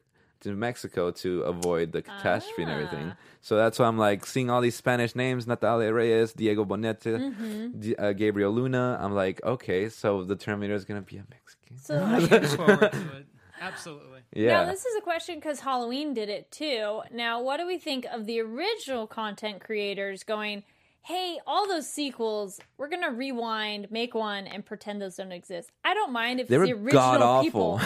to 0.52 0.56
Mexico 0.56 1.10
to 1.10 1.42
avoid 1.42 1.92
the 1.92 2.02
catastrophe 2.02 2.62
and 2.62 2.70
everything. 2.70 3.12
Ah. 3.12 3.16
So 3.40 3.56
that's 3.56 3.78
why 3.78 3.86
I'm 3.86 3.98
like 3.98 4.26
seeing 4.26 4.50
all 4.50 4.60
these 4.60 4.74
Spanish 4.76 5.14
names: 5.14 5.46
Natalia 5.46 5.92
Reyes, 5.92 6.32
Diego 6.32 6.64
Boneta, 6.64 7.18
Mm-hmm. 7.18 7.80
Di- 7.80 7.96
uh, 7.96 8.12
Gabriel 8.12 8.52
Luna. 8.52 8.98
I'm 9.00 9.14
like, 9.14 9.40
okay, 9.44 9.88
so 9.88 10.24
the 10.24 10.36
Terminator 10.36 10.74
is 10.74 10.84
gonna 10.84 11.02
be 11.02 11.16
a 11.18 11.24
Mexican. 11.30 11.78
So, 11.78 11.94
Looking 12.20 12.48
forward 12.56 12.80
to 12.92 13.16
it. 13.18 13.26
Absolutely. 13.60 14.20
Yeah. 14.34 14.64
Now, 14.64 14.64
this 14.66 14.84
is 14.84 14.94
a 14.96 15.00
question 15.00 15.36
because 15.36 15.60
Halloween 15.60 16.12
did 16.12 16.28
it 16.28 16.50
too. 16.50 17.00
Now, 17.10 17.40
what 17.42 17.56
do 17.58 17.66
we 17.66 17.78
think 17.78 18.04
of 18.04 18.26
the 18.26 18.40
original 18.40 19.06
content 19.06 19.60
creators 19.62 20.24
going, 20.24 20.62
hey, 21.06 21.38
all 21.46 21.68
those 21.68 21.88
sequels, 21.88 22.58
we're 22.78 22.88
going 22.88 23.02
to 23.04 23.12
rewind, 23.12 23.88
make 23.92 24.12
one, 24.12 24.48
and 24.48 24.66
pretend 24.66 25.00
those 25.00 25.14
don't 25.14 25.30
exist? 25.30 25.70
I 25.84 25.94
don't 25.94 26.12
mind 26.12 26.40
if 26.40 26.48
they 26.48 26.58
were 26.58 26.66
the 26.66 26.72
original 26.72 26.92
god 27.00 27.22
awful. 27.22 27.44
people. 27.44 27.80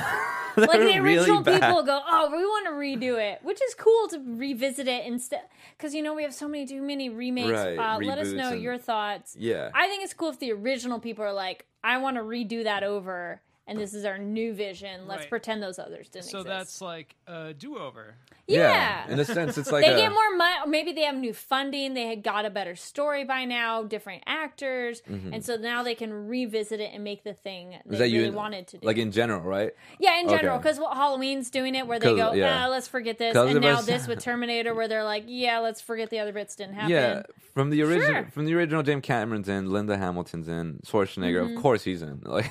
Like 0.57 0.81
the 0.81 0.99
original 0.99 1.43
really 1.43 1.61
people 1.61 1.83
go, 1.83 2.01
oh, 2.11 2.31
we 2.31 2.39
want 2.39 2.67
to 2.67 2.73
redo 2.73 3.21
it, 3.21 3.41
which 3.43 3.61
is 3.63 3.75
cool 3.75 4.09
to 4.09 4.19
revisit 4.27 4.89
it 4.89 5.05
instead. 5.05 5.43
Because 5.77 5.95
you 5.95 6.03
know 6.03 6.15
we 6.15 6.23
have 6.23 6.33
so 6.33 6.49
many 6.49 6.67
too 6.67 6.81
many 6.81 7.11
remakes. 7.11 7.51
Right, 7.51 7.77
uh, 7.77 7.99
let 7.99 8.19
us 8.19 8.33
know 8.33 8.53
and- 8.53 8.63
your 8.63 8.79
thoughts. 8.79 9.37
Yeah. 9.39 9.71
I 9.75 9.87
think 9.89 10.03
it's 10.03 10.15
cool 10.15 10.31
if 10.31 10.39
the 10.39 10.53
original 10.53 10.99
people 10.99 11.23
are 11.23 11.33
like, 11.33 11.67
I 11.85 11.99
want 11.99 12.17
to 12.17 12.23
redo 12.23 12.65
that 12.65 12.83
over, 12.83 13.43
and 13.67 13.79
this 13.79 13.93
is 13.93 14.05
our 14.07 14.17
new 14.19 14.55
vision. 14.55 15.07
Let's 15.07 15.21
Right. 15.23 15.31
pretend 15.31 15.63
those 15.63 15.79
others 15.79 16.09
didn't 16.09 16.25
exist. 16.25 16.31
So 16.31 16.39
exist. 16.41 16.49
that's 16.59 16.81
like 16.81 17.17
a 17.27 17.53
do-over. 17.53 18.15
Yeah. 18.55 19.09
In 19.09 19.19
a 19.19 19.25
sense, 19.25 19.57
it's 19.59 19.71
like 19.73 19.85
they 19.85 19.93
a, 19.93 19.97
get 19.97 20.11
more 20.13 20.37
money. 20.37 20.55
Maybe 20.71 20.93
they 20.93 21.03
have 21.03 21.15
new 21.17 21.33
funding. 21.35 21.95
They 21.95 22.07
had 22.07 22.23
got 22.23 22.45
a 22.45 22.51
better 22.51 22.77
story 22.77 23.25
by 23.25 23.45
now, 23.45 23.83
different 23.83 24.23
actors, 24.27 25.03
and 25.07 25.45
so 25.45 25.57
now 25.57 25.83
they 25.83 25.95
can 25.95 26.13
revisit 26.29 26.81
it 26.81 26.91
and 26.95 27.05
make 27.05 27.25
the 27.25 27.35
thing 27.35 27.71
they 27.71 27.77
Mm-hmm. 27.77 27.93
That 27.93 27.99
really 28.05 28.25
in- 28.27 28.35
wanted 28.35 28.67
to 28.69 28.79
do. 28.79 28.87
like 28.87 28.97
in 28.97 29.13
general, 29.13 29.41
right? 29.43 29.73
yeah, 29.99 30.21
in 30.21 30.29
general, 30.29 30.57
Okay. 30.57 30.63
because 30.71 30.79
Halloween's 30.79 31.51
doing 31.51 31.75
it, 31.75 31.87
where 31.87 31.99
they 31.99 32.15
go, 32.17 32.33
yeah. 32.33 32.65
ah, 32.65 32.69
let's 32.69 32.89
forget 32.89 33.19
this, 33.19 33.37
and 33.37 33.61
now 33.61 33.79
us- 33.79 33.87
this 33.87 34.07
with 34.09 34.19
Terminator, 34.21 34.75
where 34.75 34.89
they're 34.89 35.05
like, 35.05 35.25
yeah, 35.27 35.59
let's 35.59 35.81
forget 35.81 36.11
the 36.11 36.19
other 36.19 36.33
bits 36.33 36.57
didn't 36.57 36.75
happen. 36.75 36.91
Yeah, 36.91 37.23
from 37.55 37.71
the 37.71 37.83
original, 37.83 38.07
Sure. 38.23 38.29
from 38.33 38.45
the 38.47 38.55
original, 38.55 38.83
James 38.83 39.03
Cameron's 39.05 39.49
in, 39.49 39.71
Linda 39.71 39.97
Hamilton's 39.97 40.49
in, 40.49 40.81
Schwarzenegger, 40.87 41.43
Mm-hmm. 41.45 41.57
of 41.57 41.63
course 41.63 41.85
he's 41.85 42.03
in. 42.03 42.21
Like, 42.31 42.51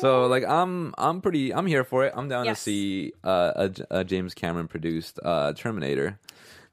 so 0.00 0.26
like 0.26 0.44
I'm, 0.44 0.94
I'm 0.98 1.20
pretty, 1.20 1.52
I'm 1.52 1.66
here 1.66 1.84
for 1.84 2.04
it. 2.04 2.12
I'm 2.16 2.28
down 2.28 2.44
Yes. 2.44 2.58
to 2.58 2.62
see 2.64 3.12
uh, 3.24 3.68
a, 3.90 3.98
a 4.00 4.04
James 4.04 4.34
Cameron 4.34 4.68
produced 4.68 5.11
uh, 5.22 5.52
Terminator 5.52 6.18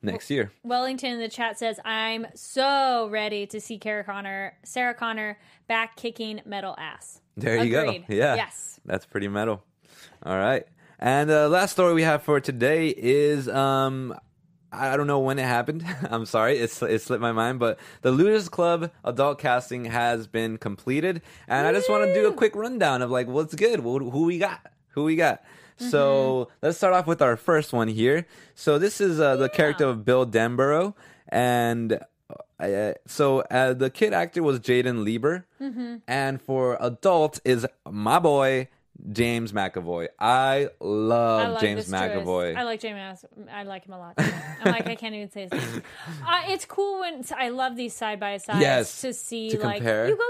next 0.01 0.29
year. 0.29 0.51
Wellington 0.63 1.11
in 1.13 1.19
the 1.19 1.29
chat 1.29 1.59
says, 1.59 1.79
I'm 1.83 2.27
so 2.35 3.07
ready 3.11 3.45
to 3.47 3.59
see 3.59 3.79
Sarah 3.83 4.03
Connor, 4.03 4.57
Sarah 4.63 4.93
Connor 4.93 5.37
back 5.67 5.95
kicking 5.95 6.41
metal 6.45 6.75
ass. 6.77 7.21
There 7.37 7.63
you 7.63 7.77
Agreed. 7.79 8.07
go. 8.07 8.13
Yeah, 8.15 8.35
Yes. 8.35 8.79
that's 8.85 9.05
pretty 9.05 9.27
metal. 9.27 9.63
All 10.23 10.37
right, 10.37 10.65
and 10.99 11.29
uh, 11.31 11.47
last 11.47 11.71
story 11.71 11.93
we 11.93 12.03
have 12.03 12.23
for 12.23 12.39
today 12.39 12.89
is 12.89 13.47
um. 13.49 14.15
I 14.71 14.97
don't 14.97 15.07
know 15.07 15.17
when 15.17 15.39
it 15.39 15.45
happened. 15.45 15.83
I'm 16.11 16.27
sorry, 16.27 16.59
it's 16.59 16.79
it 16.83 17.01
slipped 17.01 17.23
my 17.23 17.31
mind. 17.31 17.57
But 17.57 17.79
the 18.03 18.11
Losers 18.11 18.49
Club 18.49 18.91
adult 19.03 19.39
casting 19.39 19.85
has 19.85 20.27
been 20.27 20.59
completed, 20.59 21.23
and 21.47 21.65
I 21.65 21.73
just 21.73 21.89
want 21.89 22.03
to 22.05 22.13
do 22.13 22.27
a 22.27 22.33
quick 22.33 22.55
rundown 22.55 23.01
of 23.01 23.09
like 23.09 23.25
what's 23.27 23.55
good, 23.55 23.79
who 23.79 24.25
we 24.25 24.37
got, 24.37 24.59
who 24.89 25.05
we 25.05 25.15
got. 25.15 25.41
So 25.79 26.49
let's 26.61 26.77
start 26.77 26.93
off 26.93 27.07
with 27.07 27.21
our 27.21 27.37
first 27.37 27.71
one 27.73 27.87
here. 27.87 28.25
So 28.55 28.77
this 28.77 28.99
is 28.99 29.19
uh, 29.19 29.35
the 29.37 29.49
character 29.49 29.85
of 29.85 30.03
Bill 30.05 30.25
Denbrough, 30.27 30.93
and 31.29 31.99
uh, 32.59 32.93
so 33.07 33.39
uh, 33.49 33.73
the 33.73 33.89
kid 33.89 34.13
actor 34.13 34.43
was 34.43 34.59
Jaden 34.59 35.03
Lieber, 35.03 35.45
and 36.07 36.41
for 36.41 36.77
adult 36.81 37.39
is 37.45 37.65
my 37.89 38.19
boy 38.19 38.67
James 39.13 39.53
McAvoy. 39.53 40.09
I 40.19 40.69
love 40.81 41.55
I 41.57 41.61
James. 41.61 41.87
McAvoy. 41.89 42.57
I 42.57 42.63
like 42.63 42.81
James. 42.81 43.23
I 43.51 43.63
like 43.63 43.85
him 43.85 43.93
a 43.93 43.97
lot. 43.97 44.15
I'm 44.17 44.71
like 44.73 44.87
I 44.87 44.95
can't 44.95 45.15
even 45.15 45.31
say 45.31 45.43
his 45.43 45.51
name. 45.53 45.83
Uh, 46.27 46.41
it's 46.47 46.65
cool 46.65 46.99
when 46.99 47.23
I 47.37 47.49
love 47.49 47.75
these 47.77 47.95
side 47.95 48.19
by 48.19 48.37
sides 48.37 48.59
Yes, 48.59 49.01
to 49.01 49.13
see 49.13 49.51
to 49.51 49.59
like 49.59 49.77
compare. 49.77 50.09
you 50.09 50.17
go 50.17 50.23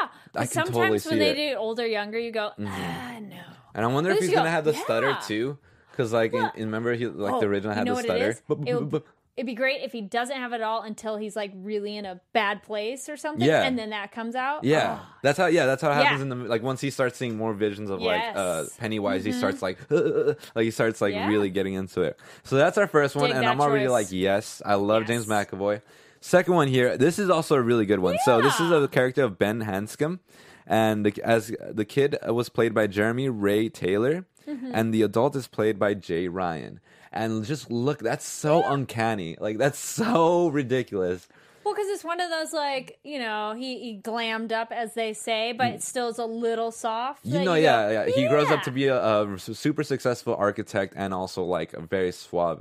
yeah. 0.00 0.08
But 0.32 0.40
I 0.40 0.46
can 0.46 0.52
sometimes 0.66 1.02
totally 1.04 1.10
when 1.10 1.18
they 1.36 1.48
it. 1.48 1.54
do 1.54 1.58
older 1.58 1.86
younger, 1.86 2.18
you 2.18 2.30
go 2.30 2.52
ah 2.64 3.18
no. 3.20 3.42
And 3.74 3.84
I 3.84 3.88
wonder 3.88 4.10
if 4.10 4.18
he's 4.20 4.30
gonna 4.30 4.44
go, 4.44 4.50
have 4.50 4.64
the 4.64 4.74
stutter 4.74 5.16
too, 5.26 5.58
because 5.90 6.12
like 6.12 6.32
in, 6.34 6.50
in- 6.56 6.66
remember 6.66 6.94
he 6.94 7.06
like 7.06 7.34
Oh, 7.34 7.40
the 7.40 7.46
original 7.46 7.72
you 7.72 7.78
had 7.78 7.86
know 7.86 7.94
the 7.96 8.02
stutter. 8.02 8.30
It 8.66 8.90
would- 8.92 9.02
It'd 9.34 9.46
be 9.46 9.54
great 9.54 9.80
if 9.82 9.92
he 9.92 10.02
doesn't 10.02 10.36
have 10.36 10.52
it 10.52 10.60
all 10.60 10.82
until 10.82 11.16
he's 11.16 11.34
like 11.34 11.52
really 11.56 11.96
in 11.96 12.04
a 12.04 12.20
bad 12.34 12.62
place 12.62 13.08
or 13.08 13.16
something, 13.16 13.46
Yeah. 13.48 13.62
and 13.62 13.78
then 13.78 13.88
that 13.88 14.12
comes 14.12 14.34
out. 14.34 14.62
Yeah, 14.62 14.98
Oh. 15.00 15.06
that's 15.22 15.38
how. 15.38 15.46
Yeah, 15.46 15.64
that's 15.64 15.80
how 15.80 15.90
it 15.90 15.94
happens 15.94 16.18
Yeah. 16.18 16.22
in 16.24 16.28
the 16.28 16.36
like 16.50 16.62
once 16.62 16.82
he 16.82 16.90
starts 16.90 17.16
seeing 17.16 17.38
more 17.38 17.54
visions 17.54 17.88
of 17.88 18.02
like 18.02 18.20
uh, 18.20 18.24
Yes. 18.26 18.36
Mm-hmm. 18.36 18.80
Pennywise, 18.82 19.24
he 19.24 19.32
starts 19.32 19.62
like 19.62 19.78
like 19.90 20.64
he 20.64 20.70
starts 20.70 21.00
like 21.00 21.14
Yeah. 21.14 21.28
really 21.28 21.48
getting 21.48 21.72
into 21.72 22.02
it. 22.02 22.20
So 22.42 22.56
that's 22.56 22.76
our 22.76 22.86
first 22.86 23.16
one, 23.16 23.28
Dig 23.28 23.36
and 23.38 23.46
I'm 23.46 23.58
already 23.62 23.86
choice. 23.86 23.90
like, 23.90 24.06
yes, 24.12 24.60
I 24.66 24.74
love 24.74 25.04
Yes. 25.04 25.08
James 25.08 25.26
McAvoy. 25.26 25.80
Second 26.20 26.54
one 26.54 26.68
here, 26.68 26.98
this 26.98 27.18
is 27.18 27.30
also 27.30 27.54
a 27.56 27.62
really 27.62 27.86
good 27.86 28.00
one. 28.00 28.18
So 28.26 28.42
this 28.42 28.60
is 28.60 28.70
a 28.70 28.86
character 28.86 29.22
of 29.24 29.38
Ben 29.38 29.60
Hanscom, 29.62 30.18
and 30.66 31.04
the, 31.06 31.22
as 31.24 31.54
the 31.70 31.84
kid 31.84 32.16
was 32.26 32.48
played 32.48 32.74
by 32.74 32.86
Jeremy 32.86 33.28
Ray 33.28 33.68
Taylor, 33.68 34.24
Mm-hmm. 34.48 34.72
and 34.74 34.92
the 34.92 35.02
adult 35.02 35.36
is 35.36 35.46
played 35.46 35.78
by 35.78 35.94
Jay 35.94 36.26
Ryan. 36.26 36.80
And 37.12 37.44
just 37.44 37.70
look, 37.70 38.00
that's 38.00 38.26
so 38.26 38.64
uncanny. 38.64 39.36
Like 39.38 39.56
that's 39.56 39.78
so 39.78 40.48
ridiculous. 40.48 41.28
Well, 41.64 41.74
because 41.74 41.88
it's 41.88 42.04
one 42.04 42.20
of 42.20 42.30
those 42.30 42.52
like 42.52 42.98
you 43.04 43.18
know 43.18 43.54
he, 43.56 43.78
he 43.80 44.00
glammed 44.02 44.52
up 44.52 44.72
as 44.72 44.94
they 44.94 45.12
say, 45.12 45.52
but 45.52 45.68
mm. 45.68 45.74
it 45.74 45.82
still 45.82 46.08
is 46.08 46.18
a 46.18 46.24
little 46.24 46.70
soft. 46.70 47.24
You 47.24 47.40
know, 47.40 47.44
go, 47.44 47.54
yeah, 47.54 47.90
yeah. 47.90 48.06
He 48.06 48.26
grows 48.28 48.50
up 48.50 48.62
to 48.62 48.70
be 48.70 48.86
a, 48.88 48.96
a 49.00 49.38
super 49.38 49.82
successful 49.82 50.34
architect 50.34 50.94
and 50.96 51.14
also 51.14 51.44
like 51.44 51.72
a 51.72 51.80
very 51.80 52.12
suave, 52.12 52.60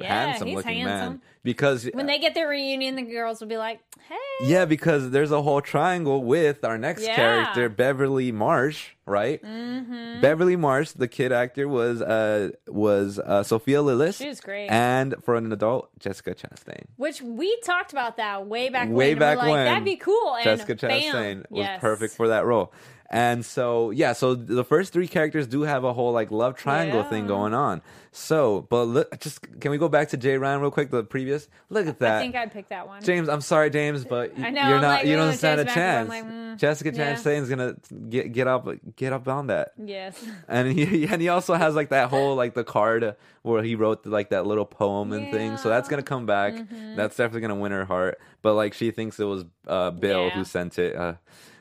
handsome 0.00 0.48
looking 0.50 0.84
man. 0.84 1.20
Because 1.42 1.88
When 1.94 2.06
they 2.06 2.18
get 2.18 2.34
their 2.34 2.48
reunion, 2.48 2.96
the 2.96 3.02
girls 3.02 3.40
will 3.40 3.48
be 3.48 3.56
like, 3.56 3.80
"Hey, 4.08 4.16
yeah, 4.46 4.64
because 4.64 5.10
there's 5.10 5.30
a 5.30 5.42
whole 5.42 5.60
triangle 5.60 6.22
with 6.22 6.64
our 6.64 6.76
next 6.76 7.04
Yeah. 7.04 7.16
character, 7.16 7.68
Beverly 7.68 8.32
Marsh, 8.32 8.90
right? 9.08 9.42
Mm-hmm. 9.42 10.20
Beverly 10.20 10.56
Marsh, 10.56 10.92
the 10.92 11.08
kid 11.08 11.32
actor, 11.32 11.66
was 11.68 12.02
uh 12.02 12.50
was 12.66 13.18
uh, 13.18 13.42
Sophia 13.42 13.78
Lillis. 13.78 14.18
She 14.18 14.28
was 14.28 14.40
great. 14.40 14.68
And 14.68 15.14
for 15.24 15.36
an 15.36 15.52
adult, 15.52 15.90
Jessica 15.98 16.34
Chastain. 16.34 16.84
Which 16.96 17.22
we 17.22 17.58
talked 17.62 17.92
about 17.92 18.16
that 18.18 18.46
way 18.46 18.68
back 18.68 18.88
way 18.88 19.14
when. 19.14 19.18
back 19.18 19.38
like, 19.38 19.50
when 19.50 19.64
that'd 19.64 19.84
be 19.84 19.96
cool. 19.96 20.34
And 20.36 20.44
Jessica 20.44 20.74
bam. 20.74 20.90
Chastain 20.90 21.36
was 21.50 21.60
Yes. 21.60 21.80
perfect 21.80 22.14
for 22.14 22.28
that 22.28 22.44
role. 22.44 22.72
And 23.10 23.44
so 23.44 23.90
yeah, 23.90 24.12
so 24.12 24.34
the 24.34 24.64
first 24.64 24.92
three 24.92 25.08
characters 25.08 25.46
do 25.46 25.62
have 25.62 25.82
a 25.82 25.92
whole 25.94 26.12
like 26.12 26.30
love 26.30 26.56
triangle 26.56 27.04
thing 27.04 27.26
going 27.26 27.54
on. 27.54 27.80
So, 28.18 28.66
but 28.68 28.84
look, 28.84 29.20
just 29.20 29.40
can 29.60 29.70
we 29.70 29.78
go 29.78 29.88
back 29.88 30.08
to 30.08 30.16
Jay 30.16 30.36
Ryan 30.36 30.60
real 30.60 30.72
quick? 30.72 30.90
The 30.90 31.04
previous, 31.04 31.48
look 31.70 31.86
at 31.86 32.00
that. 32.00 32.16
I 32.16 32.20
think 32.20 32.34
I'd 32.34 32.52
pick 32.52 32.68
that 32.68 32.86
one. 32.88 33.00
James, 33.02 33.28
I'm 33.28 33.40
sorry, 33.40 33.70
James, 33.70 34.04
but 34.04 34.36
y- 34.36 34.46
I 34.46 34.50
know, 34.50 34.66
you're 34.66 34.76
I'm 34.76 34.82
not. 34.82 34.88
like, 35.00 35.06
you 35.06 35.14
don't 35.16 35.34
stand 35.34 35.60
a 35.60 35.64
James 35.64 35.74
chance. 35.74 36.08
like, 36.08 36.24
mm, 36.24 36.56
Jessica 36.56 36.92
yeah. 36.92 37.14
Chastain's 37.14 37.48
gonna 37.48 37.76
get 38.08 38.32
get 38.32 38.48
up 38.48 38.68
get 38.96 39.12
up 39.12 39.28
on 39.28 39.46
that. 39.46 39.72
Yes. 39.82 40.22
And 40.48 40.72
he 40.72 41.06
and 41.10 41.22
he 41.22 41.28
also 41.28 41.54
has 41.54 41.74
like 41.76 41.90
that 41.90 42.10
whole 42.10 42.34
like 42.34 42.54
the 42.54 42.64
card 42.64 43.14
where 43.42 43.62
he 43.62 43.76
wrote 43.76 44.04
like 44.04 44.30
that 44.30 44.46
little 44.46 44.66
poem 44.66 45.12
and 45.12 45.30
thing. 45.30 45.56
So 45.56 45.68
that's 45.68 45.88
gonna 45.88 46.02
come 46.02 46.26
back. 46.26 46.54
That's 46.96 47.16
definitely 47.16 47.42
gonna 47.42 47.54
win 47.60 47.70
her 47.72 47.84
heart. 47.84 48.18
But 48.42 48.54
like 48.54 48.74
she 48.74 48.90
thinks 48.90 49.20
it 49.20 49.24
was 49.24 49.44
uh, 49.68 49.92
Bill 49.92 50.24
Yeah. 50.26 50.30
who 50.30 50.44
sent 50.44 50.78
it. 50.78 50.96
Uh, 50.96 51.14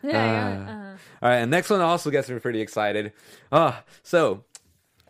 Yeah, 0.03 0.11
yeah, 0.11 0.17
uh, 0.17 0.71
uh-huh. 0.71 0.97
All 1.21 1.29
right, 1.29 1.37
and 1.37 1.51
next 1.51 1.69
one 1.69 1.81
also 1.81 2.09
gets 2.09 2.29
me 2.29 2.39
pretty 2.39 2.61
excited. 2.61 3.13
Ah, 3.51 3.83
so 4.03 4.43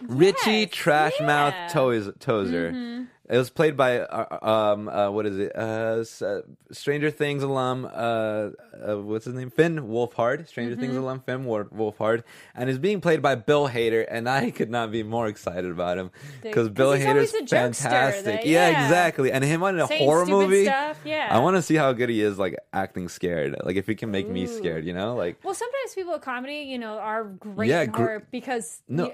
Richie 0.01 0.67
Trashmouth 0.67 1.51
yeah. 1.51 1.67
Toes- 1.69 2.11
Tozier. 2.19 3.07
It 3.29 3.35
was 3.37 3.49
played 3.49 3.75
by 3.75 3.99
uh, 3.99 4.37
um 4.41 4.87
uh, 4.87 5.11
what 5.11 5.25
is 5.25 5.37
it? 5.37 5.51
Uh, 5.53 6.05
uh, 6.25 6.41
Stranger 6.71 7.11
Things 7.11 7.43
alum. 7.43 7.83
Uh, 7.83 8.51
uh, 8.87 8.95
what's 9.01 9.25
his 9.25 9.33
name? 9.33 9.49
Finn 9.49 9.79
Wolfhard. 9.89 10.47
Stranger 10.47 10.77
Things 10.77 10.93
Mm-hmm. 10.93 11.01
alum 11.03 11.19
Finn 11.25 11.43
Wolfhard, 11.43 12.23
and 12.55 12.69
is 12.69 12.77
being 12.79 13.01
played 13.01 13.21
by 13.21 13.35
Bill 13.35 13.67
Hader. 13.67 14.05
And 14.09 14.29
I 14.29 14.49
could 14.57 14.69
not 14.69 14.93
be 14.93 15.03
more 15.03 15.27
excited 15.27 15.69
about 15.69 15.97
him 15.97 16.11
because 16.41 16.69
Bill 16.69 16.87
always 16.87 17.03
Hader's 17.03 17.49
fantastic. 17.49 18.23
that- 18.23 18.45
yeah, 18.45 18.69
yeah. 18.69 18.83
exactly. 18.85 19.29
And 19.33 19.43
him 19.43 19.61
on 19.61 19.77
a 19.77 19.87
Saying 19.87 20.05
horror 20.05 20.25
movie. 20.25 20.63
stuff, 20.63 20.97
yeah. 21.03 21.27
I 21.29 21.39
want 21.39 21.57
to 21.57 21.61
see 21.61 21.75
how 21.75 21.91
good 21.91 22.07
he 22.07 22.21
is, 22.21 22.39
like 22.39 22.55
acting 22.71 23.09
scared. 23.09 23.57
Like 23.61 23.75
if 23.75 23.87
he 23.87 23.95
can 23.95 24.09
make 24.09 24.29
me 24.29 24.47
scared, 24.47 24.85
you 24.85 24.93
know, 24.93 25.15
like. 25.15 25.37
Well, 25.43 25.53
sometimes 25.53 25.93
people 25.95 26.13
at 26.13 26.21
comedy, 26.21 26.59
you 26.59 26.79
know, 26.79 26.97
are 26.97 27.25
great 27.25 27.67
Yeah, 27.71 27.85
gr- 27.87 28.19
because 28.31 28.81
No. 28.87 29.07
you- 29.07 29.11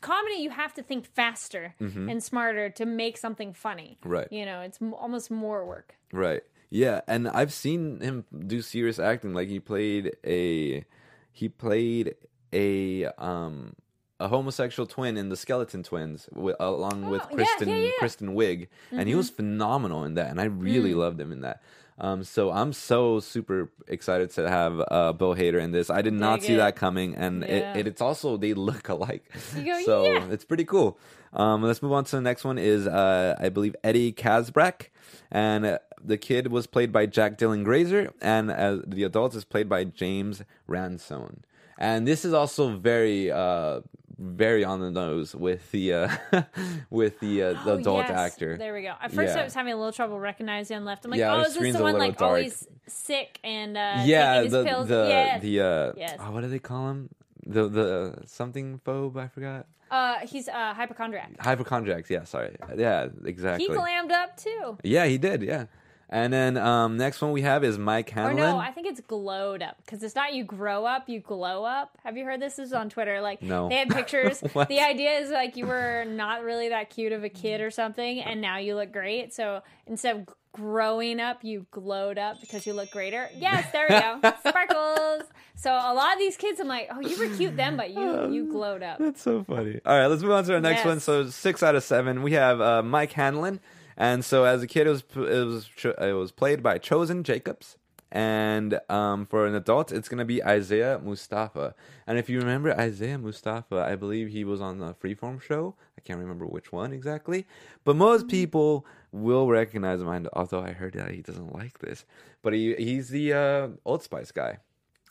comedy 0.00 0.36
you 0.36 0.50
have 0.50 0.74
to 0.74 0.82
think 0.82 1.06
faster 1.06 1.74
mm-hmm. 1.80 2.08
and 2.08 2.22
smarter 2.22 2.70
to 2.70 2.86
make 2.86 3.16
something 3.16 3.52
funny. 3.52 3.98
Right. 4.04 4.28
You 4.30 4.44
know, 4.44 4.60
it's 4.60 4.80
m- 4.80 4.94
almost 4.94 5.30
more 5.30 5.64
work. 5.66 5.96
Right. 6.12 6.42
Yeah, 6.70 7.00
and 7.08 7.28
I've 7.28 7.52
seen 7.52 8.00
him 8.00 8.24
do 8.46 8.62
serious 8.62 8.98
acting. 8.98 9.34
Like 9.34 9.48
he 9.48 9.58
played 9.58 10.16
a 10.24 10.84
he 11.32 11.48
played 11.48 12.14
a 12.52 13.06
um 13.18 13.74
a 14.20 14.28
homosexual 14.28 14.86
twin 14.86 15.16
in 15.16 15.30
the 15.30 15.36
Skeleton 15.36 15.82
Twins 15.82 16.26
wi- 16.26 16.54
along 16.60 17.08
with 17.10 17.22
Oh, 17.22 17.28
yeah, 17.30 17.36
Kristen 17.36 17.68
yeah, 17.68 17.76
yeah. 17.76 17.90
Kristen 17.98 18.34
Wiig, 18.34 18.68
and 18.90 19.00
he 19.00 19.12
mm-hmm. 19.12 19.16
was 19.16 19.30
phenomenal 19.30 20.04
in 20.04 20.14
that, 20.14 20.30
and 20.30 20.40
I 20.40 20.44
really 20.44 20.92
mm. 20.92 20.96
loved 20.96 21.20
him 21.20 21.32
in 21.32 21.40
that. 21.40 21.62
Um, 22.02 22.24
so 22.24 22.50
I'm 22.50 22.72
so 22.72 23.20
super 23.20 23.68
excited 23.86 24.30
to 24.32 24.48
have 24.48 24.80
uh, 24.90 25.12
Bill 25.12 25.34
Hader 25.34 25.60
in 25.60 25.70
this. 25.72 25.90
I 25.90 26.00
did 26.02 26.14
not 26.14 26.40
Dig 26.40 26.46
see 26.46 26.54
it. 26.54 26.56
that 26.56 26.74
coming, 26.76 27.14
and 27.14 27.42
Yeah. 27.42 27.74
it, 27.74 27.80
it, 27.80 27.86
it's 27.86 28.00
also 28.00 28.36
they 28.38 28.54
look 28.54 28.88
alike. 28.88 29.24
Go, 29.54 29.82
so 29.84 30.04
yeah. 30.12 30.26
it's 30.30 30.44
pretty 30.44 30.64
cool. 30.64 30.98
Um, 31.32 31.62
let's 31.62 31.82
move 31.82 31.92
on 31.92 32.04
to 32.04 32.16
the 32.16 32.22
next 32.22 32.42
one. 32.44 32.58
Is 32.58 32.86
uh, 32.86 33.36
I 33.38 33.50
believe 33.50 33.76
Eddie 33.84 34.12
Kaspbrak, 34.12 34.88
and 35.30 35.78
the 36.02 36.16
kid 36.16 36.48
was 36.50 36.66
played 36.66 36.90
by 36.90 37.04
Jack 37.06 37.36
Dylan 37.38 37.64
Grazer, 37.64 38.12
and 38.22 38.50
uh, 38.50 38.78
the 38.86 39.04
adult 39.04 39.34
is 39.34 39.44
played 39.44 39.68
by 39.68 39.84
James 39.84 40.42
Ransone. 40.66 41.42
And 41.78 42.06
this 42.06 42.24
is 42.24 42.32
also 42.34 42.76
very, 42.76 43.30
uh, 43.30 43.80
very 44.22 44.64
on 44.64 44.80
the 44.80 44.90
nose 44.90 45.34
with 45.34 45.70
the 45.72 45.94
uh, 45.94 46.08
with 46.90 47.18
the, 47.20 47.42
uh, 47.42 47.64
the 47.64 47.72
Oh, 47.72 47.78
adult 47.78 48.06
yes. 48.08 48.18
actor. 48.32 48.56
There 48.58 48.74
we 48.74 48.82
go. 48.82 48.92
At 49.00 49.12
first, 49.12 49.34
Yeah. 49.34 49.40
I 49.40 49.44
was 49.44 49.54
having 49.54 49.72
a 49.72 49.76
little 49.76 49.92
trouble 49.92 50.20
recognizing 50.20 50.76
on 50.76 50.84
left. 50.84 51.04
I'm 51.06 51.10
like, 51.10 51.18
Yeah, 51.20 51.34
oh, 51.36 51.40
is 51.40 51.54
this 51.54 51.74
the 51.76 51.82
one 51.82 51.98
like 51.98 52.18
dark. 52.18 52.28
always 52.28 52.68
sick 52.86 53.40
and 53.42 53.76
uh, 53.76 54.02
yeah, 54.04 54.34
taking 54.34 54.44
his 54.44 54.52
the 54.52 54.64
pills? 54.64 54.88
the 54.88 55.06
yes. 55.08 55.42
the 55.42 55.60
uh, 55.60 55.92
Yes. 55.96 56.16
oh, 56.20 56.30
what 56.32 56.42
do 56.42 56.48
they 56.48 56.58
call 56.58 56.90
him? 56.90 57.08
The 57.46 57.68
the 57.68 58.14
something 58.26 58.80
phobe? 58.84 59.16
I 59.16 59.28
forgot. 59.28 59.66
uh, 59.90 60.18
he's 60.22 60.46
a 60.48 60.74
hypochondriac. 60.74 61.40
Hypochondriacs. 61.40 62.10
Yeah, 62.10 62.24
sorry. 62.24 62.56
Yeah, 62.76 63.08
exactly. 63.24 63.66
He 63.66 63.72
glammed 63.72 64.12
up 64.12 64.36
too. 64.36 64.76
Yeah, 64.84 65.06
he 65.06 65.16
did. 65.18 65.42
Yeah. 65.42 65.64
And 66.12 66.32
then 66.32 66.56
um, 66.56 66.96
next 66.96 67.22
one 67.22 67.30
we 67.32 67.42
have 67.42 67.62
is 67.62 67.78
Mike 67.78 68.10
Hanlon. 68.10 68.32
Or 68.36 68.40
no, 68.52 68.58
I 68.58 68.72
think 68.72 68.88
it's 68.88 69.00
glowed 69.00 69.62
up 69.62 69.76
because 69.84 70.02
it's 70.02 70.16
not 70.16 70.34
you 70.34 70.42
grow 70.44 70.84
up, 70.84 71.08
you 71.08 71.20
glow 71.20 71.64
up. 71.64 71.96
Have 72.02 72.16
you 72.16 72.24
heard 72.24 72.40
this? 72.40 72.56
This 72.56 72.66
is 72.66 72.72
on 72.72 72.90
Twitter. 72.90 73.20
Like 73.20 73.40
No. 73.42 73.68
they 73.68 73.76
had 73.76 73.88
pictures. 74.00 74.40
The 74.54 74.80
idea 74.80 75.18
is 75.20 75.30
like 75.30 75.56
you 75.56 75.66
were 75.66 76.04
not 76.06 76.42
really 76.42 76.68
that 76.70 76.90
cute 76.90 77.12
of 77.12 77.22
a 77.22 77.28
kid 77.28 77.60
or 77.60 77.70
something, 77.70 78.20
and 78.20 78.40
now 78.40 78.58
you 78.58 78.74
look 78.74 78.92
great. 78.92 79.32
So 79.32 79.62
instead 79.86 80.16
of 80.16 80.28
growing 80.52 81.20
up, 81.20 81.44
you 81.44 81.64
glowed 81.70 82.18
up 82.18 82.40
because 82.40 82.66
you 82.66 82.72
look 82.72 82.90
greater. 82.90 83.28
Yes, 83.36 83.70
there 83.72 83.86
we 83.88 83.98
go, 84.00 84.32
sparkles. 84.48 85.22
So 85.54 85.70
a 85.70 85.94
lot 85.94 86.12
of 86.14 86.18
these 86.18 86.36
kids, 86.36 86.58
I'm 86.58 86.66
like, 86.66 86.88
oh, 86.92 87.00
you 87.00 87.16
were 87.18 87.36
cute 87.36 87.56
then, 87.56 87.76
but 87.76 87.90
you 87.90 88.30
you 88.32 88.50
glowed 88.50 88.82
up. 88.82 88.98
That's 88.98 89.22
so 89.22 89.44
funny. 89.44 89.80
All 89.86 89.96
right, 89.96 90.06
let's 90.08 90.22
move 90.22 90.32
on 90.32 90.42
to 90.44 90.54
our 90.54 90.60
next 90.60 90.78
Yes. 90.78 90.86
one. 90.86 90.98
So 91.00 91.26
six 91.28 91.62
out 91.62 91.76
of 91.76 91.84
seven, 91.84 92.22
we 92.24 92.32
have 92.32 92.60
uh, 92.60 92.82
Mike 92.82 93.12
Hanlon, 93.12 93.60
and 94.00 94.24
so 94.24 94.44
as 94.44 94.62
a 94.62 94.66
kid, 94.66 94.86
it 94.86 94.90
was 94.90 95.04
it 95.14 95.44
was 95.44 95.68
it 95.84 96.14
was 96.14 96.32
played 96.32 96.62
by 96.62 96.78
Chosen 96.78 97.22
Jacobs, 97.22 97.76
and 98.10 98.80
um, 98.88 99.26
for 99.26 99.46
an 99.46 99.54
adult, 99.54 99.92
it's 99.92 100.08
gonna 100.08 100.24
be 100.24 100.42
Isaiah 100.42 100.98
Mustafa. 101.04 101.74
And 102.06 102.18
if 102.18 102.30
you 102.30 102.38
remember 102.38 102.72
Isaiah 102.72 103.18
Mustafa, 103.18 103.84
I 103.86 103.96
believe 103.96 104.30
he 104.30 104.42
was 104.42 104.62
on 104.62 104.78
the 104.78 104.94
Freeform 104.94 105.42
show. 105.42 105.74
I 105.98 106.00
can't 106.00 106.18
remember 106.18 106.46
which 106.46 106.72
one 106.72 106.94
exactly, 106.94 107.46
but 107.84 107.94
most 107.94 108.26
people 108.26 108.86
will 109.12 109.48
recognize 109.48 110.00
him. 110.00 110.28
Although 110.32 110.62
I 110.62 110.72
heard 110.72 110.94
that 110.94 111.10
he 111.10 111.20
doesn't 111.20 111.52
like 111.52 111.80
this, 111.80 112.06
but 112.40 112.54
he 112.54 112.74
he's 112.76 113.10
the 113.10 113.34
uh, 113.34 113.68
Old 113.84 114.02
Spice 114.02 114.32
guy. 114.32 114.60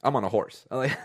I'm 0.04 0.16
on 0.16 0.24
a 0.24 0.30
horse. 0.30 0.66
Like, 0.72 0.98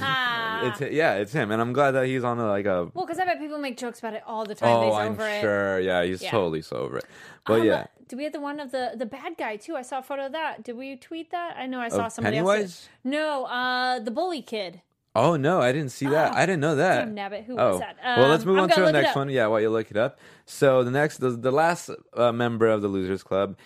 Ah. 0.00 0.66
it's 0.68 0.80
yeah, 0.92 1.14
it's 1.14 1.32
him, 1.32 1.50
and 1.50 1.60
I'm 1.60 1.72
glad 1.72 1.92
that 1.92 2.06
he's 2.06 2.22
on 2.24 2.38
a, 2.38 2.46
like 2.46 2.66
a 2.66 2.90
Well, 2.94 3.06
because 3.06 3.18
I 3.18 3.24
bet 3.24 3.38
people 3.38 3.58
make 3.58 3.76
jokes 3.78 3.98
about 3.98 4.14
it 4.14 4.22
all 4.26 4.44
the 4.44 4.54
time. 4.54 4.68
Oh, 4.68 4.92
I'm 4.92 5.12
over 5.12 5.26
it. 5.26 5.40
sure. 5.40 5.80
Yeah, 5.80 6.04
he's 6.04 6.22
Yeah. 6.22 6.30
totally 6.30 6.60
so 6.62 6.76
over 6.76 6.98
it. 6.98 7.04
But 7.46 7.60
Um, 7.60 7.66
yeah, 7.66 7.86
Do 8.08 8.16
we 8.18 8.24
have 8.24 8.32
the 8.34 8.40
one 8.40 8.60
of 8.60 8.70
the 8.70 8.92
the 8.94 9.06
bad 9.06 9.36
guy 9.38 9.56
too? 9.56 9.74
I 9.76 9.82
saw 9.82 9.98
a 10.00 10.02
photo 10.02 10.26
of 10.26 10.32
that. 10.32 10.62
Did 10.62 10.76
we 10.76 10.96
tweet 10.96 11.30
that? 11.30 11.56
I 11.56 11.66
know 11.66 11.80
I 11.80 11.88
saw 11.88 12.06
Of 12.06 12.12
somebody 12.12 12.36
Pennywise? 12.36 12.60
else. 12.62 12.88
No, 13.04 13.44
uh, 13.46 13.98
the 14.00 14.10
bully 14.10 14.42
kid. 14.42 14.82
Oh 15.14 15.36
no, 15.36 15.60
I 15.60 15.72
didn't 15.72 15.92
see 15.92 16.06
that. 16.08 16.32
Oh, 16.32 16.36
I 16.36 16.44
didn't 16.46 16.60
know 16.60 16.76
that. 16.76 17.04
damn 17.04 17.14
nabbit, 17.14 17.44
who 17.44 17.56
oh. 17.58 17.70
was 17.72 17.80
that? 17.80 17.96
well, 18.02 18.28
let's 18.28 18.42
Um, 18.44 18.48
move 18.48 18.58
I'm 18.58 18.62
on 18.64 18.68
to 18.70 18.80
the 18.82 18.92
next 18.92 19.14
one. 19.16 19.28
Yeah, 19.30 19.46
while 19.46 19.60
you 19.60 19.70
look 19.70 19.90
it 19.90 19.96
up. 19.96 20.18
So 20.46 20.84
the 20.84 20.90
next, 20.90 21.18
the, 21.18 21.30
the 21.30 21.50
last 21.50 21.90
uh, 22.14 22.32
member 22.32 22.66
of 22.68 22.82
the 22.82 22.88
Losers 22.88 23.22
Club. 23.22 23.56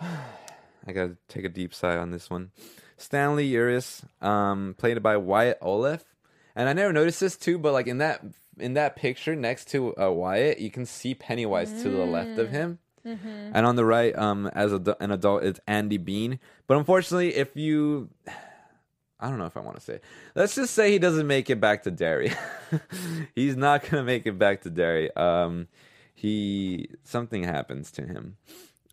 I 0.00 0.92
gotta 0.92 1.16
take 1.28 1.44
a 1.44 1.48
deep 1.48 1.74
sigh 1.74 1.96
on 1.96 2.10
this 2.10 2.30
one. 2.30 2.50
Stanley 2.98 3.50
Uris, 3.50 4.02
um, 4.22 4.74
played 4.76 5.02
by 5.02 5.16
Wyatt 5.16 5.60
Oleff, 5.62 6.02
and 6.54 6.68
I 6.68 6.72
never 6.74 6.92
noticed 6.92 7.20
this 7.20 7.36
too, 7.36 7.58
but 7.58 7.72
like 7.72 7.86
in 7.86 7.98
that 7.98 8.22
in 8.58 8.74
that 8.74 8.96
picture 8.96 9.34
next 9.36 9.68
to 9.68 9.96
uh, 9.96 10.10
Wyatt, 10.10 10.58
you 10.58 10.70
can 10.70 10.84
see 10.84 11.14
Pennywise 11.14 11.82
to 11.82 11.88
the 11.88 12.04
left 12.04 12.30
Mm. 12.30 12.38
of 12.38 12.50
him. 12.50 12.78
Mm-hmm. 13.06 13.52
And 13.54 13.64
on 13.64 13.76
the 13.76 13.84
right, 13.84 14.14
um, 14.18 14.48
as 14.48 14.72
a, 14.72 14.96
an 15.00 15.12
adult, 15.12 15.44
it's 15.44 15.60
Andy 15.66 15.96
Bean. 15.96 16.40
But 16.66 16.76
unfortunately, 16.76 17.36
if 17.36 17.56
you, 17.56 18.08
I 19.20 19.28
don't 19.30 19.38
know 19.38 19.46
if 19.46 19.56
I 19.56 19.60
want 19.60 19.76
to 19.76 19.82
say, 19.82 19.94
it. 19.94 20.04
let's 20.34 20.56
just 20.56 20.74
say 20.74 20.90
he 20.90 20.98
doesn't 20.98 21.26
make 21.26 21.48
it 21.50 21.60
back 21.60 21.84
to 21.84 21.90
Derry. 21.92 22.32
He's 23.34 23.56
not 23.56 23.88
gonna 23.88 24.02
make 24.04 24.26
it 24.26 24.38
back 24.38 24.62
to 24.62 24.70
Derry. 24.70 25.14
Um, 25.16 25.68
he 26.14 26.88
something 27.04 27.44
happens 27.44 27.90
to 27.92 28.02
him. 28.02 28.36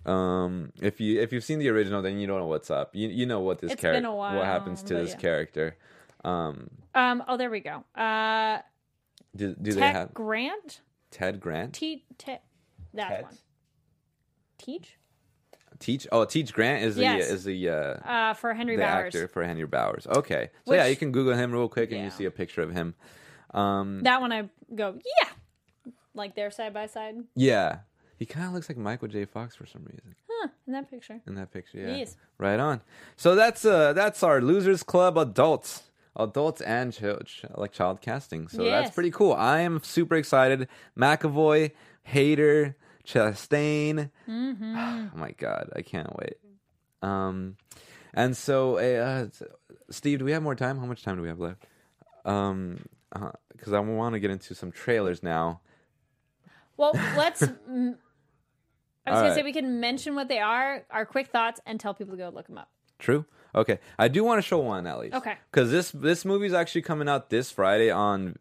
Um, 0.05 0.71
if 0.81 0.99
you 1.01 1.19
if 1.21 1.33
you've 1.33 1.43
seen 1.43 1.59
the 1.59 1.69
original, 1.69 2.01
then 2.01 2.19
you 2.19 2.27
don't 2.27 2.39
know 2.39 2.45
what's 2.47 2.69
up. 2.69 2.95
You 2.95 3.07
you 3.09 3.25
know 3.25 3.39
what 3.39 3.59
this 3.59 3.71
It's 3.71 3.81
character, 3.81 4.01
been 4.01 4.05
a 4.05 4.15
while, 4.15 4.35
what 4.37 4.45
happens 4.45 4.83
to 4.83 4.93
but 4.95 5.01
this 5.01 5.11
yeah. 5.11 5.17
character. 5.17 5.77
Um, 6.23 6.69
Um. 6.93 7.23
Oh, 7.27 7.37
there 7.37 7.49
we 7.49 7.59
go. 7.59 7.83
Uh, 7.95 8.59
do, 9.35 9.55
do 9.61 9.71
they 9.73 9.79
Tech 9.81 9.95
have 9.95 10.13
Grant. 10.13 10.81
Ted 11.11 11.39
Grant? 11.39 11.73
Te- 11.73 12.03
te- 12.17 12.37
that 12.93 13.09
Ted? 13.09 13.23
one. 13.23 13.37
Teach. 14.57 14.97
Teach? 15.79 16.07
Oh, 16.11 16.23
Teach 16.25 16.53
Grant 16.53 16.83
is 16.83 16.95
the 16.95 17.01
Yes. 17.03 17.29
is 17.29 17.43
the 17.43 17.69
uh, 17.69 17.73
Uh, 17.73 18.33
for 18.33 18.53
Henry 18.53 18.75
the 18.77 18.83
Bowers. 18.83 19.13
actor 19.13 19.27
for 19.27 19.43
Henry 19.43 19.65
Bowers. 19.65 20.07
Okay, 20.07 20.49
so 20.65 20.73
yeah, 20.73 20.83
Which- 20.83 20.91
you 20.91 20.95
can 20.97 21.11
Google 21.11 21.35
him 21.35 21.51
real 21.51 21.67
quick 21.67 21.91
and 21.91 21.99
you 21.99 22.05
Yeah. 22.05 22.11
see 22.11 22.25
a 22.25 22.31
picture 22.31 22.61
of 22.61 22.71
him. 22.71 22.95
Um, 23.53 24.01
That 24.03 24.21
one 24.21 24.31
I 24.31 24.49
go, 24.73 24.97
yeah, 25.21 25.29
like 26.13 26.35
they're 26.35 26.51
side 26.51 26.73
by 26.73 26.87
side. 26.87 27.15
yeah, 27.35 27.79
he 28.17 28.25
kind 28.25 28.47
of 28.47 28.53
looks 28.53 28.69
like 28.69 28.77
Michael 28.77 29.07
J. 29.07 29.25
Fox 29.25 29.55
for 29.55 29.65
some 29.65 29.83
reason 29.83 30.15
Huh, 30.29 30.49
in 30.67 30.73
that 30.73 30.89
picture. 30.89 31.21
in 31.27 31.35
that 31.35 31.51
picture. 31.51 31.77
Yeah, 31.79 31.95
Yes. 31.95 32.15
right 32.37 32.59
on. 32.59 32.81
So 33.15 33.35
that's 33.35 33.63
uh 33.65 33.93
that's 33.93 34.23
our 34.23 34.41
Losers 34.41 34.83
Club 34.83 35.17
adults. 35.17 35.83
Adults 36.17 36.61
and 36.61 36.93
ch- 36.93 37.03
ch- 37.25 37.45
like 37.55 37.73
child 37.73 37.99
casting, 37.99 38.47
so 38.47 38.63
that's 38.63 38.89
pretty 38.91 39.11
cool. 39.11 39.33
I 39.33 39.59
am 39.59 39.81
super 39.83 40.15
excited. 40.15 40.69
McAvoy, 40.97 41.71
Hader, 42.09 42.75
Chastain. 43.05 44.09
Mm-hmm. 44.27 45.09
Oh 45.13 45.17
my 45.17 45.31
god, 45.31 45.71
I 45.75 45.81
can't 45.81 46.15
wait. 46.17 46.35
Um, 47.01 47.57
and 48.13 48.35
so, 48.37 48.77
uh, 48.77 49.27
Steve, 49.89 50.19
do 50.19 50.25
we 50.25 50.31
have 50.31 50.41
more 50.41 50.55
time? 50.55 50.79
How 50.79 50.85
much 50.85 51.03
time 51.03 51.17
do 51.17 51.21
we 51.21 51.27
have 51.27 51.39
left? 51.41 51.65
Um, 52.23 52.79
because 53.51 53.73
I 53.73 53.79
want 53.79 54.13
to 54.13 54.19
get 54.19 54.31
into 54.31 54.55
some 54.55 54.71
trailers 54.71 55.21
now. 55.21 55.59
Well, 56.77 56.93
let's. 57.17 57.43
I 59.05 59.11
was 59.11 59.17
All 59.17 59.21
gonna 59.21 59.29
right. 59.29 59.35
say 59.37 59.43
we 59.43 59.53
can 59.53 59.79
mention 59.79 60.15
what 60.15 60.27
they 60.27 60.39
are, 60.39 60.83
our 60.89 61.05
quick 61.05 61.27
thoughts, 61.27 61.59
and 61.65 61.79
tell 61.79 61.93
people 61.93 62.13
to 62.13 62.17
go 62.17 62.29
look 62.29 62.47
them 62.47 62.57
up. 62.57 62.69
True. 62.97 63.25
Okay, 63.53 63.79
I 63.99 64.07
do 64.07 64.23
want 64.23 64.39
to 64.39 64.41
show 64.41 64.59
one 64.59 64.87
at 64.87 64.99
least. 64.99 65.15
Okay. 65.15 65.35
Because 65.51 65.71
this 65.71 65.91
this 65.91 66.25
movie's 66.25 66.53
actually 66.53 66.81
coming 66.81 67.07
out 67.07 67.29
this 67.29 67.51
Friday 67.51 67.89
on. 67.91 68.37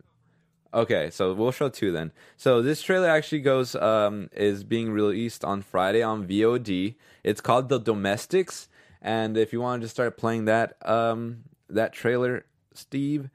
Okay, 0.73 1.11
so 1.11 1.33
we'll 1.35 1.53
show 1.53 1.69
two 1.69 1.93
then. 1.93 2.11
So 2.37 2.61
this 2.63 2.83
trailer 2.83 3.09
actually 3.09 3.41
goes 3.43 3.75
um 3.77 4.29
is 4.33 4.65
being 4.65 4.91
released 4.91 5.45
on 5.45 5.63
Friday 5.63 6.03
on 6.03 6.27
VOD. 6.27 6.97
It's 7.23 7.41
called 7.41 7.69
The 7.69 7.79
Domestics, 7.79 8.69
and 9.03 9.37
if 9.37 9.53
you 9.53 9.61
want 9.61 9.83
to 9.83 9.85
just 9.85 9.95
start 9.95 10.17
playing 10.17 10.47
that 10.47 10.77
um 10.89 11.45
that 11.69 11.93
trailer, 11.93 12.45
Steve, 12.73 13.29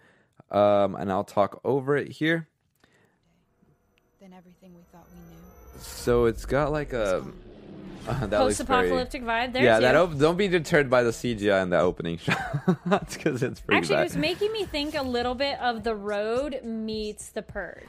um, 0.52 0.96
and 0.96 1.12
I'll 1.12 1.24
talk 1.24 1.62
over 1.64 1.96
it 1.96 2.12
here. 2.14 2.48
than 4.20 4.34
everything 4.34 4.74
we 4.76 4.84
thought 4.92 5.08
we 5.14 5.20
knew. 5.34 5.49
So 5.88 6.26
it's 6.26 6.46
got 6.46 6.72
like 6.72 6.94
a 6.94 7.26
uh, 8.08 8.26
that 8.28 8.32
Post-apocalyptic 8.40 9.24
vibe. 9.24 9.54
There 9.54 9.64
yeah, 9.64 9.76
too. 9.76 9.82
that 9.82 9.96
op- 9.96 10.18
don't 10.18 10.38
be 10.38 10.48
deterred 10.48 10.90
by 10.90 11.04
the 11.04 11.12
CGI 11.12 11.62
in 11.62 11.70
the 11.70 11.80
opening 11.80 12.18
shot. 12.20 12.40
That's 12.86 13.16
because 13.16 13.44
it's 13.44 13.60
pretty 13.62 13.78
Actually, 13.78 13.96
bad. 13.96 14.02
it 14.02 14.04
was 14.06 14.18
making 14.18 14.52
me 14.52 14.66
think 14.66 14.96
a 14.96 15.04
little 15.04 15.36
bit 15.36 15.60
of 15.60 15.84
The 15.84 15.96
Road 15.96 16.62
meets 16.64 17.30
The 17.30 17.42
Purge. 17.42 17.84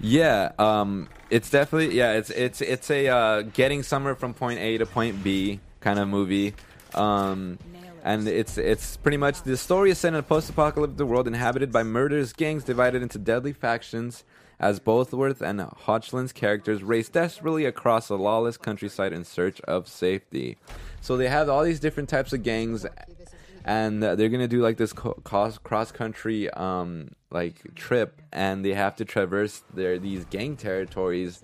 Yeah, 0.00 0.52
um, 0.58 1.08
it's 1.28 1.50
definitely 1.50 1.94
yeah. 1.96 2.12
It's 2.12 2.30
it's 2.30 2.62
it's 2.62 2.90
a 2.90 3.08
uh, 3.08 3.42
getting 3.42 3.82
somewhere 3.82 4.14
from 4.14 4.32
point 4.32 4.58
A 4.58 4.78
to 4.78 4.86
point 4.86 5.22
B 5.22 5.60
kind 5.80 5.98
of 5.98 6.08
movie, 6.08 6.54
um, 6.94 7.58
and 8.02 8.26
it's 8.26 8.56
it's 8.56 8.96
pretty 8.96 9.18
much 9.18 9.42
the 9.42 9.58
story 9.58 9.90
is 9.90 9.98
set 9.98 10.08
in 10.08 10.14
a 10.14 10.22
post-apocalyptic 10.22 11.06
world 11.06 11.26
inhabited 11.26 11.70
by 11.70 11.82
murderous 11.82 12.32
gangs 12.32 12.64
divided 12.64 13.02
into 13.02 13.18
deadly 13.18 13.52
factions. 13.52 14.24
As 14.60 14.78
Bosworth 14.78 15.40
and 15.40 15.58
Hodgland's 15.60 16.32
characters 16.34 16.82
race 16.82 17.08
desperately 17.08 17.64
across 17.64 18.10
a 18.10 18.14
lawless 18.16 18.58
countryside 18.58 19.12
in 19.12 19.24
search 19.24 19.60
of 19.62 19.88
safety, 19.88 20.58
so 21.00 21.16
they 21.16 21.28
have 21.28 21.48
all 21.48 21.64
these 21.64 21.80
different 21.80 22.10
types 22.10 22.34
of 22.34 22.42
gangs 22.42 22.84
and 23.64 24.02
they're 24.02 24.28
gonna 24.28 24.46
do 24.48 24.60
like 24.62 24.76
this 24.76 24.92
co- 24.92 25.14
cross 25.24 25.56
cross 25.58 25.90
country 25.92 26.50
um 26.50 27.10
like 27.30 27.74
trip, 27.74 28.20
and 28.32 28.62
they 28.64 28.74
have 28.74 28.96
to 28.96 29.04
traverse 29.04 29.62
their 29.72 29.98
these 29.98 30.24
gang 30.26 30.56
territories, 30.56 31.42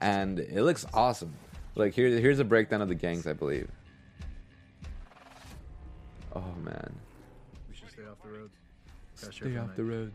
and 0.00 0.38
it 0.38 0.62
looks 0.62 0.84
awesome. 0.92 1.32
Like 1.76 1.94
here, 1.94 2.08
here's 2.08 2.40
a 2.40 2.44
breakdown 2.44 2.82
of 2.82 2.88
the 2.88 2.94
gangs, 2.94 3.26
I 3.26 3.32
believe. 3.32 3.70
Oh 6.34 6.44
man, 6.62 6.92
We 7.68 7.74
should 7.74 7.90
stay 7.90 8.02
off 8.02 8.22
the 8.22 8.28
roads. 8.28 8.54
stay 9.14 9.56
off 9.56 9.76
the 9.76 9.84
roads. 9.84 10.14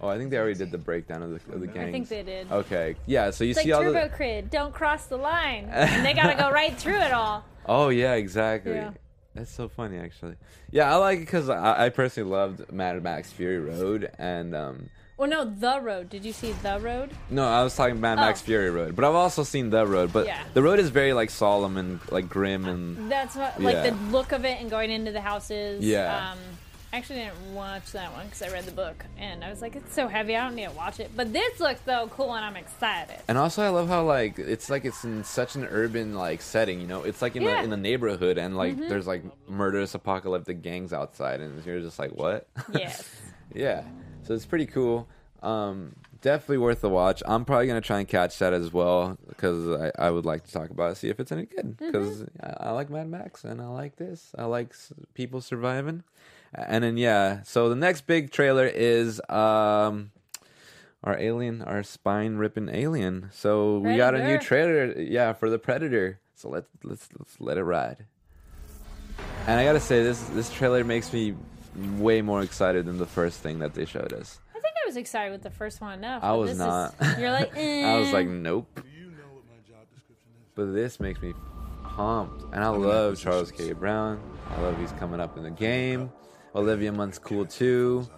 Oh, 0.00 0.08
I 0.08 0.18
think 0.18 0.30
they 0.30 0.36
already 0.38 0.54
did 0.58 0.70
the 0.70 0.78
breakdown 0.78 1.22
of 1.22 1.30
the 1.30 1.54
of 1.54 1.60
the 1.60 1.66
gangs. 1.66 1.88
I 1.88 1.92
think 1.92 2.08
they 2.08 2.22
did. 2.22 2.50
Okay, 2.52 2.96
yeah. 3.06 3.30
So 3.30 3.44
you 3.44 3.50
It's 3.50 3.58
like 3.58 3.64
see 3.64 3.72
all 3.72 3.82
Turbo 3.82 4.04
the. 4.04 4.08
Crid, 4.14 4.50
don't 4.50 4.72
cross 4.74 5.06
the 5.06 5.16
line. 5.16 5.68
and 5.70 6.04
they 6.04 6.12
gotta 6.14 6.36
go 6.36 6.50
right 6.50 6.76
through 6.76 7.00
it 7.00 7.12
all. 7.12 7.44
Oh 7.68 7.88
yeah, 7.88 8.14
exactly. 8.14 8.74
Yeah. 8.74 8.90
That's 9.34 9.50
so 9.50 9.68
funny, 9.68 9.98
actually. 9.98 10.36
Yeah, 10.70 10.92
I 10.92 10.96
like 10.98 11.18
it 11.18 11.20
because 11.22 11.48
I, 11.48 11.86
I 11.86 11.88
personally 11.88 12.30
loved 12.30 12.72
Mad 12.72 13.02
Max 13.02 13.32
Fury 13.32 13.58
Road, 13.58 14.08
and 14.18 14.54
um, 14.54 14.88
Well, 15.16 15.28
no, 15.28 15.44
The 15.44 15.80
Road. 15.80 16.08
Did 16.08 16.24
you 16.24 16.32
see 16.32 16.52
The 16.62 16.78
Road? 16.80 17.10
No, 17.28 17.44
I 17.46 17.62
was 17.64 17.74
talking 17.74 18.00
Mad 18.00 18.16
Max 18.16 18.40
Oh. 18.40 18.46
Fury 18.46 18.70
Road, 18.70 18.94
but 18.94 19.04
I've 19.04 19.14
also 19.16 19.42
seen 19.42 19.68
the 19.70 19.84
road. 19.86 20.12
But 20.12 20.26
Yeah. 20.26 20.42
the 20.54 20.62
road 20.62 20.78
is 20.78 20.90
very 20.90 21.12
like 21.12 21.30
solemn 21.30 21.76
and 21.76 21.98
like 22.12 22.28
grim 22.28 22.66
and 22.66 23.10
That's 23.10 23.34
what, 23.34 23.60
like 23.60 23.74
Yeah. 23.74 23.90
the 23.90 23.96
look 24.12 24.30
of 24.32 24.44
it 24.44 24.60
and 24.60 24.70
going 24.70 24.90
into 24.92 25.10
the 25.10 25.20
houses. 25.20 25.84
Yeah. 25.84 26.30
Um, 26.30 26.38
actually 26.96 27.20
didn't 27.20 27.54
watch 27.54 27.92
that 27.92 28.12
one 28.12 28.26
because 28.26 28.42
I 28.42 28.48
read 28.50 28.64
the 28.64 28.72
book 28.72 29.04
and 29.18 29.44
I 29.44 29.50
was 29.50 29.60
like, 29.62 29.76
it's 29.76 29.94
so 29.94 30.08
heavy, 30.08 30.36
I 30.36 30.44
don't 30.44 30.54
need 30.56 30.66
to 30.68 30.72
watch 30.74 30.98
it. 31.00 31.10
But 31.14 31.32
this 31.32 31.60
looks 31.60 31.80
so 31.84 32.08
cool 32.08 32.34
and 32.34 32.44
I'm 32.44 32.56
excited. 32.56 33.18
and 33.28 33.36
also 33.38 33.62
I 33.62 33.68
love 33.68 33.88
how 33.88 34.04
like 34.04 34.38
it's 34.38 34.68
like 34.70 34.84
it's 34.84 35.04
in 35.04 35.22
such 35.24 35.54
an 35.56 35.64
urban 35.64 36.14
like 36.14 36.40
setting. 36.42 36.80
You 36.80 36.86
know, 36.86 37.02
it's 37.02 37.22
like 37.22 37.36
in 37.36 37.42
Yeah. 37.42 37.48
Mm-hmm. 37.48 37.58
the 37.58 37.64
in 37.64 37.70
the 37.70 37.76
neighborhood 37.76 38.38
and 38.38 38.56
like 38.56 38.76
there's 38.76 39.06
like 39.06 39.22
murderous 39.48 39.94
apocalyptic 39.94 40.62
gangs 40.62 40.92
outside, 40.92 41.40
and 41.40 41.64
you're 41.64 41.80
just 41.80 41.98
like 41.98 42.10
what? 42.12 42.48
Yes. 42.72 43.08
yeah. 43.54 43.84
So 44.24 44.34
it's 44.34 44.46
pretty 44.46 44.66
cool. 44.66 45.06
Um, 45.42 45.94
definitely 46.22 46.58
worth 46.58 46.80
the 46.80 46.88
watch. 46.88 47.22
I'm 47.26 47.44
probably 47.44 47.66
gonna 47.68 47.80
try 47.80 48.00
and 48.00 48.08
catch 48.08 48.38
that 48.40 48.52
as 48.52 48.72
well 48.72 49.16
because 49.28 49.68
I, 49.80 50.06
I 50.06 50.10
would 50.10 50.24
like 50.26 50.44
to 50.46 50.52
talk 50.52 50.70
about 50.70 50.92
it, 50.92 50.96
see 50.96 51.08
if 51.08 51.20
it's 51.20 51.30
any 51.30 51.44
good. 51.44 51.76
Mm-hmm. 51.76 51.86
Because 51.86 52.24
I, 52.42 52.68
I 52.68 52.70
like 52.72 52.90
Mad 52.90 53.08
Max 53.08 53.44
and 53.44 53.60
I 53.60 53.66
like 53.66 53.96
this. 53.96 54.32
I 54.36 54.44
like 54.46 54.70
s- 54.70 54.92
people 55.14 55.40
surviving. 55.40 56.02
And 56.56 56.82
then 56.82 56.96
yeah, 56.96 57.42
so 57.42 57.68
the 57.68 57.76
next 57.76 58.06
big 58.06 58.30
trailer 58.30 58.66
is 58.66 59.20
um 59.28 60.10
our 61.04 61.18
alien, 61.18 61.62
our 61.62 61.82
spine 61.82 62.36
ripping 62.36 62.68
alien. 62.68 63.30
So 63.32 63.78
we 63.78 63.96
got 63.96 64.14
a 64.14 64.26
new 64.26 64.38
trailer, 64.38 64.98
yeah, 65.00 65.32
for 65.32 65.48
the 65.48 65.58
Predator. 65.58 66.18
So 66.34 66.48
let's 66.48 66.68
let's 66.82 67.08
let's 67.18 67.40
let 67.40 67.58
it 67.58 67.62
ride. 67.62 68.06
And 69.46 69.60
I 69.60 69.64
gotta 69.64 69.80
say, 69.80 70.02
this 70.02 70.20
this 70.30 70.50
trailer 70.50 70.82
makes 70.82 71.12
me 71.12 71.34
way 71.96 72.22
more 72.22 72.42
excited 72.42 72.86
than 72.86 72.98
the 72.98 73.06
first 73.06 73.40
thing 73.40 73.60
that 73.60 73.74
they 73.74 73.84
showed 73.84 74.12
us. 74.12 74.40
I 74.50 74.60
think 74.60 74.74
I 74.82 74.86
was 74.86 74.96
excited 74.96 75.30
with 75.30 75.42
the 75.42 75.50
first 75.50 75.80
one 75.80 75.98
enough. 75.98 76.24
I 76.24 76.32
was 76.32 76.50
this 76.50 76.58
not. 76.58 76.94
Is, 77.00 77.18
you're 77.18 77.30
like, 77.30 77.56
I 77.56 77.98
was 77.98 78.08
eh. 78.08 78.12
like, 78.12 78.28
nope. 78.28 78.80
But 80.54 80.72
this 80.72 80.98
makes 80.98 81.20
me 81.20 81.34
pumped, 81.84 82.42
and 82.54 82.64
I 82.64 82.68
love 82.68 83.18
Charles 83.18 83.52
K. 83.52 83.72
Brown. 83.72 84.20
I 84.50 84.60
love 84.62 84.78
he's 84.78 84.92
coming 84.92 85.20
up 85.20 85.36
in 85.36 85.42
the 85.42 85.50
game. 85.50 86.10
Olivia 86.54 86.92
Munn's 86.92 87.18
cool 87.18 87.46
too. 87.46 88.08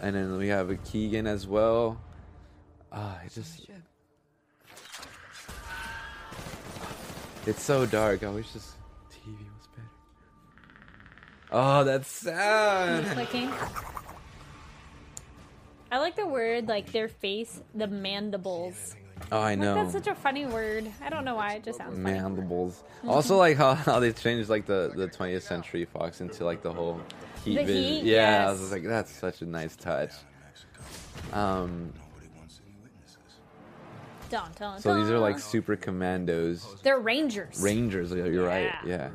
And 0.00 0.14
then 0.14 0.36
we 0.36 0.48
have 0.48 0.70
a 0.70 0.76
Keegan 0.76 1.26
as 1.26 1.46
well. 1.46 2.00
Ah, 2.92 3.18
it 3.24 3.32
just. 3.32 3.68
It's 7.46 7.62
so 7.62 7.86
dark. 7.86 8.22
I 8.22 8.30
wish 8.30 8.50
this 8.52 8.74
TV 9.10 9.38
was 9.56 9.66
better. 9.74 9.88
Oh, 11.50 11.84
that's 11.84 12.08
sad. 12.08 13.06
clicking. 13.14 13.50
I 15.90 15.98
like 15.98 16.16
the 16.16 16.26
word, 16.26 16.68
like 16.68 16.92
their 16.92 17.08
face, 17.08 17.62
the 17.74 17.86
mandibles. 17.86 18.94
Oh, 19.30 19.38
I 19.38 19.50
Like, 19.50 19.58
know. 19.58 19.74
that's 19.74 19.92
such 19.92 20.06
a 20.06 20.14
funny 20.14 20.46
word. 20.46 20.90
I 21.02 21.08
don't 21.10 21.24
know 21.24 21.34
why. 21.34 21.54
It 21.54 21.64
just 21.64 21.78
sounds 21.78 21.98
funny. 21.98 22.18
mandibles. 22.18 22.82
Also, 23.06 23.36
like 23.36 23.56
how, 23.56 23.74
how 23.74 24.00
they 24.00 24.12
changed 24.12 24.48
like 24.48 24.66
the, 24.66 24.92
the 24.96 25.06
20th 25.08 25.42
Century 25.42 25.84
Fox 25.84 26.20
into 26.20 26.44
like 26.44 26.62
the 26.62 26.72
whole 26.72 27.00
heat 27.44 27.56
The 27.58 27.64
vision. 27.64 27.82
heat, 27.82 28.04
yeah, 28.04 28.18
I 28.18 28.30
yes. 28.30 28.50
was 28.50 28.60
just 28.60 28.72
like, 28.72 28.84
that's 28.84 29.12
such 29.12 29.42
a 29.42 29.46
nice 29.46 29.76
touch. 29.76 30.12
Um, 31.32 31.92
Dun, 34.30 34.50
dun, 34.58 34.78
so 34.78 34.94
these 35.00 35.08
are 35.10 35.18
like 35.18 35.36
dun. 35.36 35.40
super 35.42 35.74
commandos, 35.74 36.66
They're 36.82 36.98
rangers. 36.98 37.62
rangers. 37.62 38.12
yeah, 38.12 38.24
You're 38.26 38.46
right. 38.46 38.70
Yeah. 38.84 39.08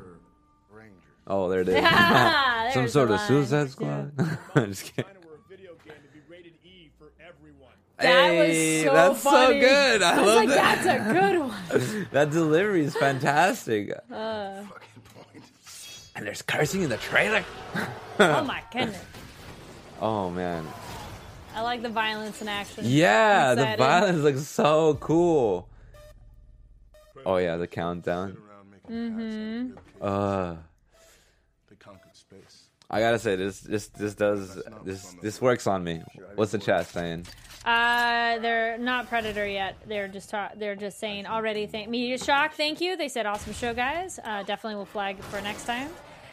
Yeah. 0.74 0.82
Oh, 1.28 1.50
there 1.50 1.62
it 1.62 1.70
is. 1.70 1.76
Some 2.74 2.82
there's 2.84 2.94
sort 2.94 3.10
the 3.10 3.14
of 3.16 3.20
line. 3.20 3.28
Suicide 3.28 3.70
Squad. 3.70 4.12
I'm 4.56 4.66
just 4.72 4.86
kidding. 4.86 5.06
were 5.26 5.36
a 5.36 5.50
video 5.50 5.72
game 5.86 5.94
to 5.96 6.12
be 6.12 6.20
rated 6.28 6.54
E 6.66 6.90
for 6.98 7.12
everyone. 7.26 7.74
That 8.04 8.26
Hey, 8.26 8.84
was 8.84 8.86
so 8.88 8.94
that's 8.94 9.24
funny. 9.24 9.62
so 9.62 9.68
good. 9.68 10.02
I, 10.04 10.12
I 10.12 10.18
was 10.20 10.28
love 10.28 10.36
like, 10.36 10.50
that. 10.50 10.84
that's 10.84 11.10
a 11.10 11.14
good 11.14 11.40
one. 11.40 12.08
that 12.12 12.30
delivery 12.32 12.84
is 12.86 12.96
fantastic. 12.96 13.92
Uh. 14.12 14.64
and 16.16 16.26
there's 16.28 16.42
cursing 16.42 16.82
in 16.84 16.90
the 16.90 16.98
trailer. 16.98 17.44
oh 18.20 18.44
my 18.46 18.62
goodness. 18.72 19.02
Oh 20.00 20.30
man. 20.30 20.66
I 21.56 21.62
like 21.62 21.82
the 21.84 21.90
violence 21.90 22.42
in 22.42 22.48
action. 22.48 22.84
Yeah, 22.88 23.52
I'm 23.52 23.58
the 23.58 23.76
violence 23.78 24.20
looks 24.24 24.42
so 24.48 24.96
cool. 24.96 25.70
Oh 27.26 27.38
yeah, 27.38 27.58
the 27.58 27.68
countdown. 27.68 28.38
Mm-hmm. 28.90 29.78
Uh, 30.02 30.56
They 31.70 31.76
conquered 31.78 32.16
space. 32.16 32.64
I 32.90 33.00
gotta 33.00 33.18
say 33.20 33.36
this 33.38 33.62
this 33.62 33.88
this 33.90 34.14
does 34.16 34.62
this 34.84 35.16
this 35.22 35.42
works 35.42 35.68
on 35.68 35.84
me. 35.84 36.02
What's 36.36 36.52
the 36.52 36.58
chat 36.60 36.88
saying? 36.88 37.26
Uh, 37.66 38.40
they're 38.40 38.78
not 38.78 39.08
Predator 39.08 39.48
yet. 39.48 39.76
They're 39.88 40.08
just 40.08 40.30
ta- 40.30 40.52
they're 40.56 40.76
just 40.76 41.00
saying 41.00 41.26
already. 41.28 41.66
Thank 41.66 41.90
Media 41.90 42.18
Shock. 42.18 42.54
Thank 42.56 42.82
you. 42.82 42.98
They 42.98 43.08
said 43.08 43.26
awesome 43.26 43.54
show, 43.54 43.74
guys. 43.74 44.20
Uh, 44.24 44.44
definitely 44.44 44.76
will 44.76 44.86
flag 44.86 45.18
for 45.20 45.40
next 45.42 45.66
time. 45.66 45.90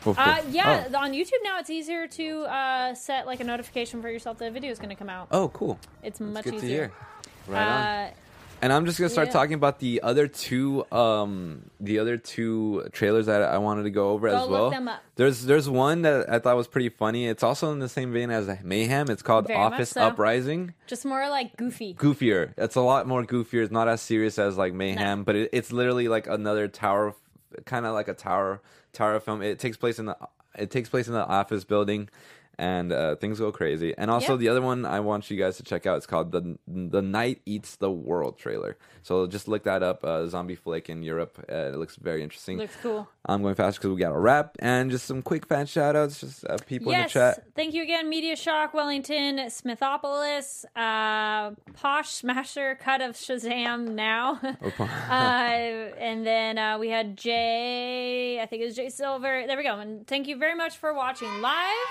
Uh, 0.06 0.42
yeah, 0.48 0.88
Oh. 0.92 0.98
on 0.98 1.12
YouTube 1.12 1.32
now 1.44 1.58
it's 1.58 1.68
easier 1.68 2.06
to 2.08 2.40
uh, 2.44 2.94
set 2.94 3.26
like 3.26 3.40
a 3.40 3.44
notification 3.44 4.00
for 4.00 4.08
yourself 4.10 4.38
that 4.38 4.48
a 4.48 4.50
video 4.50 4.70
is 4.70 4.78
going 4.78 4.88
to 4.88 4.94
come 4.94 5.10
out. 5.10 5.28
Oh, 5.30 5.48
cool. 5.50 5.78
It's 6.02 6.20
much 6.20 6.44
Good 6.44 6.52
to 6.52 6.56
easier. 6.56 6.68
hear. 7.46 7.54
Right 7.54 8.06
on. 8.06 8.10
And 8.62 8.72
I'm 8.72 8.84
just 8.84 8.98
gonna 8.98 9.08
start 9.08 9.28
yeah. 9.28 9.32
talking 9.32 9.54
about 9.54 9.78
the 9.78 10.02
other 10.02 10.28
two, 10.28 10.84
um, 10.92 11.70
the 11.80 11.98
other 11.98 12.16
two 12.16 12.88
trailers 12.92 13.26
that 13.26 13.42
I 13.42 13.58
wanted 13.58 13.84
to 13.84 13.90
go 13.90 14.11
over 14.11 14.28
Go 14.28 14.36
as 14.36 14.42
look 14.42 14.50
well. 14.50 14.70
them 14.70 14.88
up. 14.88 15.00
There's 15.16 15.44
there's 15.44 15.68
one 15.68 16.02
that 16.02 16.30
I 16.30 16.38
thought 16.38 16.56
was 16.56 16.68
pretty 16.68 16.90
funny. 16.90 17.26
It's 17.26 17.42
also 17.42 17.72
in 17.72 17.78
the 17.78 17.88
same 17.88 18.12
vein 18.12 18.30
as 18.30 18.48
Mayhem. 18.62 19.08
It's 19.11 19.22
called 19.22 19.46
Very 19.46 19.58
Office 19.58 19.90
so. 19.90 20.02
Uprising. 20.02 20.74
just 20.86 21.04
more 21.04 21.28
like 21.30 21.56
goofy. 21.56 21.94
goofier. 21.94 22.52
It's 22.58 22.76
a 22.76 22.80
lot 22.80 23.06
more 23.06 23.24
goofier. 23.24 23.62
It's 23.62 23.72
not 23.72 23.88
as 23.88 24.02
serious 24.02 24.38
as 24.38 24.58
like 24.58 24.74
Mayhem, 24.74 25.24
but 25.24 25.36
it, 25.36 25.50
it's 25.52 25.72
literally 25.72 26.08
like 26.08 26.26
another 26.26 26.68
tower, 26.68 27.14
kind 27.64 27.86
of 27.86 27.94
like 27.94 28.08
a 28.08 28.14
tower 28.14 28.61
tower 28.92 29.20
film. 29.20 29.42
It 29.42 29.58
takes 29.58 29.76
place 29.76 29.98
in 29.98 30.06
the 30.06 30.16
it 30.54 30.70
takes 30.70 30.88
place 30.88 31.06
in 31.06 31.14
the 31.14 31.26
office 31.26 31.64
building, 31.64 32.08
and 32.61 32.92
uh, 32.92 33.16
things 33.16 33.38
go 33.38 33.50
crazy. 33.50 33.94
And 33.96 34.11
also 34.11 34.34
Yep. 34.34 34.40
the 34.40 34.48
other 34.50 34.61
one 34.61 34.84
I 34.84 35.00
want 35.00 35.30
you 35.30 35.38
guys 35.38 35.56
to 35.56 35.62
check 35.62 35.86
out. 35.86 35.96
It's 35.96 36.06
called 36.06 36.30
the 36.30 36.58
the 36.68 37.00
Night 37.00 37.40
Eats 37.46 37.76
the 37.76 37.90
World 37.90 38.38
trailer. 38.38 38.76
So 39.02 39.26
just 39.26 39.48
look 39.48 39.64
that 39.64 39.82
up. 39.82 40.04
Uh, 40.04 40.26
zombie 40.26 40.56
flick 40.56 40.90
in 40.90 41.02
Europe. 41.02 41.42
Uh, 41.50 41.72
it 41.72 41.76
looks 41.76 41.96
very 41.96 42.22
interesting. 42.22 42.58
Looks 42.58 42.76
cool. 42.82 43.08
I'm 43.24 43.40
going 43.42 43.54
fast 43.54 43.78
because 43.78 43.90
we 43.94 44.00
got 44.00 44.12
a 44.12 44.18
wrap 44.18 44.56
and 44.58 44.90
just 44.90 45.06
some 45.06 45.22
quick 45.22 45.46
fan 45.46 45.64
shout 45.64 45.96
outs. 45.96 46.20
Just 46.20 46.44
uh, 46.44 46.58
people 46.66 46.92
in 46.92 47.00
the 47.00 47.08
chat. 47.08 47.44
thank 47.54 47.72
you 47.72 47.82
again, 47.82 48.11
Media 48.11 48.36
Shock, 48.36 48.74
Wellington, 48.74 49.38
Smithopolis, 49.48 50.66
uh, 50.76 51.54
Posh 51.72 52.11
Smasher, 52.11 52.74
Cut 52.74 53.00
of 53.00 53.16
Shazam 53.16 53.88
now. 53.94 54.38
uh, 54.78 54.84
and 55.12 56.26
then 56.26 56.58
uh, 56.58 56.76
we 56.78 56.90
had 56.90 57.16
Jay, 57.16 58.38
I 58.38 58.44
think 58.44 58.61
it 58.61 58.66
was 58.66 58.76
Jay 58.76 58.90
Silver. 58.90 59.46
There 59.46 59.56
we 59.56 59.62
go. 59.62 59.78
And 59.78 60.06
thank 60.06 60.28
you 60.28 60.36
very 60.36 60.54
much 60.54 60.76
for 60.76 60.92
watching 60.92 61.40
live. 61.40 61.88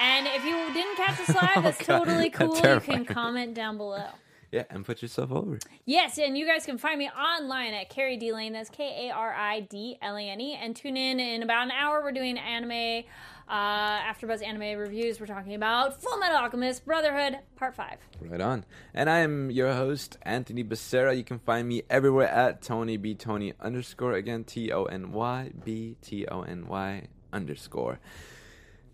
And 0.00 0.26
if 0.26 0.44
you 0.44 0.72
didn't 0.72 0.96
catch 0.96 1.20
us 1.20 1.34
live, 1.34 1.62
that's 1.64 1.86
God, 1.86 1.98
totally 2.04 2.28
that's 2.28 2.38
cool. 2.38 2.56
You 2.56 2.80
can 2.80 3.04
comment 3.04 3.54
down 3.54 3.76
below. 3.76 4.06
Yeah, 4.50 4.64
and 4.68 4.84
put 4.84 5.00
yourself 5.00 5.32
over. 5.32 5.58
Yes, 5.86 6.18
and 6.18 6.36
you 6.36 6.46
guys 6.46 6.66
can 6.66 6.76
find 6.76 6.98
me 6.98 7.08
online 7.08 7.72
at 7.72 7.88
Kari 7.88 8.18
D 8.18 8.34
Lane. 8.34 8.52
That's 8.52 8.68
K 8.68 9.08
A 9.08 9.14
R 9.14 9.32
I 9.32 9.60
D 9.60 9.96
L 10.02 10.16
A 10.16 10.20
N 10.20 10.40
E. 10.42 10.54
And 10.60 10.76
tune 10.76 10.98
in 10.98 11.18
in 11.20 11.42
about 11.42 11.64
an 11.64 11.70
hour. 11.70 12.02
We're 12.02 12.12
doing 12.12 12.36
anime 12.38 13.04
Uh, 13.48 14.00
AfterBuzz 14.00 14.42
Anime 14.42 14.78
Reviews, 14.78 15.20
we're 15.20 15.26
talking 15.26 15.54
about 15.54 16.00
Fullmetal 16.00 16.40
Alchemist 16.40 16.86
Brotherhood 16.86 17.38
Part 17.56 17.74
5. 17.74 17.98
Right 18.22 18.40
on. 18.40 18.64
And 18.94 19.10
I 19.10 19.18
am 19.18 19.50
your 19.50 19.74
host, 19.74 20.16
Anthony 20.22 20.64
Becerra. 20.64 21.14
You 21.14 21.24
can 21.24 21.38
find 21.38 21.68
me 21.68 21.82
everywhere 21.90 22.28
at 22.28 22.62
Tony 22.62 22.96
B 22.96 23.14
Tony 23.14 23.52
underscore. 23.60 24.12
Again, 24.14 24.44
T 24.44 24.70
O 24.72 24.84
N 24.84 25.12
Y 25.12 25.50
B 25.64 25.96
T 26.00 26.26
O 26.28 26.42
N 26.42 26.66
Y 26.66 27.08
underscore. 27.32 27.98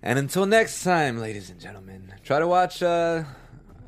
And 0.03 0.19
until 0.19 0.47
next 0.47 0.83
time, 0.85 1.19
ladies 1.19 1.51
and 1.51 1.61
gentlemen, 1.61 2.13
try 2.25 2.39
to 2.39 2.47
watch 2.47 2.83
uh, 2.83 3.25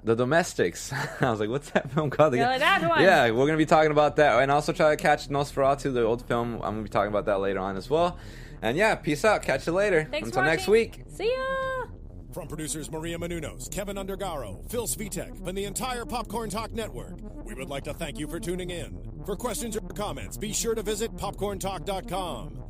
The 0.03 0.17
Domestics. 0.17 0.93
I 1.21 1.31
was 1.31 1.39
like, 1.41 1.49
what's 1.49 1.71
that 1.71 1.91
film 1.93 2.11
called 2.11 2.35
again? 2.35 2.49
like, 2.49 2.61
"That 2.61 2.89
one." 2.89 3.03
Yeah, 3.03 3.27
we're 3.31 3.47
going 3.47 3.53
to 3.53 3.57
be 3.59 3.67
talking 3.67 3.93
about 3.93 4.17
that. 4.17 4.43
And 4.43 4.51
also 4.51 4.73
try 4.73 4.91
to 4.91 4.97
catch 5.01 5.29
Nosferatu, 5.29 5.93
the 5.95 6.03
old 6.03 6.27
film. 6.27 6.55
I'm 6.55 6.61
going 6.61 6.77
to 6.79 6.83
be 6.83 6.89
talking 6.89 7.11
about 7.11 7.27
that 7.27 7.41
later 7.41 7.61
on 7.61 7.77
as 7.77 7.89
well. 7.89 8.19
And 8.63 8.77
yeah, 8.77 8.95
peace 8.97 9.25
out. 9.25 9.43
Catch 9.43 9.67
you 9.67 9.73
later. 9.73 10.07
Thanks 10.11 10.29
until 10.29 10.43
for 10.43 10.47
next 10.47 10.67
week. 10.69 11.05
See 11.09 11.31
ya! 11.31 11.87
From 12.33 12.47
producers 12.47 12.91
Maria 12.93 13.19
Menounos, 13.19 13.71
Keven 13.71 13.97
Undergaro, 13.97 14.69
Phil 14.71 14.87
Svitek, 14.87 15.47
and 15.49 15.59
the 15.59 15.65
entire 15.65 16.05
Popcorn 16.05 16.49
Talk 16.49 16.71
Network, 16.71 17.19
we 17.45 17.55
would 17.55 17.69
like 17.69 17.83
to 17.85 17.95
thank 17.95 18.19
you 18.19 18.29
for 18.29 18.39
tuning 18.39 18.71
in. 18.71 19.01
For 19.27 19.35
questions 19.35 19.77
or 19.77 19.89
comments, 19.89 20.37
be 20.37 20.53
sure 20.53 20.77
to 20.77 20.83
visit 20.83 21.17
popcorntalk.com. 21.17 22.70